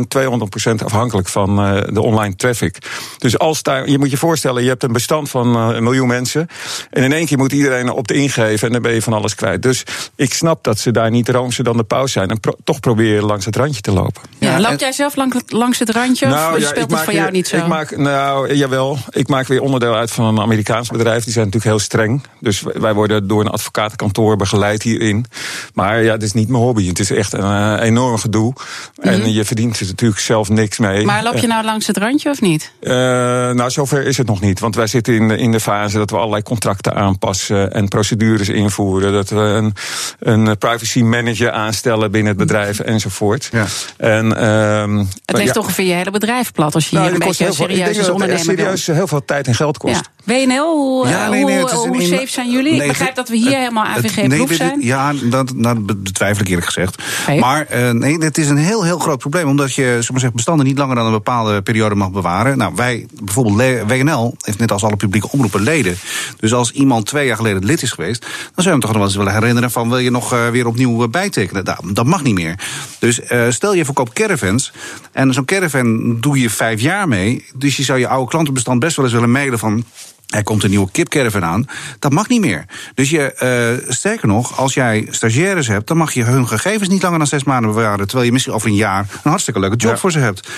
[0.81, 2.77] 200% afhankelijk van uh, de online traffic.
[3.17, 3.89] Dus als daar.
[3.89, 6.47] Je moet je voorstellen, je hebt een bestand van uh, een miljoen mensen.
[6.89, 8.67] En in één keer moet iedereen op de ingeven.
[8.67, 9.61] En dan ben je van alles kwijt.
[9.61, 9.83] Dus
[10.15, 12.29] ik snap dat ze daar niet roomser dan de pauze zijn.
[12.29, 14.21] En pro toch proberen langs het randje te lopen.
[14.37, 16.27] Ja, loopt jij zelf langs, langs het randje?
[16.27, 17.57] Nou, of speelt het voor jou niet zo?
[17.57, 18.97] Ik maak, nou, jawel.
[19.09, 21.23] Ik maak weer onderdeel uit van een Amerikaans bedrijf.
[21.23, 22.23] Die zijn natuurlijk heel streng.
[22.39, 25.25] Dus wij worden door een advocatenkantoor begeleid hierin.
[25.73, 26.87] Maar ja, het is niet mijn hobby.
[26.87, 28.44] Het is echt een uh, enorm gedoe.
[28.47, 28.55] Mm
[28.95, 29.11] -hmm.
[29.11, 31.05] En je verdient er natuurlijk zelf niks mee.
[31.05, 32.71] Maar loop je nou langs het randje of niet?
[32.81, 34.59] Uh, nou, zover is het nog niet.
[34.59, 38.49] Want wij zitten in de, in de fase dat we allerlei contracten aanpassen en procedures
[38.49, 39.13] invoeren.
[39.13, 39.73] Dat we een,
[40.19, 42.93] een privacy manager aanstellen binnen het bedrijf mm -hmm.
[42.93, 43.49] enzovoort.
[43.51, 43.65] Ja.
[43.97, 47.27] En, uh, het legt ja, ongeveer je hele bedrijf plat als je nou, hier een
[47.27, 49.95] beetje serieus als ondernemer serieus heel veel tijd en geld kost.
[49.95, 50.14] Ja.
[50.25, 52.71] WNL, hoe, ja, nee, nee, hoe, hoe in, safe zijn jullie?
[52.71, 54.81] Nee, ik begrijp dat we hier het, helemaal AVG-proof nee, zijn.
[54.81, 57.03] Ja, dat, dat betwijfel ik eerlijk gezegd.
[57.39, 59.47] Maar uh, nee, het is een heel, heel groot probleem.
[59.47, 62.57] Omdat je maar zeggen, bestanden niet langer dan een bepaalde periode mag bewaren.
[62.57, 65.97] Nou, wij, bijvoorbeeld WNL, heeft net als alle publieke omroepen leden.
[66.39, 68.21] Dus als iemand twee jaar geleden lid is geweest...
[68.21, 69.89] dan zou je hem toch nog wel eens willen herinneren van...
[69.89, 71.63] wil je nog uh, weer opnieuw bijtekenen?
[71.63, 72.59] Nou, dat mag niet meer.
[72.99, 74.71] Dus uh, stel je verkoopt caravans...
[75.11, 77.45] en zo'n caravan doe je vijf jaar mee...
[77.55, 79.85] dus je zou je oude klantenbestand best wel eens willen mailen van...
[80.29, 81.67] Er komt een nieuwe kipcaravan aan.
[81.99, 82.65] Dat mag niet meer.
[82.93, 87.01] Dus je, uh, sterker nog, als jij stagiaires hebt, dan mag je hun gegevens niet
[87.01, 88.05] langer dan zes maanden bewaren.
[88.05, 89.97] Terwijl je misschien over een jaar een hartstikke leuke job ja.
[89.97, 90.49] voor ze hebt.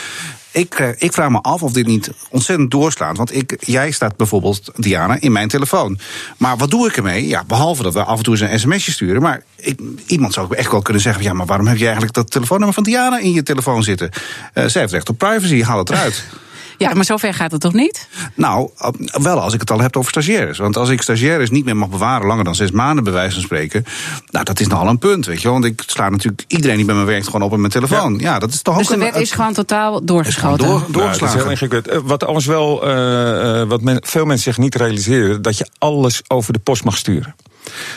[0.52, 3.18] ik, eh, ik vraag me af of dit niet ontzettend doorslaat.
[3.18, 5.99] Want ik, jij staat bijvoorbeeld, Diana, in mijn telefoon.
[6.38, 7.27] Maar wat doe ik ermee?
[7.27, 9.22] Ja, behalve dat we af en toe eens een sms'je sturen.
[9.22, 12.31] Maar ik, iemand zou echt wel kunnen zeggen: ja, maar waarom heb je eigenlijk dat
[12.31, 14.10] telefoonnummer van Diana in je telefoon zitten?
[14.53, 16.23] Uh, zij heeft recht op privacy, haal het eruit.
[16.77, 18.07] Ja, maar zover gaat het toch niet?
[18.33, 18.69] Nou,
[19.11, 20.57] wel als ik het al heb over stagiaires.
[20.57, 23.43] Want als ik stagiaires niet meer mag bewaren langer dan zes maanden, bij wijze van
[23.43, 23.85] spreken.
[24.29, 26.95] Nou, dat is nogal een punt, weet je Want ik sla natuurlijk iedereen die bij
[26.95, 28.19] me werkt gewoon op in mijn telefoon.
[28.19, 30.67] Ja, dat is toch dus ook de wet is gewoon totaal doorgeschoten.
[30.67, 31.37] Door, doorgeslagen.
[31.37, 35.57] Nou, heel uh, wat alles wel, uh, wat men, veel mensen zich niet realiseren, dat
[35.57, 37.35] je alles over de post mag sturen.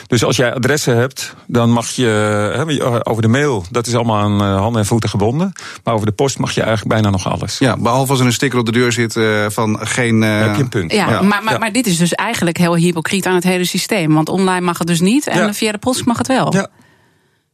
[0.07, 4.41] Dus als jij adressen hebt, dan mag je over de mail, dat is allemaal aan
[4.41, 5.53] eh, handen en voeten gebonden.
[5.83, 7.57] Maar over de post mag je eigenlijk bijna nog alles.
[7.57, 10.21] Ja, behalve als er een sticker op de deur zit uh, van geen.
[10.21, 10.39] Uh...
[10.39, 10.91] Heb je een punt.
[10.91, 11.21] Ja, ja.
[11.21, 14.13] Maar, maar, maar, dit is dus eigenlijk heel hypocriet aan het hele systeem.
[14.13, 16.53] Want online mag het dus niet en via de post mag het wel.
[16.53, 16.69] Ja.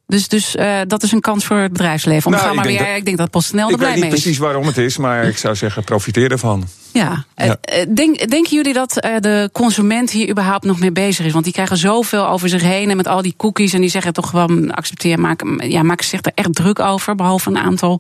[0.08, 2.32] Dus, dus uh, dat is een kans voor het bedrijfsleven.
[2.32, 3.96] nou, maar weer, dat, ik denk dat PostNL er blij mee is.
[3.96, 6.68] Ik weet niet precies waarom het is, maar ik zou zeggen, profiteer ervan.
[6.94, 7.26] Ja.
[7.36, 7.58] ja.
[7.74, 11.32] Uh, denk, denken jullie dat uh, de consument hier überhaupt nog mee bezig is?
[11.32, 13.74] Want die krijgen zoveel over zich heen en met al die cookies...
[13.74, 17.16] en die zeggen toch gewoon accepteer, maak, ja, maken zich er echt druk over...
[17.16, 18.00] behalve een aantal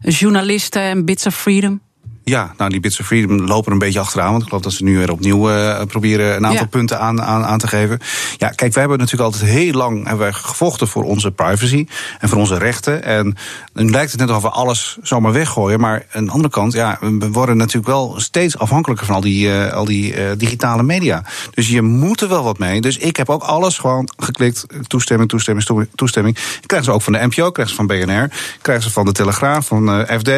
[0.00, 1.80] journalisten en Bits of Freedom.
[2.28, 4.30] Ja, nou die Bits of Freedom lopen een beetje achteraan.
[4.30, 7.44] Want ik geloof dat ze nu weer opnieuw uh, proberen een aantal punten aan, aan,
[7.44, 7.98] aan te geven.
[8.36, 11.86] Ja, kijk, wij hebben natuurlijk altijd heel lang hebben wij gevochten voor onze privacy
[12.18, 13.02] en voor onze rechten.
[13.02, 13.36] En
[13.72, 15.80] nu lijkt het net alsof we alles zomaar weggooien.
[15.80, 19.46] Maar aan de andere kant, ja, we worden natuurlijk wel steeds afhankelijker van al die,
[19.46, 21.24] uh, al die uh, digitale media.
[21.54, 22.80] Dus je moet er wel wat mee.
[22.80, 24.66] Dus ik heb ook alles gewoon geklikt.
[24.86, 26.36] Toestemming, toestemming, toestemming.
[26.36, 28.30] Ik krijg ze ook van de NPO, krijg ze van BNR,
[28.62, 30.30] krijg ze van de Telegraaf, van FD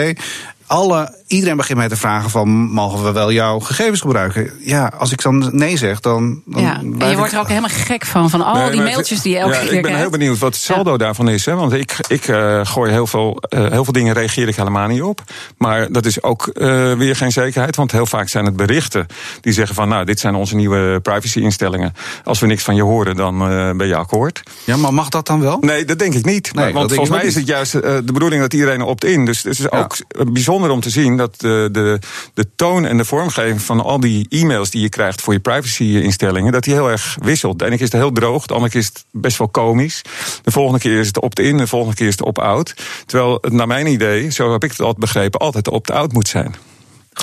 [0.68, 4.50] alle, iedereen begint mij te vragen van, mogen we wel jouw gegevens gebruiken?
[4.58, 6.42] Ja, als ik dan nee zeg, dan...
[6.44, 9.32] dan ja, en je wordt er ook helemaal gek van, van al die mailtjes die
[9.32, 11.44] je elke ja, keer Ik ben heel benieuwd wat het saldo daarvan is.
[11.44, 11.54] Hè?
[11.54, 15.02] Want ik, ik uh, gooi heel veel, uh, heel veel dingen reageer ik helemaal niet
[15.02, 15.22] op.
[15.58, 17.76] Maar dat is ook uh, weer geen zekerheid.
[17.76, 19.06] Want heel vaak zijn het berichten
[19.40, 21.94] die zeggen van, nou, dit zijn onze nieuwe privacy-instellingen.
[22.24, 23.38] Als we niks van je horen, dan
[23.76, 24.42] ben je akkoord.
[24.64, 25.58] Ja, maar mag dat dan wel?
[25.60, 26.54] Nee, dat denk ik niet.
[26.54, 29.24] Nee, want volgens mij is het juist de bedoeling dat iedereen opt-in.
[29.24, 29.96] Dus het is ook
[30.32, 31.98] bijzonder om te zien dat de, de,
[32.34, 36.52] de toon en de vormgeving van al die e-mails die je krijgt voor je privacy-instellingen,
[36.52, 37.58] dat die heel erg wisselt.
[37.58, 40.02] De ene keer is het heel droog, de andere keer is het best wel komisch.
[40.42, 42.74] De volgende keer is het opt-in, de volgende keer is het opt-out.
[43.06, 46.54] Terwijl het naar mijn idee, zo heb ik het altijd begrepen, altijd opt-out moet zijn.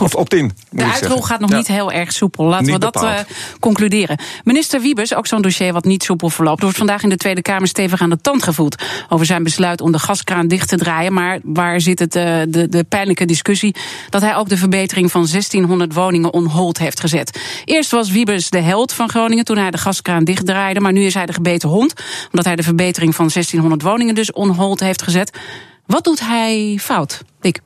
[0.02, 0.52] Of opt-in.
[0.70, 2.46] De uitrol gaat nog niet heel erg soepel.
[2.46, 3.14] Laten we dat uh,
[3.60, 4.20] concluderen.
[4.44, 7.68] Minister Wiebes, ook zo'n dossier wat niet soepel verloopt, wordt vandaag in de Tweede Kamer
[7.68, 8.84] stevig aan de tand gevoeld.
[9.10, 11.14] Over zijn besluit om de gaskraan dicht te draaien.
[11.14, 13.76] Maar waar zit het, uh, de, de pijnlijke discussie
[14.10, 17.40] dat hij ook de verbetering van 1600 woningen on hold heeft gezet.
[17.66, 20.80] Eerst was Wiebes de held van Groningen toen hij de gaskraan dichtdraaide.
[20.80, 21.94] Maar nu is hij de gebeten hond.
[22.26, 25.38] Omdat hij de verbetering van 1600 woningen dus on hold heeft gezet.
[25.86, 27.62] Wat doet hij fout, Dick?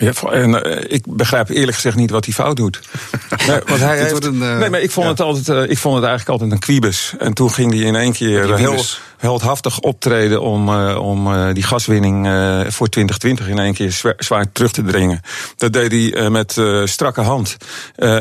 [0.00, 2.80] Ja, en uh, ik begrijp eerlijk gezegd niet wat hij fout doet.
[3.46, 5.12] nee, want hij heeft, een, uh, nee, maar ik vond, ja.
[5.12, 7.14] het altijd, uh, ik vond het eigenlijk altijd een kwiebus.
[7.18, 8.82] En toen ging hij in één keer heel
[9.20, 12.26] heldhaftig optreden om, om die gaswinning
[12.68, 15.20] voor 2020 in één keer zwaar, zwaar terug te dringen.
[15.56, 17.56] Dat deed hij met strakke hand.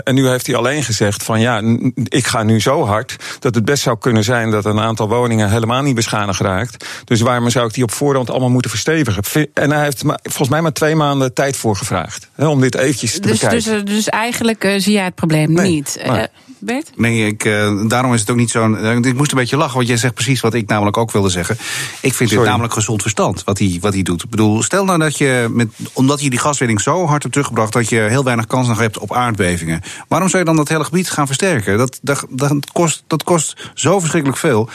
[0.03, 1.61] en nu heeft hij alleen gezegd van ja,
[2.03, 5.49] ik ga nu zo hard dat het best zou kunnen zijn dat een aantal woningen
[5.49, 6.85] helemaal niet beschadigd raakt.
[7.05, 9.23] Dus waarom zou ik die op voorhand allemaal moeten verstevigen?
[9.53, 12.29] En hij heeft volgens mij maar twee maanden tijd voor gevraagd.
[12.35, 13.85] Hè, om dit eventjes te dus, bekijken.
[13.85, 16.01] Dus, dus eigenlijk uh, zie jij het probleem nee, niet.
[16.05, 16.19] Maar.
[16.19, 16.23] Uh,
[16.61, 16.91] Bert?
[16.95, 18.73] Nee, ik, uh, daarom is het ook niet zo.
[19.01, 21.57] ik moest een beetje lachen, want jij zegt precies wat ik namelijk ook wilde zeggen.
[22.01, 24.23] Ik vind dit namelijk gezond verstand, wat hij, wat hij doet.
[24.23, 27.73] Ik bedoel, stel nou dat je, met, omdat je die gaswinning zo hard hebt teruggebracht...
[27.73, 29.81] dat je heel weinig kans nog hebt op aardbevingen.
[30.07, 31.77] Waarom zou je dan dat hele gebied gaan versterken?
[31.77, 34.69] Dat, dat, dat, kost, dat kost zo verschrikkelijk veel.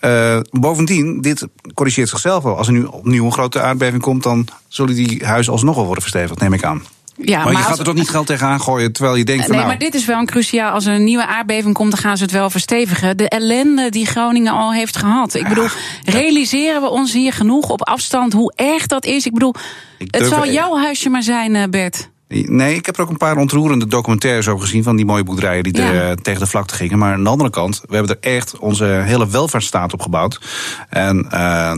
[0.00, 2.56] Uh, bovendien, dit corrigeert zichzelf wel.
[2.56, 4.22] Als er nu opnieuw een grote aardbeving komt...
[4.22, 6.82] dan zullen die huizen alsnog wel worden verstevigd, neem ik aan.
[7.22, 7.78] Ja, maar, maar je gaat als...
[7.78, 9.70] er toch niet geld tegenaan gooien terwijl je denkt van Nee, nou...
[9.70, 10.72] maar dit is wel een cruciaal.
[10.72, 13.16] Als er een nieuwe aardbeving komt, dan gaan ze het wel verstevigen.
[13.16, 15.34] De ellende die Groningen al heeft gehad.
[15.34, 15.68] Ik bedoel,
[16.04, 19.26] realiseren we ons hier genoeg op afstand hoe erg dat is?
[19.26, 19.54] Ik bedoel,
[19.98, 22.08] Ik het zal jouw huisje maar zijn, eh, Bert.
[22.28, 24.82] Nee, ik heb er ook een paar ontroerende documentaires over gezien...
[24.82, 25.92] van die mooie boerderijen die Ja.
[25.92, 26.98] er, eh, tegen de vlakte gingen.
[26.98, 30.40] Maar aan de andere kant, we hebben er echt onze hele welvaartsstaat op gebouwd.
[30.88, 31.30] En, eh,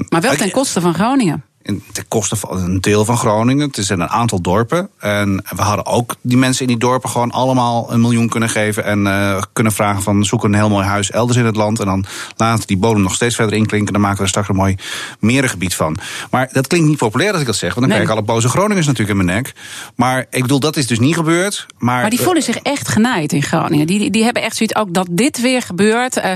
[0.08, 1.44] Maar wel ten koste van Groningen.
[1.62, 3.70] In- ten koste van een deel van Groningen.
[3.74, 4.88] Het zijn een aantal dorpen.
[4.98, 8.84] En we hadden ook die mensen in die dorpen gewoon allemaal een miljoen kunnen geven.
[8.84, 11.80] En eh, kunnen vragen van zoek een heel mooi huis elders in het land.
[11.80, 12.04] En dan
[12.36, 13.92] laten die bodem nog steeds verder inklinken.
[13.92, 14.76] Dan maken we er straks een mooi
[15.18, 15.96] merengebied van.
[16.30, 17.74] Maar dat klinkt niet populair als ik dat zeg.
[17.74, 18.04] Want dan Nee.
[18.06, 19.52] krijg ik alle boze Groningers natuurlijk in mijn nek.
[19.96, 21.66] Maar ik bedoel, dat is dus niet gebeurd.
[21.78, 23.86] Maar, Maar die voelen zich echt genaaid in Groningen.
[23.86, 26.16] Die, die, hebben echt zoiets, ook dat dit weer gebeurt.
[26.16, 26.32] Eh,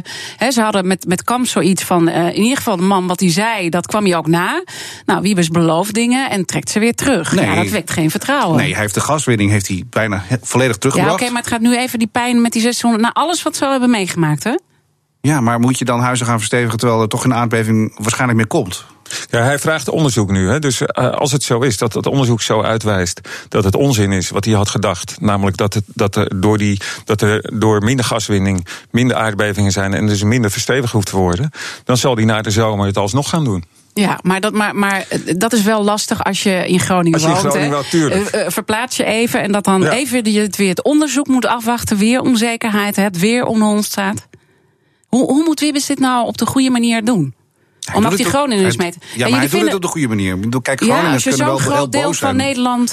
[0.51, 3.31] ze hadden met, met Kamp zoiets van, eh, in ieder geval de man wat hij
[3.31, 4.63] zei, dat kwam je ook na.
[5.07, 7.33] Nou, Nou, Wiebes belooft dingen en trekt ze weer terug.
[7.33, 7.45] Nee.
[7.45, 8.57] Ja, dat wekt geen vertrouwen.
[8.57, 11.21] Nee, hij heeft de gaswinning heeft hij bijna volledig ja, teruggebracht.
[11.21, 13.03] oké, maar het gaat nu even die pijn met die 600...
[13.03, 14.55] Nou, alles wat ze al hebben meegemaakt, hè?
[15.21, 18.47] Ja, maar moet je dan huizen gaan verstevigen terwijl er toch een aardbeving waarschijnlijk meer
[18.47, 18.85] komt?
[19.31, 20.49] Ja, hij vraagt onderzoek nu.
[20.49, 20.59] Hè.
[20.59, 24.31] Dus eh, als het zo is dat het onderzoek zo uitwijst dat het onzin is
[24.31, 28.05] wat hij had gedacht, namelijk dat, het, dat, er door die, dat er door minder
[28.05, 31.51] gaswinning minder aardbevingen zijn en dus minder verstevigd hoeft te worden,
[31.85, 33.65] dan zal hij na de zomer het alsnog gaan doen.
[34.01, 37.23] Ja, maar dat, maar, maar eh, dat is wel lastig als je in Groningen Als
[37.23, 37.47] je in woont.
[37.47, 37.73] Groningen
[38.11, 38.31] woont.
[38.31, 39.91] Eh, eh, verplaats je even en dat dan Ja.
[39.91, 44.27] even je het weer het onderzoek moet afwachten, weer onzekerheid hebt, weer onhond staat.
[45.07, 47.35] Hoe, hoe moet Wiebes dit nou op de goede manier doen?
[47.81, 48.93] Hij Om doet ook die het Groningers mee.
[49.15, 50.35] Ja, maar hij doet vinden- het op de goede manier.
[50.35, 52.37] Ik bedoel, Kijk, Ja, als je zo'n groot deel van.
[52.37, 52.93] Nederland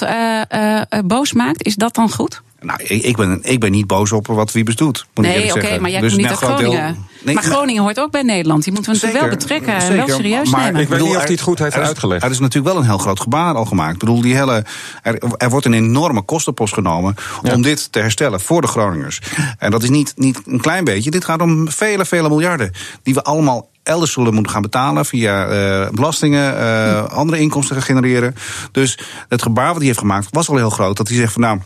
[1.06, 2.42] boos maakt, is dat dan goed?
[2.60, 5.06] Nou, ik, ik, ben, ik ben niet boos op wat Wiebes doet.
[5.14, 7.06] Moet nee, oké, maar jij Dus komt niet uit deel- Groningen.
[7.24, 8.64] Nee, maar Groningen hoort ook bij Nederland.
[8.64, 10.82] Die moeten we natuurlijk wel Zeker, betrekken en wel serieus maar, nemen.
[10.82, 12.24] Ik weet niet of hij het goed heeft er uitgelegd.
[12.24, 13.94] Er is natuurlijk wel een heel groot gebaar al gemaakt.
[13.94, 14.66] Ik bedoel, die hele,
[15.02, 17.16] er, er wordt een enorme kostenpost genomen
[17.54, 19.22] om dit te herstellen voor de Groningers.
[19.58, 21.12] En dat is niet, niet een klein beetje.
[21.12, 22.72] Dit gaat om vele, vele miljarden.
[23.04, 27.86] Die we allemaal elders zullen moeten gaan betalen via eh, belastingen, eh, andere inkomsten gaan
[27.86, 28.36] genereren.
[28.72, 30.98] Dus het gebaar wat hij heeft gemaakt was al heel groot.
[30.98, 31.60] Dat hij zegt van nou.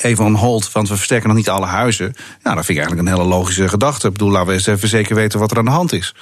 [0.00, 2.14] Even on hold, want we versterken nog niet alle huizen.
[2.42, 4.06] Nou, dat vind ik eigenlijk een hele logische gedachte.
[4.06, 6.14] Ik bedoel, laten we eens even zeker weten wat er aan de hand is.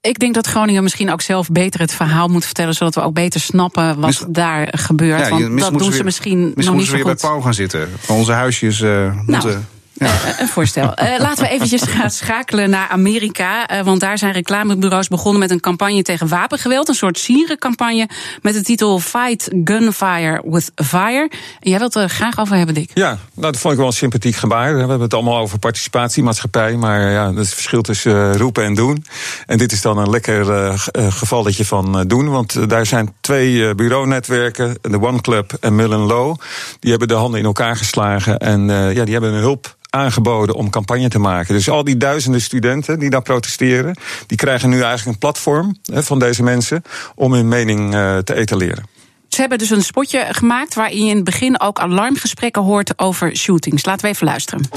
[0.00, 3.14] Ik denk dat Groningen misschien ook zelf beter het verhaal moet vertellen, zodat we ook
[3.14, 5.20] beter snappen wat Mis- daar gebeurt.
[5.20, 7.20] Ja, Want dat doen ze weer- misschien nog Misschien niet moeten zo we weer goed.
[7.20, 7.88] bij Pauw gaan zitten.
[8.08, 9.68] Onze huisjes eh, moeten...
[9.98, 10.94] Eh, een voorstel.
[10.94, 13.66] Eh, laten we eventjes gaan schakelen naar Amerika.
[13.66, 16.88] eh, want daar zijn reclamebureaus begonnen met een campagne tegen wapengeweld.
[16.88, 18.08] Een soort sierencampagne
[18.42, 21.28] met de titel Fight Gunfire with Fire.
[21.60, 22.90] En jij wilt het er graag over hebben, Dick.
[22.94, 24.72] Ja, nou, dat vond ik wel een sympathiek gebaar.
[24.72, 26.76] We hebben het allemaal over participatiemaatschappij.
[26.76, 29.04] Maar ja, dat is het verschil tussen roepen en doen.
[29.46, 32.28] En dit is dan een lekker gevalletje van doen.
[32.30, 36.36] Want daar zijn twee bureaunetwerken, de One Club en Mullen Low.
[36.80, 38.38] Die hebben de handen in elkaar geslagen.
[38.38, 41.54] En ja, die hebben hun hulp aangeboden om campagne te maken.
[41.54, 43.96] Dus al die duizenden studenten die daar protesteren...
[44.26, 46.82] die krijgen nu eigenlijk een platform hè, van deze mensen...
[47.14, 48.84] om hun mening eh, te etaleren.
[49.28, 53.36] Ze hebben dus een spotje gemaakt waarin je in het begin ook alarmgesprekken hoort over
[53.36, 53.84] shootings.
[53.84, 54.68] Laten we even luisteren.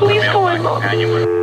[0.00, 1.38] The 22nd school shooting of the year, parents are starting to.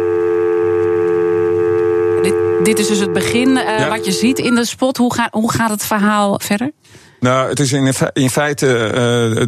[2.22, 3.90] Dit, dit is dus het begin eh, Ja.
[3.90, 4.98] wat je ziet in de spot.
[4.98, 6.72] Hoe, gaat hoe gaat het verhaal verder?
[7.20, 8.94] Nou, het is in, in feite, eh,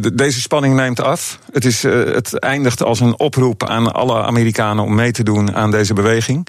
[0.00, 1.38] de- deze spanning neemt af.
[1.52, 5.54] Het, is, eh, het eindigt als een oproep aan alle Amerikanen om mee te doen
[5.54, 6.46] aan deze beweging.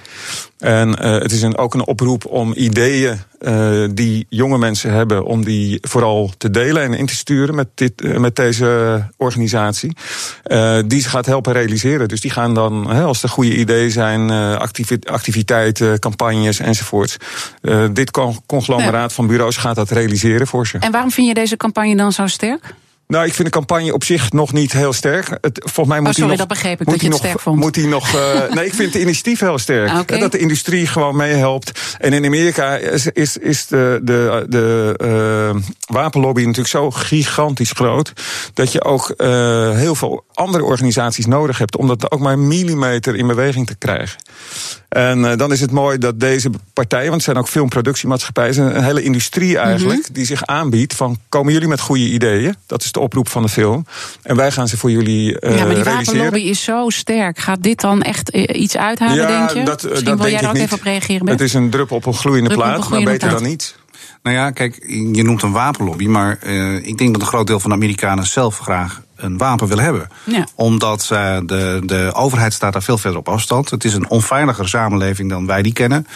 [0.58, 5.26] En eh, het is een, ook een oproep om ideeën eh, die jonge mensen hebben,
[5.26, 9.96] om die vooral te delen en in te sturen met, dit, eh, met deze organisatie.
[10.44, 12.08] Eh, die ze gaat helpen realiseren.
[12.08, 17.18] Dus die gaan dan, hè, als er goede ideeën zijn, activi- activiteiten, campagnes enzovoorts.
[17.62, 20.78] eh, dit con- conglomeraat van bureaus gaat dat realiseren voor ze.
[20.78, 22.74] En waarom vind je deze campagne dan zo sterk?
[23.12, 25.38] Nou, ik vind de campagne op zich nog niet heel sterk.
[25.42, 27.24] Het, volgens mij moet Oh, sorry, nog, dat begreep ik, moet dat je hij het
[27.24, 27.60] nog, sterk vond.
[27.60, 29.90] Moet hij nog, eh, nee, ik vind het initiatief heel sterk.
[29.90, 31.96] Ah, Dat de industrie gewoon meehelpt.
[32.00, 38.14] En in Amerika is, is, is de, de, de eh, wapenlobby natuurlijk zo gigantisch groot.
[38.54, 39.28] dat je ook eh,
[39.76, 41.78] heel veel andere organisaties nodig hebt.
[41.78, 44.20] om dat ook maar een millimeter in beweging te krijgen.
[44.90, 49.04] En dan is het mooi dat deze partijen, want het zijn ook filmproductiemaatschappijen, een hele
[49.04, 50.14] industrie eigenlijk, Mhm.
[50.14, 52.56] die zich aanbiedt van komen jullie met goede ideeën?
[52.68, 53.86] Dat is de oproep van de film.
[54.22, 56.20] En wij gaan ze voor jullie eh ja, maar die realiseren.
[56.20, 57.40] wapenlobby is zo sterk.
[57.40, 59.64] Gaat dit dan echt eh, iets uithalen, denk je?
[59.64, 60.80] dat, eh, Misschien dat wil denk jij daar ook ik even niet.
[60.80, 61.28] op reageren?
[61.28, 63.42] Het is een druppel op een gloeiende Druppel plaat, een gloeiende maar beter plaat.
[63.42, 63.76] dan niets.
[64.24, 64.76] Nou ja, kijk,
[65.14, 68.26] je noemt een wapenlobby, maar eh, ik denk dat een groot deel van de Amerikanen
[68.26, 70.08] zelf graag een wapen willen hebben.
[70.24, 70.48] Ja.
[70.56, 73.70] Omdat eh, de, de overheid staat daar veel verder op afstand.
[73.70, 76.08] Het is een onveiliger samenleving dan wij die kennen.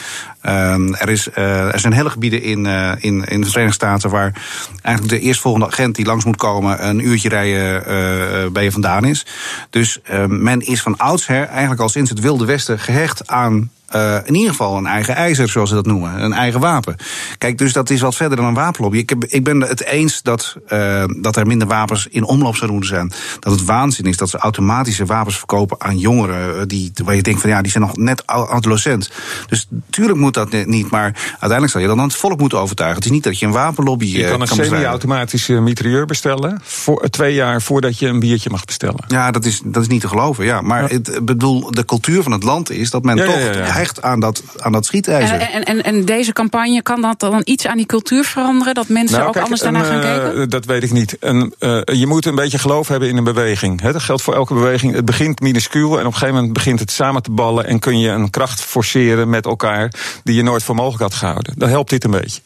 [0.41, 4.09] Ehm, er, is, eh, er zijn hele gebieden in, eh, in, in de Verenigde Staten
[4.09, 4.33] waar
[4.81, 9.25] eigenlijk de eerstvolgende agent die langs moet komen een uurtje rijden bij je vandaan is.
[9.69, 14.33] Dus men is van oudsher eigenlijk al sinds het Wilde Westen gehecht aan eh, in
[14.35, 16.23] ieder geval een eigen ijzer, zoals ze dat noemen.
[16.23, 16.95] Een eigen wapen.
[17.37, 18.97] Kijk, dus dat is wat verder dan een wapenlobby.
[18.97, 22.75] Ik, heb, ik ben het eens dat, eh, dat er minder wapens in omloop zouden
[22.77, 23.11] moeten zijn.
[23.39, 26.59] Dat het waanzin is dat ze automatische wapens verkopen aan jongeren.
[26.59, 29.09] eh, Die, waar je denkt van ja, die zijn nog net adolescent.
[29.47, 30.89] Dus natuurlijk moet dat niet.
[30.89, 32.97] Maar uiteindelijk zal je dan het volk moeten overtuigen.
[32.97, 36.59] Het is niet dat je een wapenlobby Je kan een semi-automatische mitrailleur bestellen.
[36.63, 39.03] Voor, twee jaar voordat je een biertje mag bestellen.
[39.07, 40.45] Ja, dat is, dat is niet te geloven.
[40.45, 40.61] Ja.
[40.61, 43.35] Maar het, ik bedoel, de cultuur van het land is dat men Ja, toch.
[43.35, 43.65] ja.
[43.75, 45.39] Gehecht aan dat, aan dat schietijzer.
[45.39, 48.73] En, en, en, en deze campagne, kan dat dan iets aan die cultuur veranderen?
[48.73, 50.49] Dat mensen Nou, ook kijk, anders daarnaar gaan eh, kijken?
[50.49, 51.17] Dat weet ik niet.
[51.19, 53.81] En, eh, je moet een beetje geloof hebben in een beweging.
[53.81, 53.91] Hè.
[53.91, 54.93] Dat geldt voor elke beweging.
[54.93, 57.65] Het begint minuscuul en op een gegeven moment begint het samen te ballen.
[57.65, 59.93] En kun je een kracht forceren met elkaar
[60.23, 61.53] die je nooit voor mogelijk had gehouden.
[61.57, 62.41] Dan helpt dit een beetje.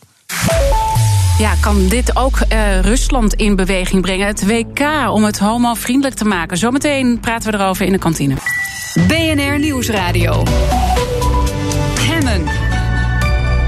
[1.39, 4.27] Ja, kan dit ook eh, Rusland in beweging brengen?
[4.27, 4.79] Het WK
[5.09, 6.57] om het homo-vriendelijk te maken.
[6.57, 8.35] Zometeen praten we erover in de kantine.
[9.07, 10.43] BNR Nieuwsradio.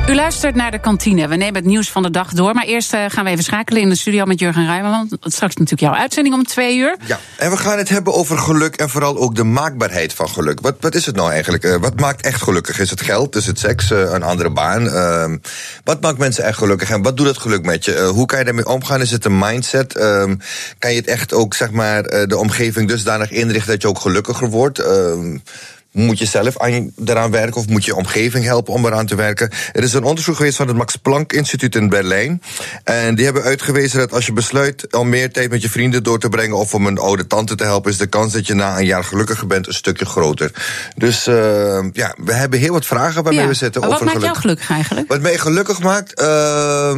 [0.10, 1.28] U luistert naar de kantine.
[1.28, 2.54] We nemen het nieuws van de dag door.
[2.54, 5.18] Maar eerst eh, gaan we even schakelen in de studio met Jurgen Rijmerland.
[5.22, 6.98] Straks natuurlijk jouw uitzending om twee uur.
[7.06, 10.60] Ja, en we gaan het hebben over geluk en vooral ook de maakbaarheid van geluk.
[10.62, 11.64] Wat, wat is het nou eigenlijk?
[11.64, 12.80] Eh, wat maakt echt gelukkig?
[12.80, 13.36] Is het geld?
[13.36, 13.92] Is het seks?
[13.92, 14.90] Eh, een andere baan?
[14.90, 15.38] Ehm,
[15.84, 16.90] wat maakt mensen echt gelukkig?
[16.90, 18.02] En wat doet dat geluk met je?
[18.14, 19.02] Hoe kan je daarmee omgaan?
[19.02, 19.96] Is het een mindset?
[19.96, 20.36] Ehm,
[20.80, 24.50] kan je het echt ook, zeg maar, de omgeving dusdanig inrichten dat je ook gelukkiger
[24.50, 24.84] wordt?
[25.92, 29.50] Moet je zelf aan, eraan werken of moet je omgeving helpen om eraan te werken?
[29.72, 32.42] Er is een onderzoek geweest van het Max Planck Instituut in Berlijn.
[32.84, 36.20] En die hebben uitgewezen dat als je besluit om meer tijd met je vrienden door
[36.20, 38.78] te brengen of om een oude tante te helpen, is de kans dat je na
[38.78, 40.52] een jaar gelukkiger bent een stukje groter.
[40.96, 41.36] Dus uh,
[41.94, 43.48] ja, we hebben heel wat vragen waarmee Ja.
[43.48, 44.28] we zitten over Wat maakt geluk.
[44.30, 45.08] jou gelukkig eigenlijk?
[45.08, 46.26] Wat mij gelukkig maakt, uh,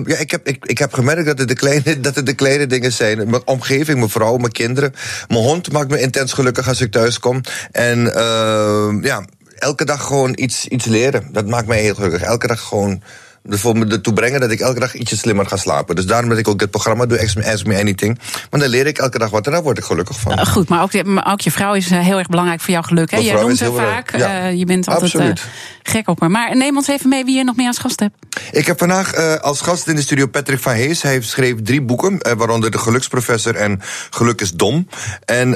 [0.05, 2.67] ja, ik heb, ik, ik heb gemerkt dat het, de kleine, dat het de kleine
[2.67, 3.29] dingen zijn.
[3.29, 4.93] Mijn omgeving, mijn vrouw, mijn kinderen.
[5.27, 7.41] Mijn hond maakt me intens gelukkig als ik thuis kom.
[7.71, 11.27] En uh, ja, elke dag gewoon iets, iets leren.
[11.31, 12.21] Dat maakt mij heel gelukkig.
[12.21, 13.01] Elke dag gewoon
[13.49, 15.95] ervoor me ertoe brengen dat ik elke dag ietsje slimmer ga slapen.
[15.95, 18.19] Dus daarom dat ik ook dit programma doe, Ask Me, Me Anything.
[18.49, 20.31] Want dan leer ik elke dag wat en daar word ik gelukkig van.
[20.39, 22.73] Uh, goed, maar ook, de- maar ook je vrouw is eh, heel erg belangrijk voor
[22.73, 23.11] jouw geluk.
[23.11, 23.17] Hè?
[23.17, 24.17] Jij noemt heel vaak.
[24.17, 25.29] Ja, eh, je bent altijd eh,
[25.83, 26.31] gek op haar.
[26.31, 28.15] Maar neem ons even mee wie je nog meer als gast hebt.
[28.51, 31.01] Ik heb vandaag als gast in de studio Patrick van Hees.
[31.01, 34.87] Hij schreef drie boeken, waaronder De Geluksprofessor en Geluk is Dom.
[35.25, 35.53] En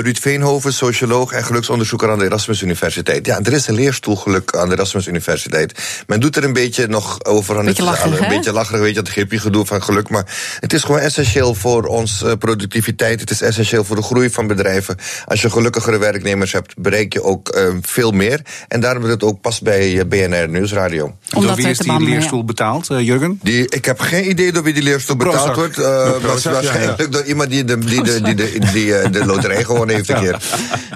[0.00, 3.26] Ruud Veenhoven, socioloog en geluksonderzoeker aan de Erasmus Universiteit.
[3.26, 6.02] Ja, er is een leerstoel geluk aan de Erasmus Universiteit.
[6.06, 8.94] Men doet er een beetje nog over aan Beetje het lacherig, Een beetje lacherig, weet
[8.94, 10.08] je, dat hippie gedoe van geluk.
[10.08, 13.20] Maar het is gewoon essentieel voor onze productiviteit.
[13.20, 14.96] Het is essentieel voor de groei van bedrijven.
[15.24, 18.40] Als je gelukkigere werknemers hebt, bereik je ook uh, veel meer.
[18.68, 21.16] En daarom dat het ook past bij eh, BNR Nieuwsradio.
[21.28, 23.38] Door wie is die leerstoel betaald, uh, Jurgen?
[23.42, 25.54] Die, ik heb geen idee door wie die leerstoel betaald Prozac.
[25.54, 25.78] wordt.
[25.78, 27.10] Uh, Prozac, waarschijnlijk ja, ja.
[27.10, 30.08] door iemand die de, die de, die de, die, die, uh, de loterij gewonnen heeft
[30.08, 30.42] een keer.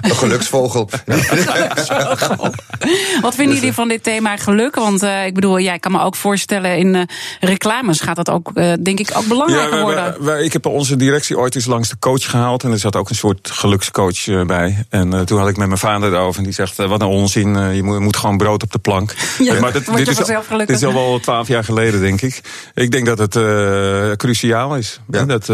[0.01, 0.89] Een geluksvogel.
[3.21, 4.75] Wat vinden jullie van dit thema geluk?
[4.75, 7.01] Want uh, ik bedoel, jij kan me ook voorstellen in uh,
[7.39, 10.03] reclames gaat dat ook, uh, denk ik, ook belangrijker wij- worden.
[10.03, 12.63] wij- wij- ik heb onze directie ooit eens langs de coach gehaald.
[12.63, 14.85] En er zat ook een soort gelukscoach eh, bij.
[14.89, 16.37] En eh, toen had ik met mijn vader erover.
[16.37, 17.55] En die zegt, eh, wat een onzin.
[17.55, 19.13] eh, je moet, moet gewoon brood op de plank.
[19.39, 22.41] Ja, Eh, je dit, is, al- dit is al wel twaalf jaar geleden, denk ik.
[22.73, 24.99] Ik denk dat het eh, cruciaal is.
[25.11, 25.47] Hè, Dat, eh,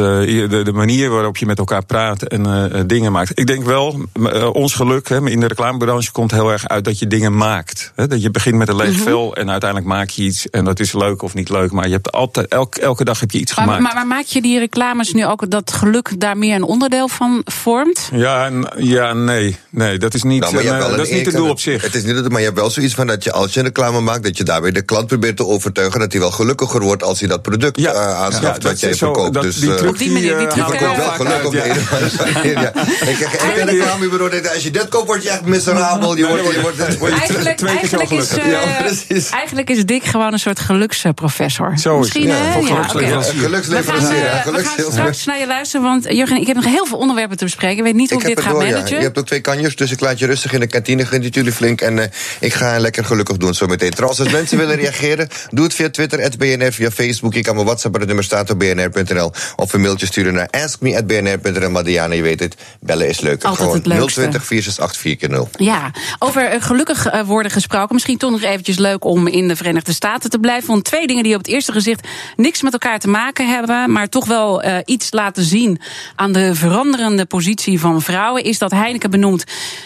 [0.50, 3.40] de, de manier waarop je met elkaar praat en eh, eh, dingen maakt.
[3.40, 7.00] Ik denk wel, eh, ons geluk hè, in de reclamebranche komt heel erg uit dat
[7.00, 7.92] je dingen maakt.
[7.96, 9.04] Hè, dat je begint met een leeg Mhm.
[9.04, 10.50] vel en uiteindelijk maak je iets.
[10.58, 11.72] En dat is leuk of niet leuk.
[11.72, 13.82] Maar je hebt altijd, elke, elke dag heb je iets Maar, gemaakt.
[13.84, 17.42] maar, maar maak je die reclames nu ook dat geluk daar meer een onderdeel van
[17.46, 18.10] vormt?
[18.14, 19.58] Ja, n- ja, nee.
[19.70, 21.60] Nee, dat is niet, Nou, maar je eh, wel dat is niet het doel op
[21.60, 21.82] zich.
[21.82, 23.66] Het is niet het, maar je hebt wel zoiets van dat je als je een
[23.66, 27.04] reclame maakt, dat je daarbij de klant probeert te overtuigen dat hij wel gelukkiger wordt
[27.04, 29.34] als hij dat product Ja, eh, aanschaft ja, wat jij verkoopt.
[29.34, 31.10] dat- dus, die eh, truc Op die manier, die die, eh, je verkoopt eh, wel
[31.12, 31.58] geluk op de
[32.52, 32.72] ja.
[33.10, 36.18] Ik een reclamebureau dat als je dit koopt, word je echt miserabel.
[36.18, 38.66] Je wordt, je wordt, word je Eigenlijk, twee keer zo eigenlijk, is, gelukkig.
[38.78, 39.30] Ja, precies.
[39.30, 41.78] eigenlijk is Dick gewoon een soort geluksprofessor.
[41.78, 42.38] Zo is Misschien, het.
[42.38, 42.60] Ja, hè?
[42.60, 43.22] Ja.
[43.22, 44.92] Geluksleverancier, We eh, we gaan geluksleverancier.
[44.92, 47.78] straks naar je luisteren, want Jurgen, ik heb nog heel veel onderwerpen te bespreken.
[47.78, 48.86] Ik weet niet hoe Ik ik dit het ga door, ja.
[48.88, 51.06] Je hebt ook twee kanjers, dus ik laat je rustig in de kantine.
[51.06, 52.06] Geniet jullie flink en eh,
[52.40, 53.92] ik ga lekker gelukkig doen zometeen.
[53.92, 57.34] Trouwens, als mensen willen reageren, doe het via Twitter, BNR, via Facebook.
[57.34, 59.32] Je kan mijn WhatsApp, het nummer staat op bnr.nl.
[59.56, 61.70] Of een mailtje sturen naar askme.bnr.nl.
[61.70, 63.44] Maar Diana, je weet het, bellen is leuk.
[63.44, 64.22] Altijd het leukste.
[64.22, 67.94] 020 468 4 Ja, over eh, gelukkig eh, worden gesproken.
[67.94, 70.68] Misschien toch nog eventjes leuk om in de Verenigde Staten te blijven.
[70.68, 74.10] Want twee dingen die op het eerste gezicht niks met elkaar te maken hebben, maar
[74.10, 75.80] toch wel eh, iets laten zien
[76.16, 79.44] aan de veranderende positie van vrouwen, is dat Heineken benoemt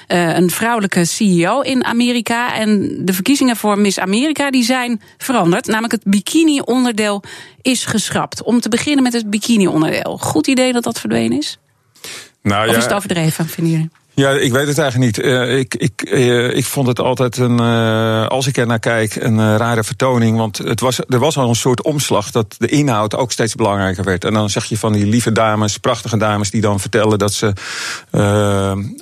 [0.07, 2.53] eh, een vrouwelijke CEO in Amerika.
[2.53, 5.65] En de verkiezingen voor Miss Amerika die zijn veranderd.
[5.67, 7.23] Namelijk het bikini-onderdeel
[7.61, 8.43] is geschrapt.
[8.43, 10.17] Om te beginnen met het bikini-onderdeel.
[10.17, 11.57] Goed idee dat dat verdwenen is?
[12.41, 13.89] Nou, Of ja, is het overdreven, vinden jullie?
[14.13, 15.25] Ja, ik weet het eigenlijk niet.
[15.25, 19.15] Eh, ik, ik, eh, ik vond het altijd een, eh, als ik er naar kijk,
[19.15, 20.37] een rare vertoning.
[20.37, 24.03] Want het was, er was al een soort omslag dat de inhoud ook steeds belangrijker
[24.03, 24.25] werd.
[24.25, 27.53] En dan zag je van die lieve dames, prachtige dames, die dan vertellen dat ze,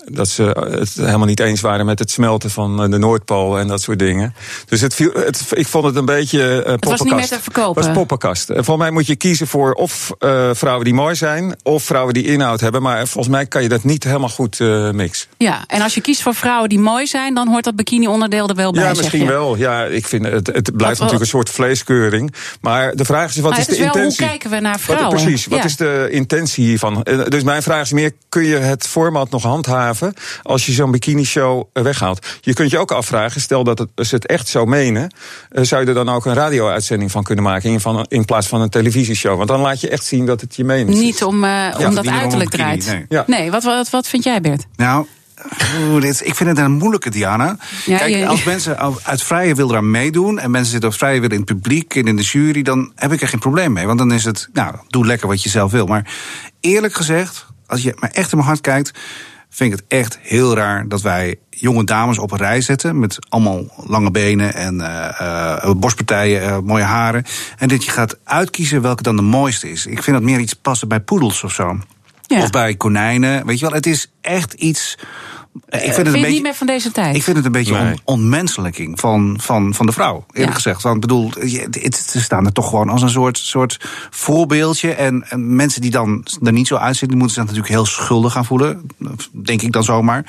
[0.05, 3.81] dat ze het helemaal niet eens waren met het smelten van de Noordpool en dat
[3.81, 4.33] soort dingen.
[4.65, 6.39] Dus het viel, het, ik vond het een beetje.
[6.65, 7.75] Het was niet meer te verkopen.
[7.75, 8.49] Het was poppenkast.
[8.49, 10.11] En voor mij moet je kiezen voor of
[10.53, 12.81] vrouwen die mooi zijn, of vrouwen die inhoud hebben.
[12.81, 14.59] Maar volgens mij kan je dat niet helemaal goed
[14.99, 15.27] mix.
[15.37, 18.55] Ja, en als je kiest voor vrouwen die mooi zijn, dan hoort dat bikini-onderdeel er
[18.55, 18.81] wel bij.
[18.81, 19.27] Ja, zeg misschien je.
[19.27, 19.55] wel.
[19.57, 22.33] Ja, ik vind het, het blijft Wat- natuurlijk een soort vleeskeuring.
[22.61, 24.25] Maar de vraag is, wat is de wel, hoe intentie?
[24.27, 25.09] kijken we naar Wat- vrouwen?
[25.21, 25.63] precies, wat Ja.
[25.65, 27.03] is de intentie hiervan?
[27.03, 30.13] Eh, Dus mijn vraag is meer, kun je het format nog handhaven...
[30.43, 32.25] als je zo'n bikini-show eh, weghaalt?
[32.41, 35.13] Je kunt je ook afvragen, stel dat het, ze het echt zo menen...
[35.49, 37.69] eh, zou je er dan ook een radio-uitzending van kunnen maken...
[37.69, 39.35] In, van, in plaats van een televisieshow?
[39.37, 40.99] Want dan laat je echt zien dat het je mening is.
[40.99, 41.41] Niet om, om
[41.77, 42.85] dat niet om een uiterlijk bikini, draait.
[42.85, 43.05] nee.
[43.09, 43.23] Ja.
[43.27, 44.65] Nee, wat, wat, wat vind jij, Bert?
[44.75, 44.88] Nou,
[45.79, 47.57] oeh, dit, ik vind het een moeilijke, Diana.
[47.85, 50.39] Ja, Kijk, je- als mensen uit vrije wil eraan meedoen...
[50.39, 52.61] en mensen zitten op vrije wil in het publiek en in de jury...
[52.61, 53.85] dan heb ik er geen probleem mee.
[53.85, 55.85] Want dan is het, nou, doe lekker wat je zelf wil.
[55.85, 56.13] Maar
[56.59, 58.91] eerlijk gezegd, als je maar echt in mijn hart kijkt...
[59.49, 62.99] vind ik het echt heel raar dat wij jonge dames op een rij zetten...
[62.99, 67.23] met allemaal lange benen en eh, borstpartijen, eh, mooie haren...
[67.57, 69.85] en dat je gaat uitkiezen welke dan de mooiste is.
[69.85, 71.79] Ik vind dat meer iets passen bij poedels of zo.
[72.37, 73.45] Of bij konijnen.
[73.45, 74.97] Weet je wel, het is echt iets.
[75.53, 76.33] Ik vind het vind een je beetje.
[76.33, 77.15] niet meer van deze tijd?
[77.15, 77.91] Ik vind het een beetje Nee.
[77.91, 80.25] on- onmenselijking van, van, van de vrouw.
[80.31, 80.53] Eerlijk Ja.
[80.55, 80.81] gezegd.
[80.81, 81.31] Want ik bedoel,
[81.91, 83.77] ze staan er toch gewoon als een soort, soort
[84.09, 84.93] voorbeeldje.
[84.93, 88.33] En, en mensen die dan er niet zo uitzien, die moeten zich natuurlijk heel schuldig
[88.33, 88.81] gaan voelen.
[89.31, 90.25] Denk ik dan zomaar.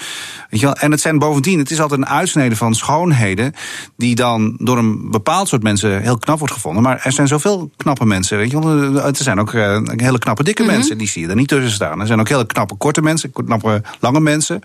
[0.51, 0.75] Weet je wel?
[0.75, 3.55] En het zijn bovendien, het is altijd een uitsnede van schoonheden.
[3.97, 6.83] die dan door een bepaald soort mensen heel knap wordt gevonden.
[6.83, 8.39] Maar er zijn zoveel knappe mensen.
[8.39, 8.95] Weet je wel?
[9.05, 10.73] Er zijn ook eh, hele knappe dikke Mhm.
[10.73, 10.99] mensen.
[10.99, 12.01] Die zie je er niet tussen staan.
[12.01, 14.61] Er zijn ook hele knappe korte mensen, knappe lange mensen.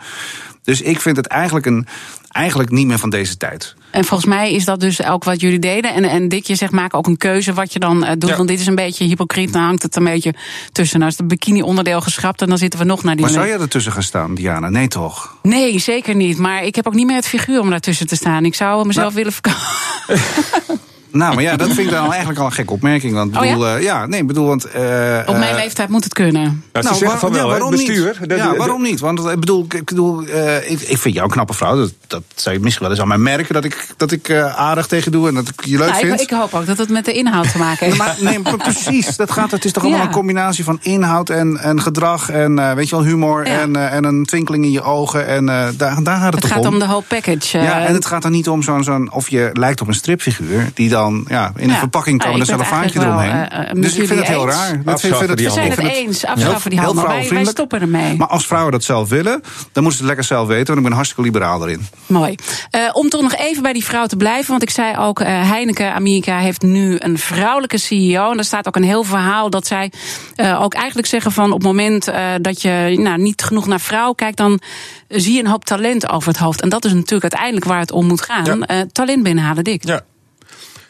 [0.66, 1.88] Dus ik vind het eigenlijk, een,
[2.32, 3.76] eigenlijk niet meer van deze tijd.
[3.92, 5.94] En volgens mij is dat dus ook wat jullie deden.
[5.94, 8.30] En, en Dick, je zegt, maak ook een keuze wat je dan eh, doet.
[8.30, 8.36] Ja.
[8.36, 10.34] Want dit is een beetje hypocriet, dan hangt het een beetje
[10.72, 11.00] tussen.
[11.00, 13.24] Nou is het bikini-onderdeel geschrapt en dan zitten we nog naar die...
[13.24, 14.70] Maar zou jij ertussen gaan staan, Diana?
[14.70, 15.36] Nee, toch?
[15.42, 16.38] Nee, zeker niet.
[16.38, 18.46] Maar ik heb ook niet meer het figuur om daartussen te staan.
[18.46, 19.60] Ik zou mezelf willen verkopen.
[21.16, 23.14] Nou, maar ja, dat vind ik dan eigenlijk al een gekke opmerking.
[23.14, 23.50] Want Oh ja?
[23.52, 24.06] bedoel, eh, ja?
[24.06, 24.66] nee, ik bedoel, want.
[24.66, 24.82] eh,
[25.26, 26.64] Op mijn eh, leeftijd moet het kunnen.
[26.74, 28.18] Ja, ze zeggen waar- van ja, wel, hè, waarom bestuur.
[28.20, 28.30] Niet?
[28.30, 29.00] Dat- ja, waarom niet?
[29.00, 31.76] Want ik bedoel, ik, bedoel eh, ik, ik vind jou een knappe vrouw.
[31.78, 34.56] Dat, dat zou je misschien wel eens aan mij merken dat ik, dat ik eh,
[34.56, 36.14] aardig tegen doe en dat ik je leuk Nou, vind.
[36.22, 37.98] ik, ik hoop ook dat het met de inhoud te maken heeft.
[37.98, 39.16] Maar, nee, maar precies.
[39.16, 40.06] Dat gaat, het is toch allemaal Ja.
[40.08, 43.60] een combinatie van inhoud en, en gedrag en eh, weet je wel, humor Ja.
[43.60, 45.28] en, en een twinkeling in je ogen.
[45.28, 46.74] En eh, daar, daar gaat het, Het toch gaat om.
[46.74, 47.58] om de whole package.
[47.58, 50.72] Ja, en het gaat er niet om zo'n, zo'n of je lijkt op een stripfiguur
[50.74, 53.32] die dan ja, in een verpakking Ja, kan ik met een cellofaantje eromheen.
[53.32, 54.56] eh, eh, dus ik vind het heel eens.
[54.56, 54.84] raar.
[54.84, 56.26] Dat vind, vind het, We zijn het eens.
[56.26, 57.08] Afschaffen die handel.
[57.08, 58.16] Wij, wij stoppen ermee.
[58.18, 59.42] Maar als vrouwen dat zelf willen,
[59.72, 61.88] dan moeten ze het lekker zelf weten, want ik ben hartstikke liberaal erin.
[62.06, 62.36] Mooi.
[62.70, 64.50] Eh, om toch nog even bij die vrouw te blijven.
[64.50, 68.30] Want ik zei ook, eh, Heineken Amerika heeft nu een vrouwelijke CEO.
[68.30, 69.92] En daar staat ook een heel verhaal dat zij
[70.36, 71.46] eh, ook eigenlijk zeggen van...
[71.52, 74.38] op het moment eh, dat je nou, niet genoeg naar vrouw kijkt...
[74.38, 74.60] dan
[75.08, 76.62] zie je een hoop talent over het hoofd.
[76.62, 78.46] En dat is natuurlijk uiteindelijk waar het om moet gaan.
[78.46, 78.66] Ja.
[78.68, 79.86] Eh, talent binnenhalen, Dick.
[79.88, 80.02] Ja.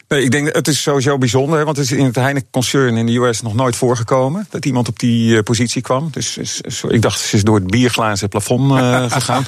[0.08, 3.16] Nee, ik denk, het is sowieso bijzonder, want het is in het Heineken-concern in de
[3.16, 6.08] US nog nooit voorgekomen dat iemand op die eh, positie kwam.
[6.10, 9.46] Dus is- is- ik dacht, ze is door het bierglazen plafond eh, gegaan.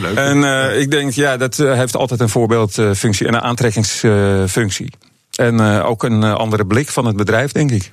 [0.00, 0.16] leuk.
[0.16, 4.92] En eh, ik denk, ja, dat heeft altijd een voorbeeldfunctie en een aantrekkingsfunctie.
[5.34, 7.92] en ook een andere blik van het bedrijf, denk ik.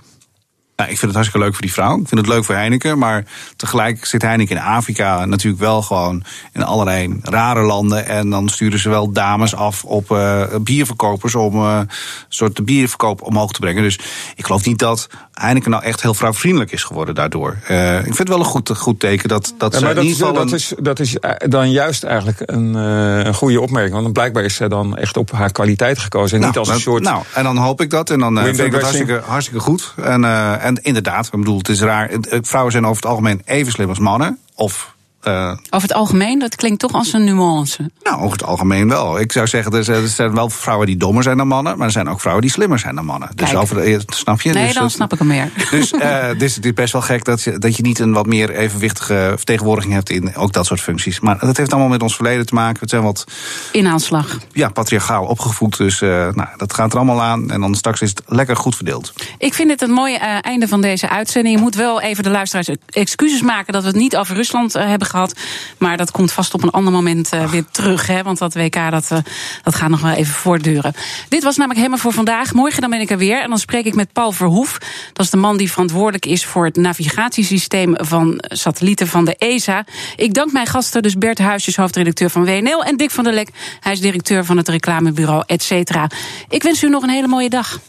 [0.76, 2.00] Nou, ik vind het hartstikke leuk voor die vrouw.
[2.00, 2.98] Ik vind het leuk voor Heineken.
[2.98, 3.26] Maar
[3.56, 6.24] tegelijk zit Heineken in Afrika natuurlijk wel gewoon
[6.54, 8.06] in allerlei rare landen.
[8.06, 11.90] En dan sturen ze wel dames af op eh, bierverkopers om eh, een
[12.30, 13.84] soort de bierverkoop omhoog te brengen.
[13.84, 14.00] Dus
[14.36, 17.58] ik geloof niet dat Heineken nou echt heel vrouwvriendelijk is geworden daardoor.
[17.68, 20.04] Eh, ik vind het wel een goed, goed teken dat, dat Ja, ze in dat,
[20.04, 20.34] ieder is, geval...
[20.44, 23.92] dat, een- is, dat is eh, dan juist eigenlijk een, eh, een goede opmerking.
[23.94, 26.34] Want dan blijkbaar is zij dan echt op haar kwaliteit gekozen.
[26.36, 27.04] En Nou, niet als een dat- soort.
[27.04, 28.10] Nou, en dan hoop ik dat.
[28.10, 28.98] En dan Window vind ik dressing.
[28.98, 29.94] hartstikke, hartstikke goed.
[30.04, 30.24] En,
[30.62, 32.10] en inderdaad, ik bedoel, het is raar.
[32.42, 34.40] Vrouwen zijn over het algemeen even slim als mannen.
[34.56, 34.95] Of
[35.26, 37.92] eh, Over het algemeen, dat klinkt toch als een nuance.
[38.04, 39.20] Nou, over het algemeen wel.
[39.20, 42.10] Ik zou zeggen, er zijn, wel vrouwen die dommer zijn dan mannen, maar er zijn
[42.10, 43.30] ook vrouwen die slimmer zijn dan mannen.
[43.36, 44.52] Dus over de, snap je?
[44.54, 45.50] Nee, dus, dan dat- snap ik hem meer.
[45.72, 48.26] Dus eh, dus het is best wel gek dat je, dat je niet een wat
[48.26, 51.20] meer evenwichtige vertegenwoordiging hebt in ook dat soort functies.
[51.20, 52.84] Maar dat heeft allemaal met ons verleden te maken.
[52.84, 53.24] We zijn wat
[53.72, 54.38] Inhaalslag.
[54.52, 57.52] ja, patriarchaal opgevoed, dus eh, nou, dat gaat er allemaal aan.
[57.52, 59.14] En dan straks is het lekker goed verdeeld.
[59.38, 61.56] Ik vind het een mooi eh, einde van deze uitzending.
[61.56, 64.86] Je moet wel even de luisteraars excuses maken dat we het niet over Rusland eh,
[64.88, 65.14] hebben gehad.
[65.78, 68.08] Maar dat komt vast op een ander moment eh, weer terug.
[68.08, 69.18] Hè, want dat WK dat, eh,
[69.64, 70.94] dat gaat nog wel even voortduren.
[71.30, 72.54] Dit was namelijk helemaal voor vandaag.
[72.54, 73.42] Morgen dan ben ik er weer.
[73.42, 74.78] En dan spreek ik met Paul Verhoef.
[75.14, 79.86] Dat is de man die verantwoordelijk is voor het navigatiesysteem van satellieten van de ESA.
[80.16, 82.84] Ik dank mijn gasten, dus Bert Huisjes, hoofdredacteur van WNL.
[82.84, 86.10] En Dick van der Lek, hij is directeur van het reclamebureau, et cetera.
[86.50, 87.80] Ik wens u nog een hele mooie dag.